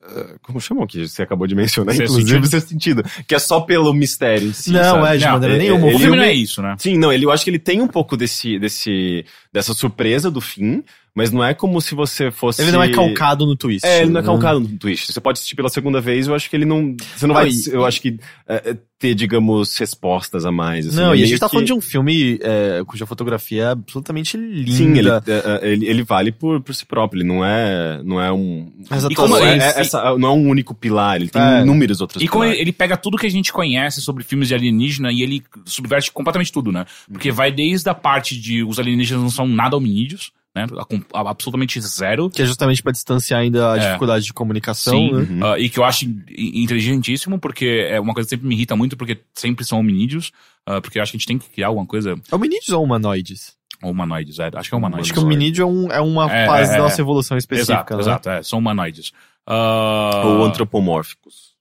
[0.05, 2.47] ah, como chamam que você acabou de mencionar, inclusive, sentido.
[2.49, 3.03] seu sentido.
[3.27, 5.07] Que é só pelo mistério em si, Não, sabe?
[5.15, 5.85] é, de Não, maneira é- nenhuma.
[5.85, 6.75] O O filme filme não é isso, né?
[6.79, 10.41] Sim, não, ele, eu acho que ele tem um pouco desse, desse, dessa surpresa do
[10.41, 10.83] fim,
[11.15, 12.63] mas não é como se você fosse...
[12.63, 13.87] Ele não é calcado no twist.
[13.87, 14.27] É, ele não é né?
[14.27, 15.13] calcado no twist.
[15.13, 16.97] Você pode assistir pela segunda vez, eu acho que ele não.
[17.17, 18.19] Você não Não, vai, e- eu acho que,
[18.49, 20.87] é, é, ter, digamos, respostas a mais.
[20.87, 20.97] assim.
[20.97, 23.67] Não, É e a gente tá que- falando de um filme é, cuja fotografia é
[23.73, 24.73] absolutamente linda.
[24.73, 27.21] Sim, ele, é, é, ele, ele vale por, por si próprio.
[27.21, 28.73] Ele não é, não é um.
[28.89, 31.61] As como Não é, é- essa, não é um único pilar, ele tem É.
[31.63, 32.63] inúmeros outros E como ele, pilares.
[32.63, 36.51] ele pega tudo que a gente conhece sobre filmes de alienígena e ele subverte completamente
[36.53, 36.87] tudo, né?
[37.11, 40.67] Porque vai desde a parte de os alienígenas não são nada hominídeos, né?
[41.15, 42.29] Absolutamente zero.
[42.31, 43.81] Que é justamente pra distanciar ainda a É.
[43.87, 45.19] dificuldade de comunicação, Sim, né?
[45.47, 45.53] Uhum.
[45.53, 46.23] ah, e que eu acho in-
[46.63, 50.31] inteligentíssimo, porque é uma coisa que sempre me irrita muito, porque sempre são hominídeos,
[50.67, 53.57] ah, porque eu acho que a gente tem que criar alguma coisa, Hominídeos ou humanoides?
[53.83, 55.07] ou humanoides, é, acho que é humanoides.
[55.11, 56.83] Acho que o hominídeo é, um- é uma É, fase é, da é.
[56.83, 58.01] nossa evolução específica, Exato, né?
[58.01, 59.13] exato, é, são humanoides.
[59.47, 61.53] Ah, Ou antropomórficos.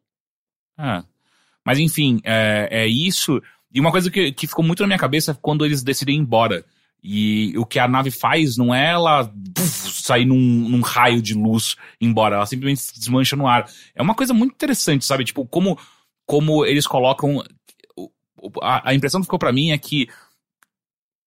[0.78, 1.04] É.
[1.66, 3.42] Mas enfim, é, é isso.
[3.74, 6.20] E uma coisa que, que ficou muito na minha cabeça é quando eles decidem ir
[6.20, 6.64] embora.
[7.04, 11.76] E o que a nave faz não é ela sair num, num raio de luz
[12.00, 13.68] embora, ela simplesmente se desmancha no ar.
[13.96, 15.24] É uma coisa muito interessante, sabe?
[15.24, 15.78] Tipo, como,
[16.26, 17.44] como eles colocam.
[18.62, 20.08] A, a impressão que ficou pra mim é que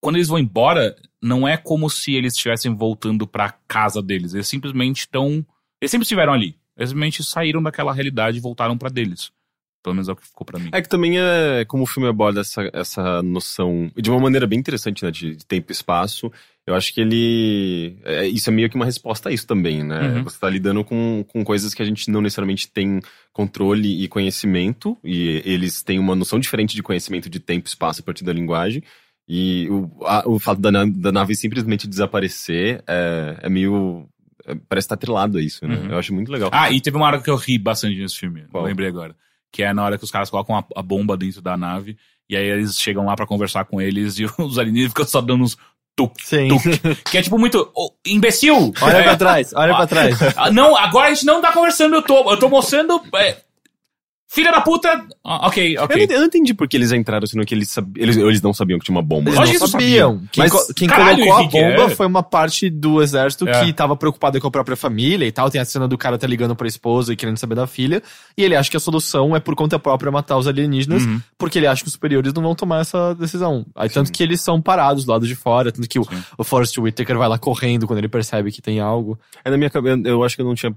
[0.01, 4.35] quando eles vão embora, não é como se eles estivessem voltando pra casa deles.
[4.35, 5.45] Eles simplesmente estão.
[5.81, 6.57] Eles sempre estiveram ali.
[6.77, 9.33] Eles simplesmente saíram daquela realidade e voltaram pra deles.
[9.85, 10.71] Pelo menos é o que ficou pra mim.
[10.73, 14.59] É que também é como o filme aborda essa, essa noção de uma maneira bem
[14.59, 15.11] interessante, né?
[15.13, 16.33] De, de tempo e espaço.
[16.67, 17.99] Eu acho que ele.
[18.05, 20.01] é, isso é meio que uma resposta a isso também, né?
[20.17, 20.25] Uhum.
[20.25, 23.01] Você tá lidando com, com coisas que a gente não necessariamente tem
[23.35, 28.01] controle e conhecimento, e eles têm uma noção diferente de conhecimento de tempo e espaço
[28.01, 28.83] a partir da linguagem.
[29.29, 34.07] E o, a- o fato da, da nave simplesmente desaparecer é, é meio.
[34.47, 35.77] é, parece estar atrelado a isso, né?
[35.77, 35.91] Uhum.
[35.93, 36.49] Eu acho muito legal.
[36.53, 38.45] Ah, e teve uma hora que eu ri bastante nesse filme.
[38.67, 39.15] Lembrei agora.
[39.55, 41.97] Que é na hora que os caras colocam a, a bomba dentro da nave.
[42.29, 45.45] E aí eles chegam lá pra conversar com eles e os alienígenas ficam só dando
[45.45, 45.57] uns
[45.97, 46.49] tuk, Sim.
[46.49, 46.63] tuk.
[47.09, 47.71] que é tipo muito.
[47.73, 48.73] "Ô, imbecil!
[48.83, 50.19] Olha É, pra trás, olha pra trás.
[50.37, 53.01] ah, não, agora a gente não tá conversando, eu tô, eu tô mostrando.
[53.15, 53.37] é,
[54.35, 54.89] filha da puta!
[55.25, 55.97] Ah, ok, Eu, não, ok.
[55.97, 58.79] entendi- eu não entendi porque eles entraram, sendo que eles, sabi- eles, eles não sabiam
[58.79, 59.31] que tinha uma bomba.
[59.31, 60.23] Eles Lógico não que eles sabiam.
[60.33, 61.89] Quem, co- quem caralho, colocou a bomba é.
[61.91, 63.65] foi uma parte do exército É.
[63.65, 65.49] que tava preocupada com a própria família e tal.
[65.51, 68.03] Tem a cena do cara tá ligando pra esposa e querendo saber da filha.
[68.37, 71.21] E ele acha que a solução é por conta própria matar os alienígenas, Uhum.
[71.39, 73.65] porque ele acha que os superiores não vão tomar essa decisão.
[73.75, 76.07] Aí tanto que eles são parados do lado de fora, tanto que o,
[76.37, 79.19] o Forrest Whitaker vai lá correndo quando ele percebe que tem algo.
[79.45, 80.75] É na minha cabeça, eu acho que eu não tinha.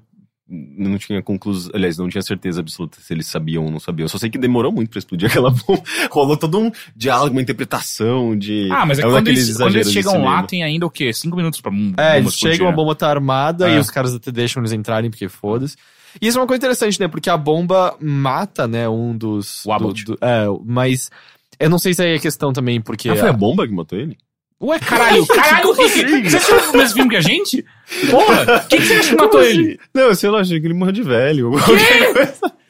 [0.49, 1.71] Não tinha conclusão.
[1.75, 4.05] Aliás, não tinha certeza absoluta se eles sabiam ou não sabiam.
[4.05, 5.83] Eu só sei que demorou muito pra explodir aquela bomba.
[6.09, 8.69] Rolou todo um diálogo, uma interpretação de.
[8.71, 11.11] Ah, mas é que um quando eles, quando eles chegam lá, tem ainda o quê?
[11.11, 12.75] Cinco minutos pra um É, bomba eles explodir, chegam, a né?
[12.75, 13.75] bomba tá armada É.
[13.75, 15.75] e os caras até deixam eles entrarem porque foda-se.
[16.21, 17.07] E isso é uma coisa interessante, né?
[17.09, 19.65] Porque a bomba mata, né, um dos.
[19.65, 21.11] O do- do- é, mas.
[21.59, 23.09] Eu não sei se aí é questão também, porque.
[23.09, 24.17] Ah, foi a bomba que matou ele?
[24.61, 26.23] Ué, caralho, caralho, Rick, assim?
[26.23, 27.65] você assistiu o mesmo filme que a gente?
[28.11, 29.79] Porra, quem que você acha que matou ele?
[29.93, 31.51] Não, sei lá, achei que ele morreu de velho.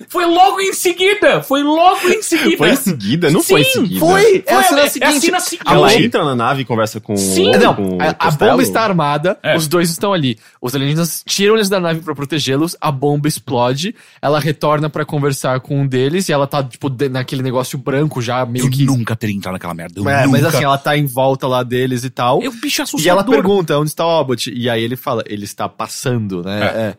[0.09, 2.55] Foi logo em seguida, foi logo em seguida.
[2.57, 3.29] Foi em seguida?
[3.29, 3.99] Não foi em Sim, seguida.
[3.99, 4.43] Foi!
[4.47, 5.19] É a cena é a seguinte.
[5.19, 5.69] cena seguinte.
[5.69, 7.53] Ela entra na nave e conversa com, Sim.
[7.53, 9.57] É, Não, com o a, a bomba está armada, É.
[9.57, 10.37] os dois estão ali.
[10.61, 15.59] Os alienígenas tiram eles da nave pra protegê-los, a bomba explode, ela retorna pra conversar
[15.59, 18.85] com um deles e ela tá, tipo, de- naquele negócio branco já, meio Eu que.
[18.85, 19.99] nunca teria entrado naquela merda.
[19.99, 20.29] Eu É, nunca.
[20.29, 22.41] mas assim, ela tá em volta lá deles e tal.
[22.41, 23.05] Eu, bicho assustador.
[23.05, 24.49] E ela pergunta onde está o Abbott.
[24.55, 26.59] E aí ele fala, ele está passando, né?
[26.89, 26.97] É.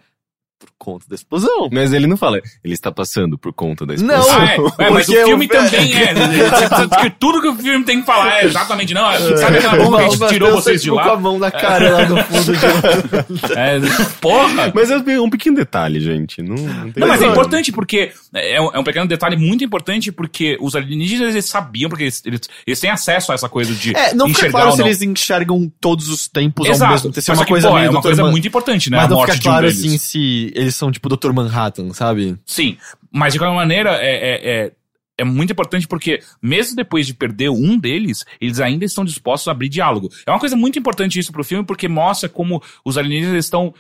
[0.61, 0.69] É.
[0.69, 1.69] Por conta da explosão.
[1.71, 4.19] Mas ele não fala, ele está passando por conta da explosão.
[4.19, 4.39] Não.
[4.39, 6.15] Ah, é, é, mas o filme também é.
[7.03, 8.93] Que tudo que o filme tem que falar é exatamente.
[8.93, 9.03] Não,
[9.37, 11.17] sabe aquela bomba que a gente tirou vocês de tipo, com a lá?
[11.21, 13.81] mão na cara lá no fundo de É,
[14.21, 14.73] porra!
[14.75, 16.43] Mas é um pequeno detalhe, gente.
[16.43, 18.13] Não, não Não, mas é importante porque.
[18.35, 22.23] É um, é um pequeno detalhe muito importante porque os alienígenas eles sabiam, porque eles,
[22.25, 25.71] eles, eles têm acesso a essa coisa de É, não fica claro se eles enxergam
[25.81, 26.93] todos os tempos ao Exato.
[26.93, 27.23] mesmo tempo.
[27.23, 28.97] Se é uma coisa pô, é uma coisa muito importante, né?
[28.97, 31.33] Mas a não morte fica de um claro assim se eles são tipo Dr.
[31.33, 32.37] Manhattan, sabe?
[32.47, 32.77] Sim,
[33.13, 34.73] mas de qualquer maneira é, é, é,
[35.19, 39.53] é muito importante porque mesmo depois de perder um deles, eles ainda estão dispostos a
[39.53, 40.09] abrir diálogo.
[40.27, 43.75] É uma coisa muito importante isso pro filme porque mostra como os alienígenas estão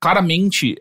[0.00, 0.76] claramente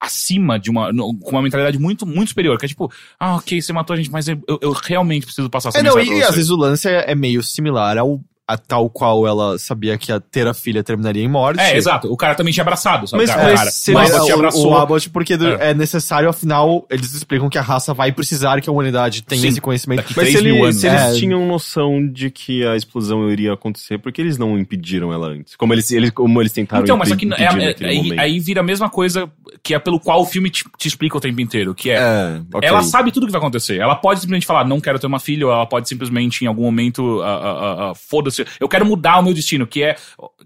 [0.00, 3.72] acima de uma com uma mentalidade muito muito superior, que é tipo, ah, OK, você
[3.72, 6.50] matou a gente, mas eu, eu- realmente preciso passar essa É, não, e às vezes
[6.50, 10.46] o lance é, é meio similar ao, a tal qual ela sabia que a ter
[10.46, 11.60] a filha terminaria em morte.
[11.60, 12.12] É, exato.
[12.12, 13.22] O cara também tinha abraçado, sabe?
[13.22, 13.70] Mas, cara, mas cara.
[13.70, 14.70] seria o Abbott abraçou.
[14.72, 15.70] o Abbott, porque É.
[15.70, 15.74] é.
[15.74, 19.48] necessário, afinal, eles explicam que a raça vai precisar que a humanidade tenha Sim.
[19.48, 19.98] esse conhecimento.
[20.02, 20.76] Daqui Mas 3 se, mil ele- anos.
[20.76, 21.12] se eles É.
[21.14, 25.56] tinham noção de que a explosão iria acontecer, por que eles não impediram ela antes?
[25.56, 28.60] Como eles, eles, como eles tentaram Então, mas impedir aqui é, é- aí, aí vira
[28.60, 29.30] a mesma coisa
[29.62, 32.40] que é pelo qual o filme te, te explica o tempo inteiro, que é, É,
[32.52, 32.68] ok.
[32.68, 33.78] ela sabe tudo o que vai acontecer.
[33.78, 36.62] Ela pode simplesmente falar, não quero ter uma filha, ou ela pode simplesmente, em algum
[36.64, 39.96] momento, ah, foda-se, eu quero mudar o meu destino, que é,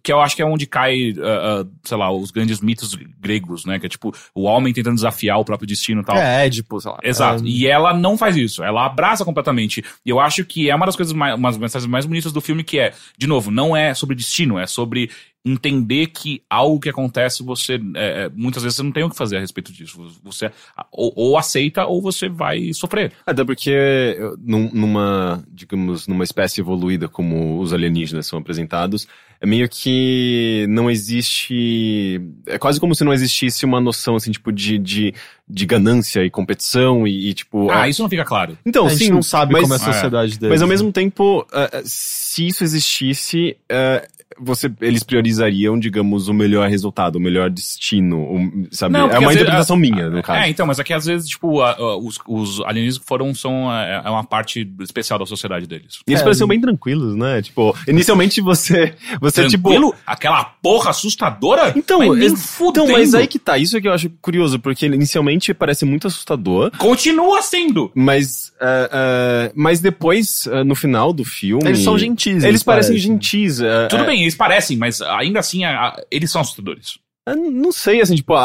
[0.03, 3.65] que eu acho que é onde cai, ah, ah, sei lá, os grandes mitos gregos,
[3.65, 3.79] né?
[3.79, 6.17] Que é tipo, o homem tentando desafiar o próprio destino e tal.
[6.17, 6.99] É, Édipo, sei lá.
[7.03, 7.45] Exato.
[7.45, 8.63] É, E ela não faz isso.
[8.63, 9.85] Ela abraça completamente.
[10.05, 12.41] E eu acho que é uma das coisas mais, umas das mensagens mais bonitas do
[12.41, 15.11] filme que é, de novo, não é sobre destino, é sobre
[15.45, 19.17] entender que algo que acontece, você é, é, muitas vezes você não tem o que
[19.17, 19.99] fazer a respeito disso.
[20.23, 20.51] Você
[20.93, 23.13] ou, ou aceita ou você vai sofrer.
[23.25, 29.09] Até porque numa, digamos, numa espécie evoluída como os alienígenas são apresentados,
[29.41, 32.21] é meio que não existe.
[32.47, 35.15] É quase como se não existisse uma noção, assim, tipo, de, de,
[35.49, 37.71] de ganância e competição e, e, tipo.
[37.71, 38.59] Ah, é- isso não fica claro.
[38.67, 40.55] Então, a gente sim, não sabe mas, como é a sociedade deles.
[40.55, 40.73] Mas ao né?
[40.73, 44.09] mesmo tempo, eh, se isso existisse, eh,
[44.41, 48.93] você, eles priorizariam, digamos, o melhor resultado, o melhor destino, o- sabe?
[48.93, 50.41] Não, é uma às vezes- interpretação minha, no caso.
[50.41, 53.73] É, então, mas aqui às vezes, tipo, a- a- os, os alienígenas que foram são
[53.73, 56.01] é, é uma parte especial da sociedade deles.
[56.07, 56.25] E eles É.
[56.25, 57.41] pareciam bem tranquilos, né?
[57.43, 59.69] Tipo, inicialmente você, você tipo...
[59.71, 59.95] Tranquilo?
[60.07, 61.73] Aquela porra assustadora?
[61.77, 65.53] Então, Mas então, mas aí que tá, isso é que eu acho curioso, porque inicialmente
[65.55, 67.91] parece muito assustador, Continua sendo.
[67.95, 71.65] mas, eh, eh, mas depois, eh, no final do filme...
[71.69, 72.45] Eles são gentis.
[72.45, 73.61] Eles parecem gentis.
[73.91, 76.99] Tudo bem, eles parecem, mas ainda assim a- a- eles são assustadores.
[77.27, 78.41] eu não sei, assim, tipo, a...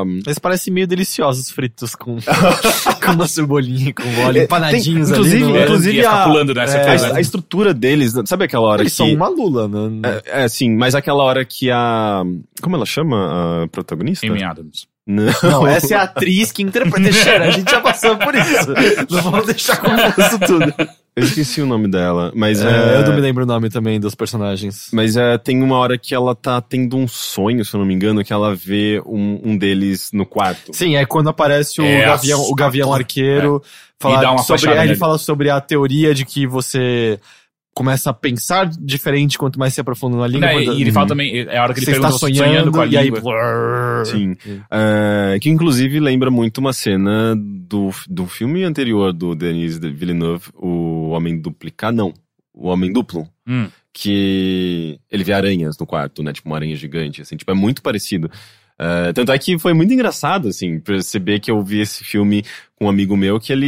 [0.00, 2.18] a- Eles parecem meio deliciosos fritos com,
[3.02, 5.28] com uma cebolinha, com óleo, É, empanadinhos tem- ali.
[5.28, 6.64] inclusive- no- É, inclusive a- pulando, né?
[6.64, 7.12] É, a, né?
[7.14, 8.96] a estrutura deles, sabe aquela hora Eles que...
[8.98, 10.20] são uma lula, né?
[10.26, 12.22] É, é, sim, mas aquela hora que a...
[12.60, 14.26] Como ela chama a protagonista?
[14.26, 14.86] Amy Adams.
[15.06, 15.24] Não.
[15.42, 17.00] Não, essa é a atriz que interpreta.
[17.42, 18.68] A gente já passou por isso.
[19.10, 20.74] Não vamos deixar confuso tudo.
[21.16, 22.96] Eu esqueci o nome dela, mas É, é...
[22.98, 24.88] eu não me lembro o nome também dos personagens.
[24.92, 27.94] Mas é, tem uma hora que ela tá tendo um sonho, se eu não me
[27.94, 30.72] engano, que ela vê um, um deles no quarto.
[30.72, 32.54] Sim, é quando aparece o, É gavião, o.
[32.54, 33.62] Gavião Arqueiro.
[33.64, 37.20] E dá Falar uma sobre, é, ele fala sobre a teoria de que você
[37.80, 40.50] começa a pensar diferente quanto mais se aprofunda na língua.
[40.50, 42.70] Quando- e ele fala também, é a hora que ele você está pergunta se sonhando,
[42.72, 43.04] com a e aí...
[43.06, 43.20] língua.
[43.22, 44.04] blur.
[44.06, 44.36] Sim.
[44.70, 51.08] É, que inclusive lembra muito uma cena do, do filme anterior do Denis Villeneuve, O
[51.10, 52.12] Homem Duplicado, não,
[52.52, 53.26] O Homem Duplo.
[53.48, 53.68] Hum.
[53.92, 56.32] que ele vê aranhas no quarto, né?
[56.32, 57.36] Tipo, uma aranha gigante, assim.
[57.36, 58.30] Tipo, é muito parecido.
[58.78, 62.44] Eh, tanto é que foi muito engraçado, assim, perceber que eu vi esse filme
[62.82, 63.66] um amigo meu que ele,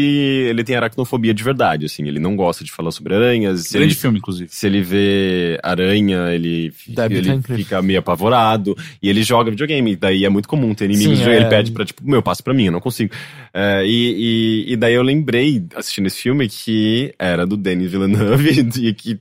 [0.48, 2.06] ele tem aracnofobia de verdade, assim.
[2.08, 3.64] Ele não gosta de falar sobre aranhas.
[3.68, 4.48] Se ele, Grande filme, inclusive.
[4.50, 6.72] se ele vê aranha, ele,
[7.10, 8.74] ele fica meio apavorado.
[9.02, 9.96] E ele joga videogame.
[9.96, 11.18] Daí é muito comum ter inimigos.
[11.18, 11.48] Sim, e ele é.
[11.48, 13.12] pede pra, tipo, meu, passa pra mim, eu não consigo.
[13.52, 18.66] Eh, e, e, e daí eu lembrei, assistindo esse filme, que era do Denis Villeneuve
[18.80, 19.20] e que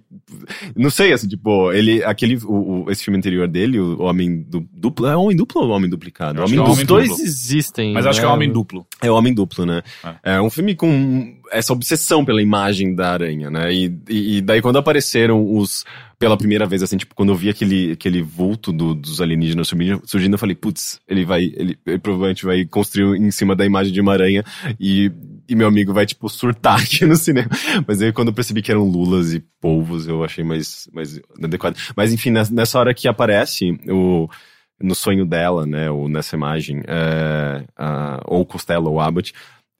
[0.74, 4.66] não sei, assim, tipo, ele, aquele, o, o- esse filme anterior dele, o Homem du,
[4.74, 6.42] Duplo, é Homem Duplo ou Homem Duplicado?
[6.42, 6.96] Homem é Os Homem Duplo.
[6.96, 7.24] dois duplo.
[7.26, 7.92] existem.
[7.94, 8.34] Mas acho que é né?
[8.34, 8.88] homem duplo.
[9.02, 9.81] É o Homem Duplo, né?
[10.24, 10.40] É.
[10.41, 13.74] um filme com essa obsessão pela imagem da aranha, né?
[13.74, 15.84] E, e, daí quando apareceram os,
[16.18, 19.68] pela primeira vez, assim, tipo, quando eu vi aquele, aquele vulto do- dos alienígenas
[20.06, 23.91] surgindo, eu falei, putz, ele vai, ele, ele provavelmente vai construir em cima da imagem
[23.91, 24.44] de uma aranha
[24.80, 25.12] e,
[25.49, 27.49] e meu amigo vai, tipo, surtar aqui no cinema.
[27.88, 31.76] Mas aí quando eu percebi que eram lulas e polvos, eu achei mais, mais adequado.
[31.95, 34.30] Mas enfim, nessa, nessa hora que aparece o,
[34.82, 39.34] no sonho dela, né, ou nessa imagem, é, a- ou Costello ou Abbott,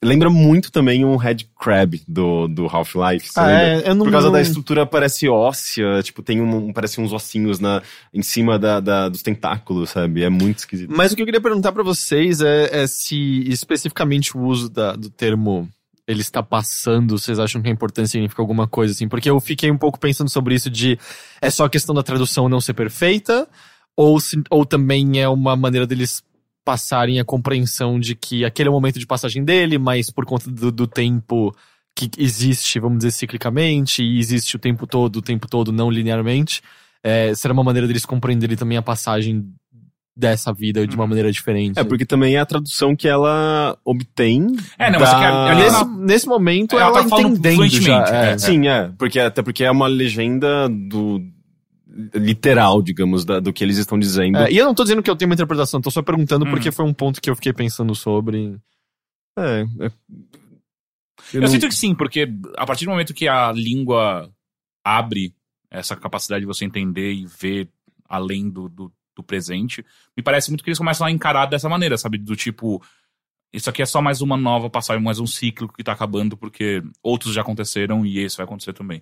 [0.04, 4.28] lembra muito também um Red Crab do, do Half-Life, Ah, é, eu não, Por causa
[4.28, 7.82] não- da estrutura parece óssea, tipo, tem um, parece uns ossinhos na,
[8.14, 10.24] em cima da, da- dos tentáculos, sabe?
[10.24, 10.92] É muito esquisito.
[10.96, 13.16] Mas o que eu queria perguntar pra vocês é, é se
[13.48, 15.70] especificamente o uso da- do termo
[16.08, 19.08] ele está passando, vocês acham que a importância significa alguma coisa assim?
[19.08, 20.98] Porque eu fiquei um pouco pensando sobre isso de
[21.42, 23.48] é só questão da tradução não ser perfeita
[23.96, 26.24] ou, se- ou também é uma maneira deles
[26.64, 30.50] passarem a compreensão de que aquele é o momento de passagem dele, mas por conta
[30.50, 31.56] do, do tempo
[31.96, 36.62] que existe, vamos dizer, ciclicamente, e existe o tempo todo, o tempo todo, não linearmente,
[37.04, 39.46] é, será uma maneira deles compreenderem também a passagem
[40.16, 41.80] dessa vida de uma maneira diferente.
[41.80, 44.48] É, porque também é a tradução que ela obtém.
[44.78, 45.18] É, não, mas da...
[45.18, 48.26] é que ali Nesse, na- nesse momento Ela ela, tá falando entendendo fluentemente, já.
[48.26, 48.32] É.
[48.34, 48.38] é.
[48.38, 48.92] Sim, é.
[48.98, 51.22] Porque, até porque é uma legenda do.
[52.14, 54.38] Literal, digamos, da- do que eles estão dizendo.
[54.38, 56.50] É, e eu não tô dizendo que eu tenho uma interpretação, tô só perguntando Hum.
[56.50, 58.58] porque foi um ponto que eu fiquei pensando sobre.
[59.38, 59.92] É, é-
[61.34, 62.28] Eu não- sinto que sim, porque
[62.58, 64.30] a partir do momento que a língua
[64.84, 65.34] abre
[65.70, 67.70] essa capacidade de você entender e ver
[68.10, 69.86] além do, do, do presente.
[70.18, 72.18] Me parece muito que eles começam a encarar dessa maneira, sabe?
[72.18, 72.82] Do tipo,
[73.54, 76.82] isso aqui é só mais uma nova passagem, mais um ciclo que tá acabando, porque
[77.02, 79.02] outros já aconteceram e esse vai acontecer também.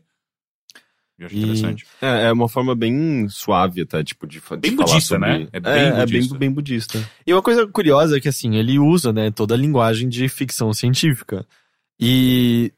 [1.20, 1.86] Eu acho E- interessante.
[2.02, 5.28] É, é uma forma bem suave até, tipo, de, de Bem falar budista, sobre...
[5.28, 5.48] né?
[5.52, 6.32] É É bem é budista.
[6.32, 7.10] bem, bem budista.
[7.28, 10.74] E uma coisa curiosa é que, assim, ele usa, né, toda a linguagem de ficção
[10.74, 11.46] científica.
[12.00, 12.72] E.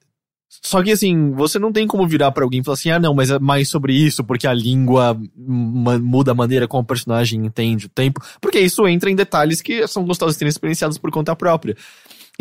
[0.63, 3.13] Só que, assim, você não tem como virar pra alguém e falar assim, ah, não,
[3.15, 7.85] mas é mais sobre isso, porque a língua muda a maneira como o personagem entende
[7.85, 8.21] o tempo.
[8.41, 11.75] Porque isso entra em detalhes que são gostosos de serem experienciados por conta própria.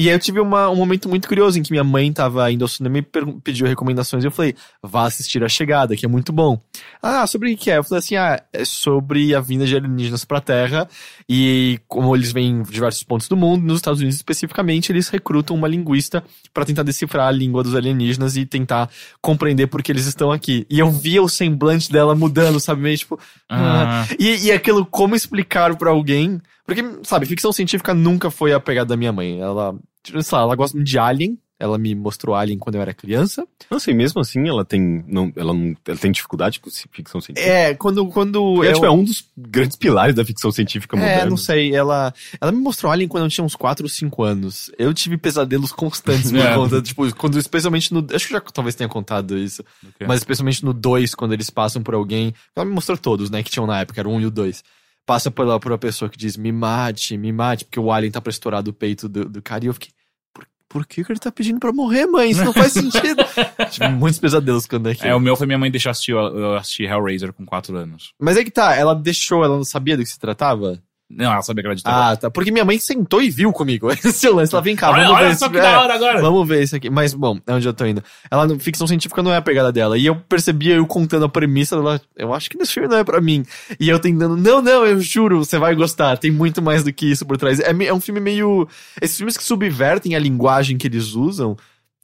[0.01, 2.65] E aí eu tive uma- um momento muito curioso em que minha mãe tava indo
[2.65, 3.03] ao cinema e
[3.45, 6.59] pediu recomendações e eu falei, vá assistir A Chegada, que é muito bom.
[7.03, 7.77] Ah, sobre o que é?
[7.77, 10.89] Eu falei assim, ah, é sobre a vinda de alienígenas pra Terra
[11.29, 15.55] e como eles vêm em diversos pontos do mundo, nos Estados Unidos especificamente, eles recrutam
[15.55, 16.25] uma linguista
[16.55, 18.89] pra tentar decifrar a língua dos alienígenas e tentar
[19.21, 20.67] compreender por que eles estão aqui.
[20.71, 22.81] E eu via o semblante dela mudando, sabe?
[22.81, 23.21] Meio tipo.
[23.51, 26.41] Ah, E, e aquilo, como explicar pra alguém.
[26.65, 29.41] Porque, sabe, ficção científica nunca foi a pegada da minha mãe.
[29.41, 29.75] Ela,
[30.05, 31.39] sei lá, ela gosta de Alien.
[31.63, 33.47] Ela me mostrou Alien quando eu era criança.
[33.71, 37.53] Não sei, mesmo assim, ela tem, não, ela não, ela tem dificuldade com ficção científica.
[37.53, 38.07] É, quando.
[38.07, 41.21] quando É, eu- tipo, é um dos grandes pilares da ficção científica moderna.
[41.25, 44.23] É, não sei, ela, ela me mostrou Alien quando eu tinha uns 4 ou 5
[44.23, 44.73] anos.
[44.79, 46.55] Eu tive pesadelos constantes por É.
[46.55, 48.07] conta, tipo, quando, especialmente no.
[48.11, 49.63] Acho que já talvez tenha contado isso.
[49.99, 50.07] quê?
[50.09, 52.33] Mas especialmente no 2, quando eles passam por alguém.
[52.57, 54.65] Ela me mostrou todos, né, que tinham na época, era o 1 e o 2.
[55.07, 58.21] Passa por, por uma pessoa que diz, me mate, me mate, porque o Alien tá
[58.21, 59.65] pra estourar do peito do, do cara.
[59.65, 59.91] E eu fiquei.
[60.33, 62.31] Por, por que, que ele tá pedindo pra morrer, mãe?
[62.31, 63.25] Isso não faz sentido.
[63.71, 65.07] tive muitos pesadelos quando é que.
[65.07, 68.13] é, o meu foi minha mãe deixar assistir, eu assisti Hellraiser com 4 anos.
[68.21, 70.81] Mas é que tá, ela deixou, ela não sabia do que se tratava?
[71.11, 71.99] Não, ela sabia que era de terror.
[71.99, 72.31] Ah, tá.
[72.31, 73.91] Porque minha mãe sentou e viu comigo.
[73.93, 74.55] Esse lance.
[74.55, 76.21] Ela vem cá, olha vamos ver olha esse- só que é, da hora agora.
[76.21, 76.89] Vamos ver isso aqui.
[76.89, 78.03] Mas, bom, é onde eu tô indo.
[78.31, 79.99] Ela, ficção científica não é a pegada dela.
[79.99, 82.01] E eu percebia eu contando a premissa dela.
[82.17, 83.45] Eu acho que esse filme não é pra mim.
[83.81, 86.17] E eu tentando, não, não, eu juro, você vai gostar.
[86.17, 87.59] Tem muito mais do que isso por trás.
[87.59, 88.69] É, é um filme meio.
[89.03, 91.57] Esses filmes que subvertem a linguagem que eles usam.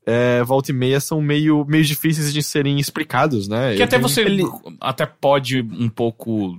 [0.08, 3.74] É, volta e meia são meio, meio difíceis de serem explicados, né?
[3.74, 4.24] Que até tenho- você
[4.80, 6.56] até pode um pouco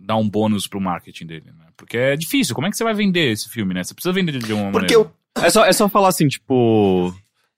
[0.00, 1.66] dar um bônus pro marketing dele, né?
[1.76, 2.54] Porque é difícil.
[2.54, 3.84] Como é que você vai vender esse filme, né?
[3.84, 5.14] Você precisa vender de uma Porque maneira.
[5.36, 7.08] o, É só, é só falar assim, tipo...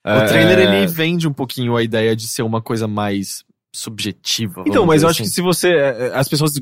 [0.04, 3.44] o trailer, é, ele vende um pouquinho a ideia de ser uma coisa mais
[3.74, 4.64] subjetiva.
[4.66, 5.30] Então, mas eu acho assim.
[5.30, 5.70] que se você.
[5.70, 6.52] é, As pessoas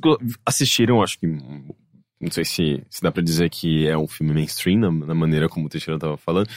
[0.47, 1.27] assistiram, acho que.
[1.27, 5.49] Não sei se, se dá pra dizer que é um filme mainstream, na, na maneira
[5.49, 6.49] como o Teixeira tava falando.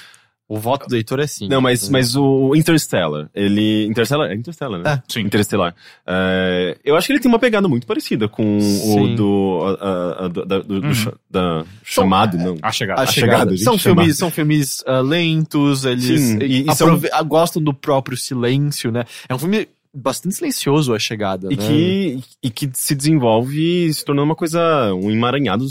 [0.48, 1.48] O voto do Heitor é sim.
[1.48, 3.86] Não, mas, mas o Interstellar, ele.
[3.88, 4.30] Interstellar?
[4.30, 4.92] É Interstellar, né?
[4.94, 5.04] É.
[5.12, 5.22] Sim.
[5.22, 5.74] Interestelar.
[6.06, 9.14] É, eu acho que ele tem uma pegada muito parecida com Sim.
[9.14, 9.60] o do.
[9.64, 9.88] a-
[10.22, 10.94] a- a- do- da, do- do Uhum.
[10.94, 12.58] cha- da chamado, não.
[12.62, 13.00] A chegada.
[13.02, 13.58] A A chegada.
[13.58, 18.18] são, filmes, são filmes ah, lentos, eles Sim, e- e aprove- ah, gostam do próprio
[18.18, 19.06] silêncio, né?
[19.30, 21.68] É um filme bastante silencioso, A Chegada, E né?
[21.68, 25.66] que, e que se desenvolve se tornando uma coisa, um emaranhado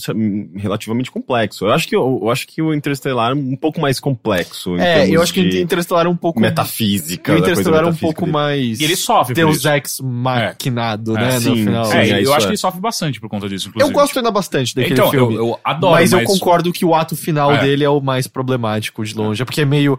[0.54, 1.64] relativamente complexo.
[1.66, 4.76] Eu acho que, eu, eu acho que o Interstellar é um pouco mais complexo.
[4.76, 6.38] em É, eu acho que o Interestelar é um pouco...
[6.40, 7.34] metafísica.
[7.34, 8.32] O Interestelar é um pouco dele.
[8.32, 8.80] mais...
[8.80, 9.68] E ele sofre por Deus isso.
[9.68, 11.84] Ex maquinado, É, né, no sim, final.
[11.86, 12.48] sim, É, é eu acho é.
[12.48, 13.94] que ele sofre bastante por conta disso, Eu inclusive.
[13.94, 15.34] gosto ainda bastante daquele então, filme.
[15.34, 17.60] eu, eu adoro, mas eu concordo que o ato final É.
[17.60, 19.42] dele é o mais problemático de longe.
[19.42, 19.98] É porque é meio...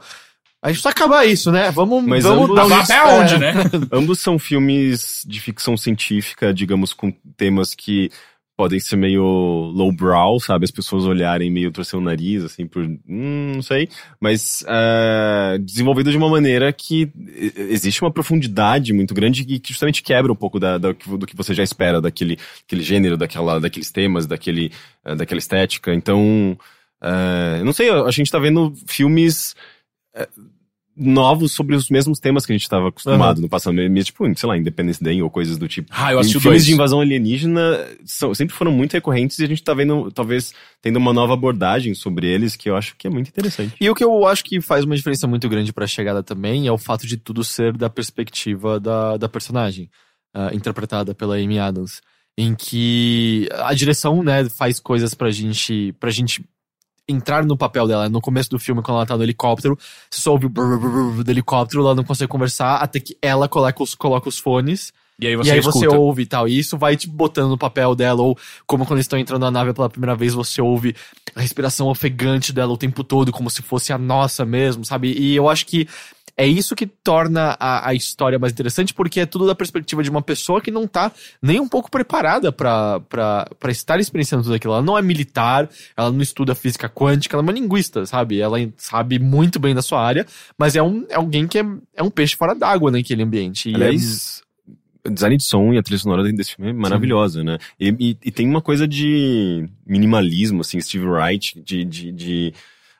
[0.63, 1.69] A gente precisa acabar isso, né?
[1.71, 3.03] Vamos, Mas vamos ambos- dar um até é.
[3.19, 3.53] onde, né?
[3.91, 8.09] Ambos são filmes de ficção científica, digamos, com temas que
[8.55, 10.63] podem ser meio lowbrow, sabe?
[10.63, 12.83] As pessoas olharem meio torcer o nariz, assim, por.
[12.85, 13.89] Hum, não sei.
[14.21, 17.11] Mas é, desenvolvido de uma maneira que
[17.55, 21.35] existe uma profundidade muito grande e que justamente quebra um pouco da, da- do que
[21.35, 24.71] você já espera daquele, aquele gênero, daquela, daqueles temas, daquele,
[25.03, 25.93] eh, daquela estética.
[25.93, 26.57] Então.
[27.03, 29.55] é, eu não sei, a gente tá vendo filmes.
[30.95, 34.57] Novos sobre os mesmos temas que a gente estava acostumado no passado, tipo, sei lá,
[34.57, 35.89] Independence Day ou coisas do tipo.
[35.91, 36.65] Ah, eu assisti filmes dois.
[36.65, 40.97] de invasão alienígena são, sempre foram muito recorrentes e a gente tá vendo, talvez, tendo
[40.97, 43.75] uma nova abordagem sobre eles que eu acho que é muito interessante.
[43.79, 46.71] E o que eu acho que faz uma diferença muito grande pra chegada também é
[46.71, 49.89] o fato de tudo ser da perspectiva da, da personagem,
[50.33, 52.01] ah, interpretada pela Amy Adams.
[52.35, 56.43] Em que a direção, né, faz coisas pra gente, pra gente
[57.07, 58.09] entrar no papel dela.
[58.09, 59.77] No começo do filme, quando ela tá no helicóptero,
[60.09, 63.47] você só ouve o brrr, brrr, do helicóptero, ela não consegue conversar, até que ela
[63.47, 66.47] coloca os, coloca os fones E aí você e aí você ouve e tal.
[66.47, 69.51] E isso vai te botando no papel dela, ou como quando eles estão entrando na
[69.51, 70.95] nave pela primeira vez, você ouve
[71.35, 75.13] a respiração ofegante dela o tempo todo, como se fosse a nossa mesmo, sabe?
[75.13, 75.87] E eu acho que
[76.35, 80.09] é isso que torna a, a história mais interessante, porque é tudo da perspectiva de
[80.09, 81.11] uma pessoa que não tá
[81.41, 82.99] nem um pouco preparada pra
[83.69, 84.73] estar experienciando tudo aquilo.
[84.73, 88.39] Ela não é militar, ela não estuda física quântica, ela é uma linguista, sabe?
[88.39, 90.25] Ela sabe muito bem da sua área,
[90.57, 91.65] mas é, um, é alguém que é,
[91.95, 93.69] é um peixe fora d'água naquele ambiente.
[93.69, 94.41] E é- Aliás,
[95.05, 97.57] o design de som e a trilha sonora desse filme é maravilhosa, né?
[97.79, 102.53] E, e- e tem uma coisa de minimalismo, assim, Steve Wright, de, de, de,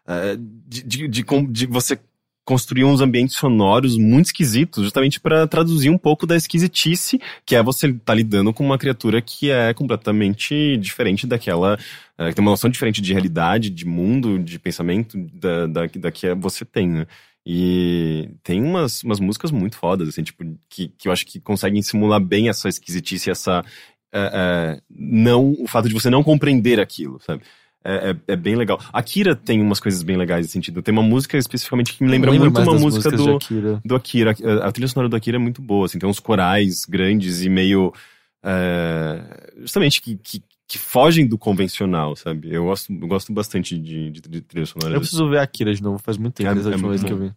[0.07, 0.37] eh,
[0.67, 1.97] de, de, de de você
[2.45, 7.63] construir uns ambientes sonoros muito esquisitos, justamente para traduzir um pouco da esquisitice, que é
[7.63, 11.77] você estar lidando com uma criatura que é completamente diferente daquela,
[12.17, 16.11] eh, que tem uma noção diferente de realidade, de mundo, de pensamento da, da, da
[16.11, 17.07] que você tem, né?
[17.45, 21.81] E tem umas, umas músicas muito fodas, assim, tipo, que, que eu acho que conseguem
[21.81, 23.63] simular bem essa esquisitice, essa.
[24.13, 27.43] é, é, não, o fato de você não compreender aquilo, sabe?
[27.85, 28.79] É, é, é bem legal.
[28.93, 30.81] Akira tem umas coisas bem legais nesse sentido.
[30.81, 33.81] Tem uma música especificamente que me lembra muito uma música do, de Akira.
[33.83, 34.35] do Akira.
[34.63, 37.49] A, a trilha sonora do Akira é muito boa, assim, tem uns corais grandes e
[37.49, 37.93] meio.
[38.41, 39.21] é,
[39.61, 42.53] justamente que, que, que fogem do convencional, sabe?
[42.53, 44.95] Eu gosto, eu gosto bastante de, de tri- trilha sonora.
[44.95, 47.03] Eu preciso ver Akira de novo, faz muito tempo É- desde a é última vez
[47.03, 47.31] que eu vi.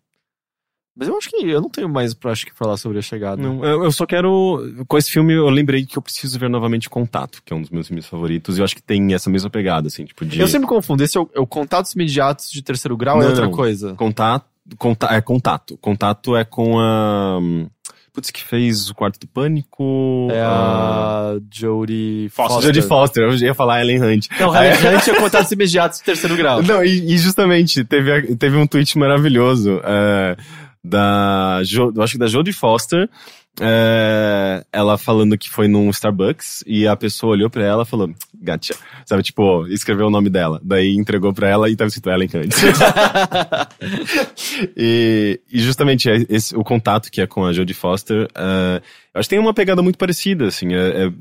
[0.98, 3.43] Mas eu acho que eu não tenho mais pra acho que falar sobre a chegada.
[3.43, 4.62] Não, eu, eu só quero.
[4.89, 7.68] Com esse filme, eu lembrei que eu preciso ver novamente Contato, que é um dos
[7.70, 10.40] meus filmes favoritos, e eu acho que tem essa mesma pegada, assim, tipo, de.
[10.40, 13.24] Eu sempre confundo, esse é o, é o contatos imediatos de terceiro grau ou é
[13.24, 13.52] Não, outra não.
[13.52, 13.94] coisa?
[13.94, 14.47] Contato,
[14.78, 15.77] conta, é contato.
[15.78, 17.39] Contato é com a.
[18.14, 20.28] Putz, que fez o Quarto do Pânico.
[20.31, 22.55] É a Jodie Foster.
[22.55, 22.74] Foster.
[22.74, 24.28] Jodie Foster, eu ia falar Ellen Hunt.
[24.40, 26.62] Não, relevante é contatos imediatos de terceiro grau.
[26.62, 30.35] Não, e, e justamente, teve, a- teve um tweet maravilhoso é,
[30.88, 33.08] da, Jo- eu acho que da Jodie Foster,
[33.60, 38.12] é, ela falando que foi num Starbucks e a pessoa olhou pra ela e falou,
[38.34, 38.74] gotcha.
[39.06, 40.60] Sabe, tipo, escreveu o nome dela.
[40.62, 42.54] Daí entregou pra ela e tava escrito Ellen Hunt.
[44.76, 48.82] e, e justamente é esse, o contato que é com a Jodie Foster, é,
[49.14, 51.12] eu acho que tem uma pegada muito parecida, assim, é, é,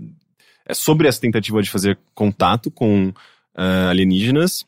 [0.68, 3.14] é sobre essa tentativa de fazer contato com
[3.58, 4.66] é, alienígenas,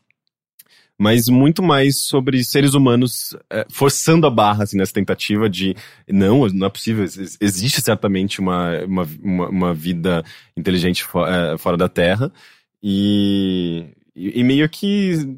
[0.97, 5.75] mas muito mais sobre seres humanos é, forçando a barra assim, nessa tentativa de
[6.07, 10.23] não, não é possível, ex- existe certamente uma, uma, uma, uma vida
[10.55, 12.31] inteligente fo- é, fora da Terra
[12.81, 15.37] e, e, meio que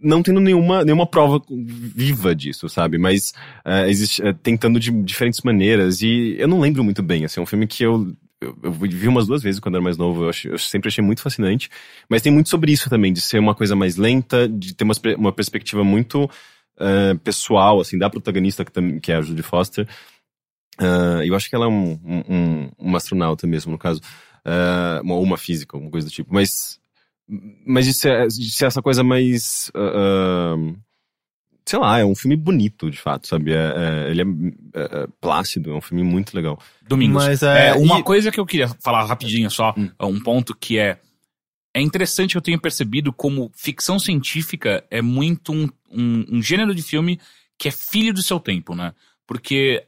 [0.00, 2.98] não tendo nenhuma, nenhuma prova viva disso, sabe?
[2.98, 3.32] Mas
[3.64, 7.46] é, existe, tentando de diferentes maneiras e eu não lembro muito bem, assim, é um
[7.46, 10.44] filme que eu eu, eu vi umas duas vezes quando era mais novo, eu, ach-
[10.46, 11.68] eu sempre achei muito fascinante.
[12.08, 14.94] Mas tem muito sobre isso também, de ser uma coisa mais lenta, de ter uma,
[15.16, 16.30] uma perspectiva muito
[16.78, 19.88] eh, pessoal, assim, da protagonista, que, que é a Judy Foster.
[20.78, 24.00] Ah, eu acho que ela é um, um, um- astronauta mesmo, no caso.
[24.44, 26.32] Ah, uma- uma física, alguma coisa do tipo.
[26.32, 26.80] Mas,
[27.66, 29.70] mas de, ser, de ser essa coisa mais...
[29.74, 30.56] ah,
[31.68, 33.52] sei lá, é um filme bonito, de fato, sabe?
[33.52, 34.24] É, é- ele é,
[34.80, 36.58] é- é plácido, é um filme muito legal.
[36.82, 37.24] Domingos.
[37.24, 39.90] Mas, é, É, uma e- coisa que eu queria falar rapidinho só, Hum.
[40.02, 40.98] um ponto que é.
[41.74, 46.74] É interessante que eu tenha percebido como ficção científica é muito um, um, um gênero
[46.74, 47.20] de filme
[47.58, 48.92] que é filho do seu tempo, né?
[49.26, 49.84] Porque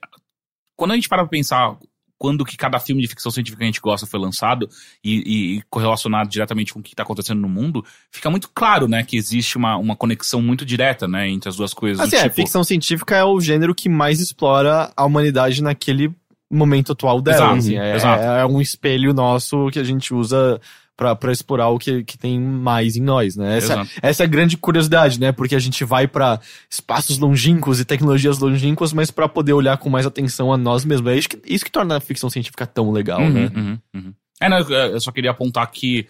[0.76, 1.76] quando a gente para pra pensar
[2.20, 4.68] quando que cada filme de ficção científica que a gente gosta foi lançado
[5.02, 9.02] e, e- correlacionado diretamente com o que está acontecendo no mundo, fica muito claro, né,
[9.02, 11.98] que existe uma, uma conexão muito direta, né, entre as duas coisas.
[11.98, 16.14] Assim, é, tipo, ficção científica é o gênero que mais explora a humanidade naquele
[16.50, 17.36] momento atual dela.
[17.38, 18.22] Exato, assim, é, exato.
[18.22, 20.60] é um espelho nosso que a gente usa
[21.00, 23.56] pra, pra explorar o que, que tem mais em nós, né?
[23.56, 23.90] Essa, Exato.
[24.02, 25.32] essa é a grande curiosidade, né?
[25.32, 29.88] Porque a gente vai pra espaços longínquos e tecnologias longínquas, mas pra poder olhar com
[29.88, 31.10] mais atenção a nós mesmos.
[31.10, 33.50] É isso que, isso que torna a ficção científica tão legal, Uhum, né?
[33.56, 34.14] uhum, uhum.
[34.42, 36.06] É, não, eu só queria apontar que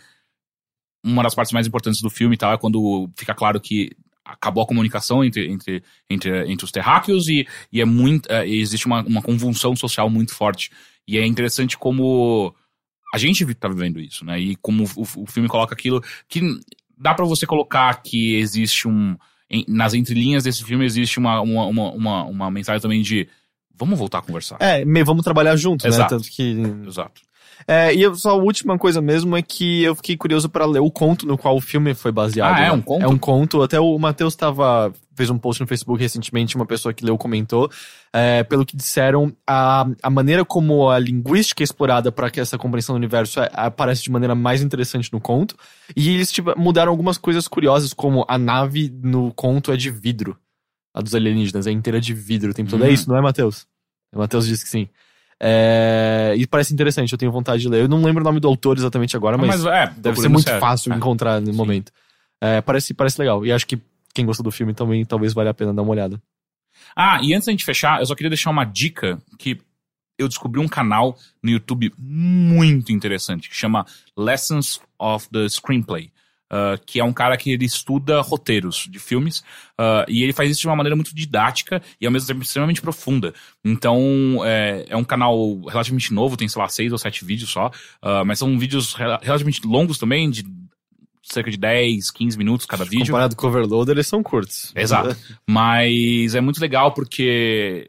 [1.04, 3.92] uma das partes mais importantes do filme tá, é quando fica claro que
[4.24, 8.86] acabou a comunicação entre, entre, entre, entre os terráqueos e, e é muito, é, existe
[8.86, 10.68] uma, uma convulsão social muito forte.
[11.06, 12.52] E é interessante como
[13.12, 14.38] a gente tá vivendo isso, né?
[14.40, 16.40] E como o, o filme coloca aquilo que
[16.96, 19.16] dá pra você colocar que existe um.
[19.50, 23.26] em- nas entrelinhas desse filme existe uma, uma, uma, uma, uma mensagem também de
[23.74, 24.58] vamos voltar a conversar.
[24.60, 25.90] É, vamos trabalhar juntos, né?
[26.16, 26.54] Tanto que
[26.86, 27.22] Exato.
[27.68, 30.90] É, e só a última coisa mesmo é que eu fiquei curioso pra ler o
[30.90, 32.54] conto no qual o filme foi baseado.
[32.56, 32.72] Ah, é né?
[32.72, 33.02] um conto?
[33.04, 33.62] É um conto.
[33.62, 37.70] Até o Matheus tava, fez um post no Facebook recentemente, uma pessoa que leu comentou.
[38.12, 42.58] É, pelo que disseram, a, a maneira como a linguística é explorada para que essa
[42.58, 45.54] compreensão do universo é- aparece de maneira mais interessante no conto.
[45.94, 50.36] E eles tipo, mudaram algumas coisas curiosas, como a nave no conto é de vidro.
[50.92, 52.84] A dos alienígenas é inteira de vidro o tempo todo.
[52.84, 52.92] É Hum.
[52.92, 53.64] isso, não é, Matheus?
[54.12, 54.88] O Matheus disse que sim.
[55.42, 57.82] É, e parece interessante, eu tenho vontade de ler.
[57.82, 60.60] Eu não lembro o nome do autor exatamente agora, mas, é, deve ser muito certo.
[60.60, 60.96] fácil É.
[60.96, 61.56] encontrar no Sim.
[61.56, 61.90] momento.
[62.40, 63.44] É, parece, parece legal.
[63.46, 63.78] E acho que
[64.14, 66.20] quem gostou do filme também talvez valha a pena dar uma olhada.
[66.94, 69.58] Ah, e antes da gente fechar, eu só queria deixar uma dica que
[70.18, 73.86] eu descobri um canal no YouTube muito interessante que chama
[74.16, 76.10] Lessons of the Screenplay.
[76.50, 79.42] Ah, que é um cara que ele estuda roteiros de filmes,
[79.78, 82.82] ah, e ele faz isso de uma maneira muito didática e ao mesmo tempo extremamente
[82.82, 83.32] profunda.
[83.64, 87.70] Então, é, é um canal relativamente novo, tem, sei lá, seis ou sete vídeos só,
[88.02, 90.44] ah, mas são vídeos rela- relativamente longos também, de
[91.22, 93.06] cerca de 10, 15 minutos cada vídeo.
[93.06, 94.72] Comparado com o Overloader, eles são curtos.
[94.74, 95.16] Exato.
[95.46, 97.88] Mas é muito legal porque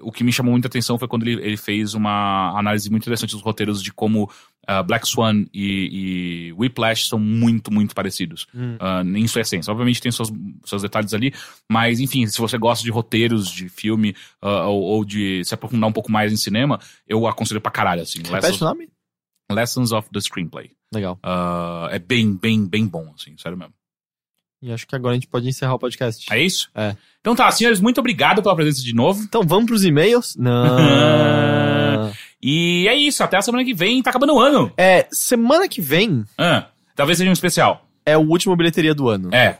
[0.00, 3.32] o que me chamou muita atenção foi quando ele, ele fez uma análise muito interessante
[3.32, 4.28] dos roteiros de como
[4.66, 8.46] ah, Black Swan e, e Whiplash são muito, muito parecidos.
[8.54, 8.76] Hum.
[8.80, 9.70] ah, em sua essência.
[9.70, 10.30] Obviamente tem seus,
[10.64, 11.32] seus detalhes ali,
[11.70, 15.88] mas enfim, se você gosta de roteiros de filme ah, ou, ou de se aprofundar
[15.88, 18.18] um pouco mais em cinema, eu aconselho pra caralho, assim.
[18.18, 18.88] Repete o Lessons, nome?
[19.50, 20.70] Lessons of the Screenplay.
[20.94, 21.18] Legal.
[21.90, 23.74] É bem, bem, bem bom, assim, sério mesmo.
[24.62, 26.24] E acho que agora a gente pode encerrar o podcast.
[26.32, 26.70] É isso?
[26.74, 26.94] É.
[27.20, 29.22] Então tá, senhores, muito obrigado pela presença de novo.
[29.24, 30.36] Então vamos pros e-mails?
[30.36, 32.12] Não.
[32.44, 34.72] E é isso, até a semana que vem, tá acabando o ano.
[34.76, 36.66] é, semana que vem Ah,
[36.96, 37.86] talvez seja um especial.
[38.04, 39.28] é o último bilheteria do ano.
[39.32, 39.58] É,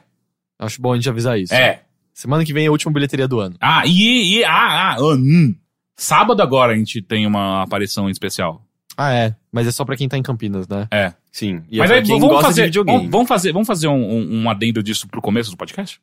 [0.59, 1.55] Acho bom a gente avisar isso.
[1.55, 1.83] é.
[2.13, 3.55] Semana que vem é a última bilheteria do ano.
[3.61, 5.55] Ah, e, e ah, ah, ah, hum.
[5.97, 8.63] Sábado agora a gente tem uma aparição especial.
[8.97, 9.35] Ah, é.
[9.53, 10.89] Mas é só pra quem tá em Campinas, né?
[10.91, 11.15] É.
[11.33, 11.63] Sim.
[11.71, 12.99] E Mas é aí pra quem vamos gosta fazer, de videogame.
[12.99, 15.99] vamos, vamos fazer, vamos fazer um, um, um adendo disso pro começo do podcast?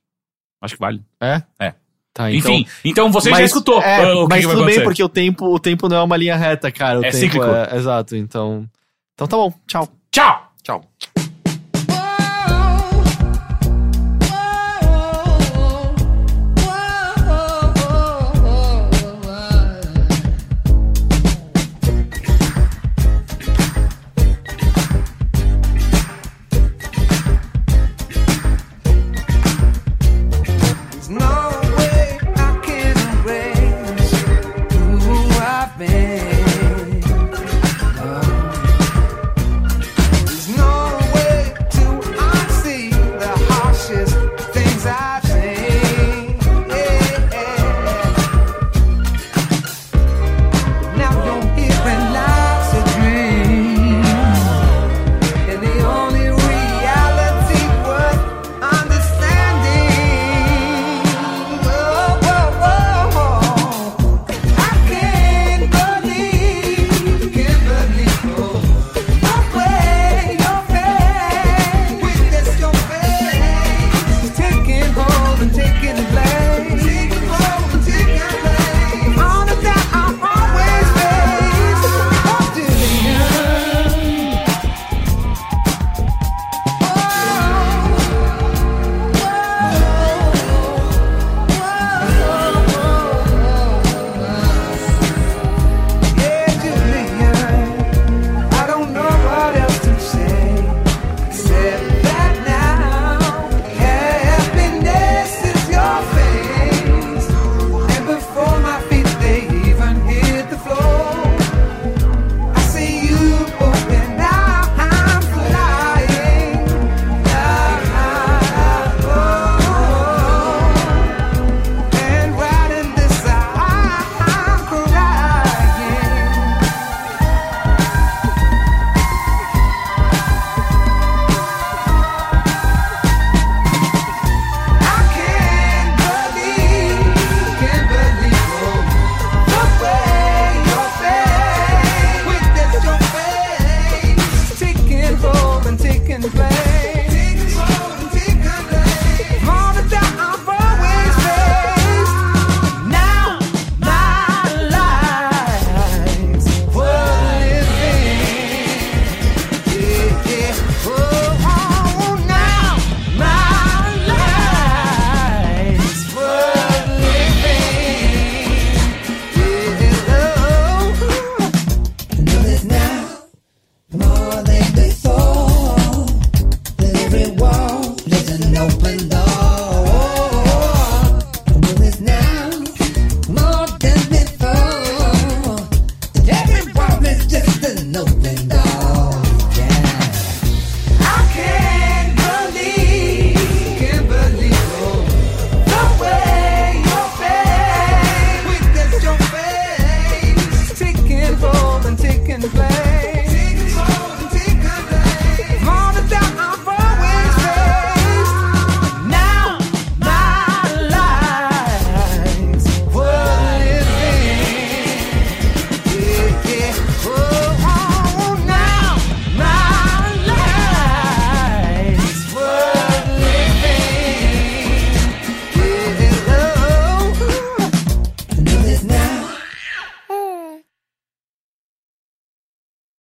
[0.60, 1.01] Acho que vale.
[1.22, 1.43] É?
[1.60, 1.73] É.
[2.11, 2.51] Tá, então...
[2.51, 4.84] Enfim, então você já Mas- escutou É, ah, o que mas que vai tudo bem,
[4.84, 6.99] porque o tempo, o tempo não é uma linha reta, cara.
[6.99, 7.45] O É tempo cíclico.
[7.45, 8.68] É, exato, então...
[9.14, 9.88] Então tá bom, tchau.
[10.11, 10.49] Tchau!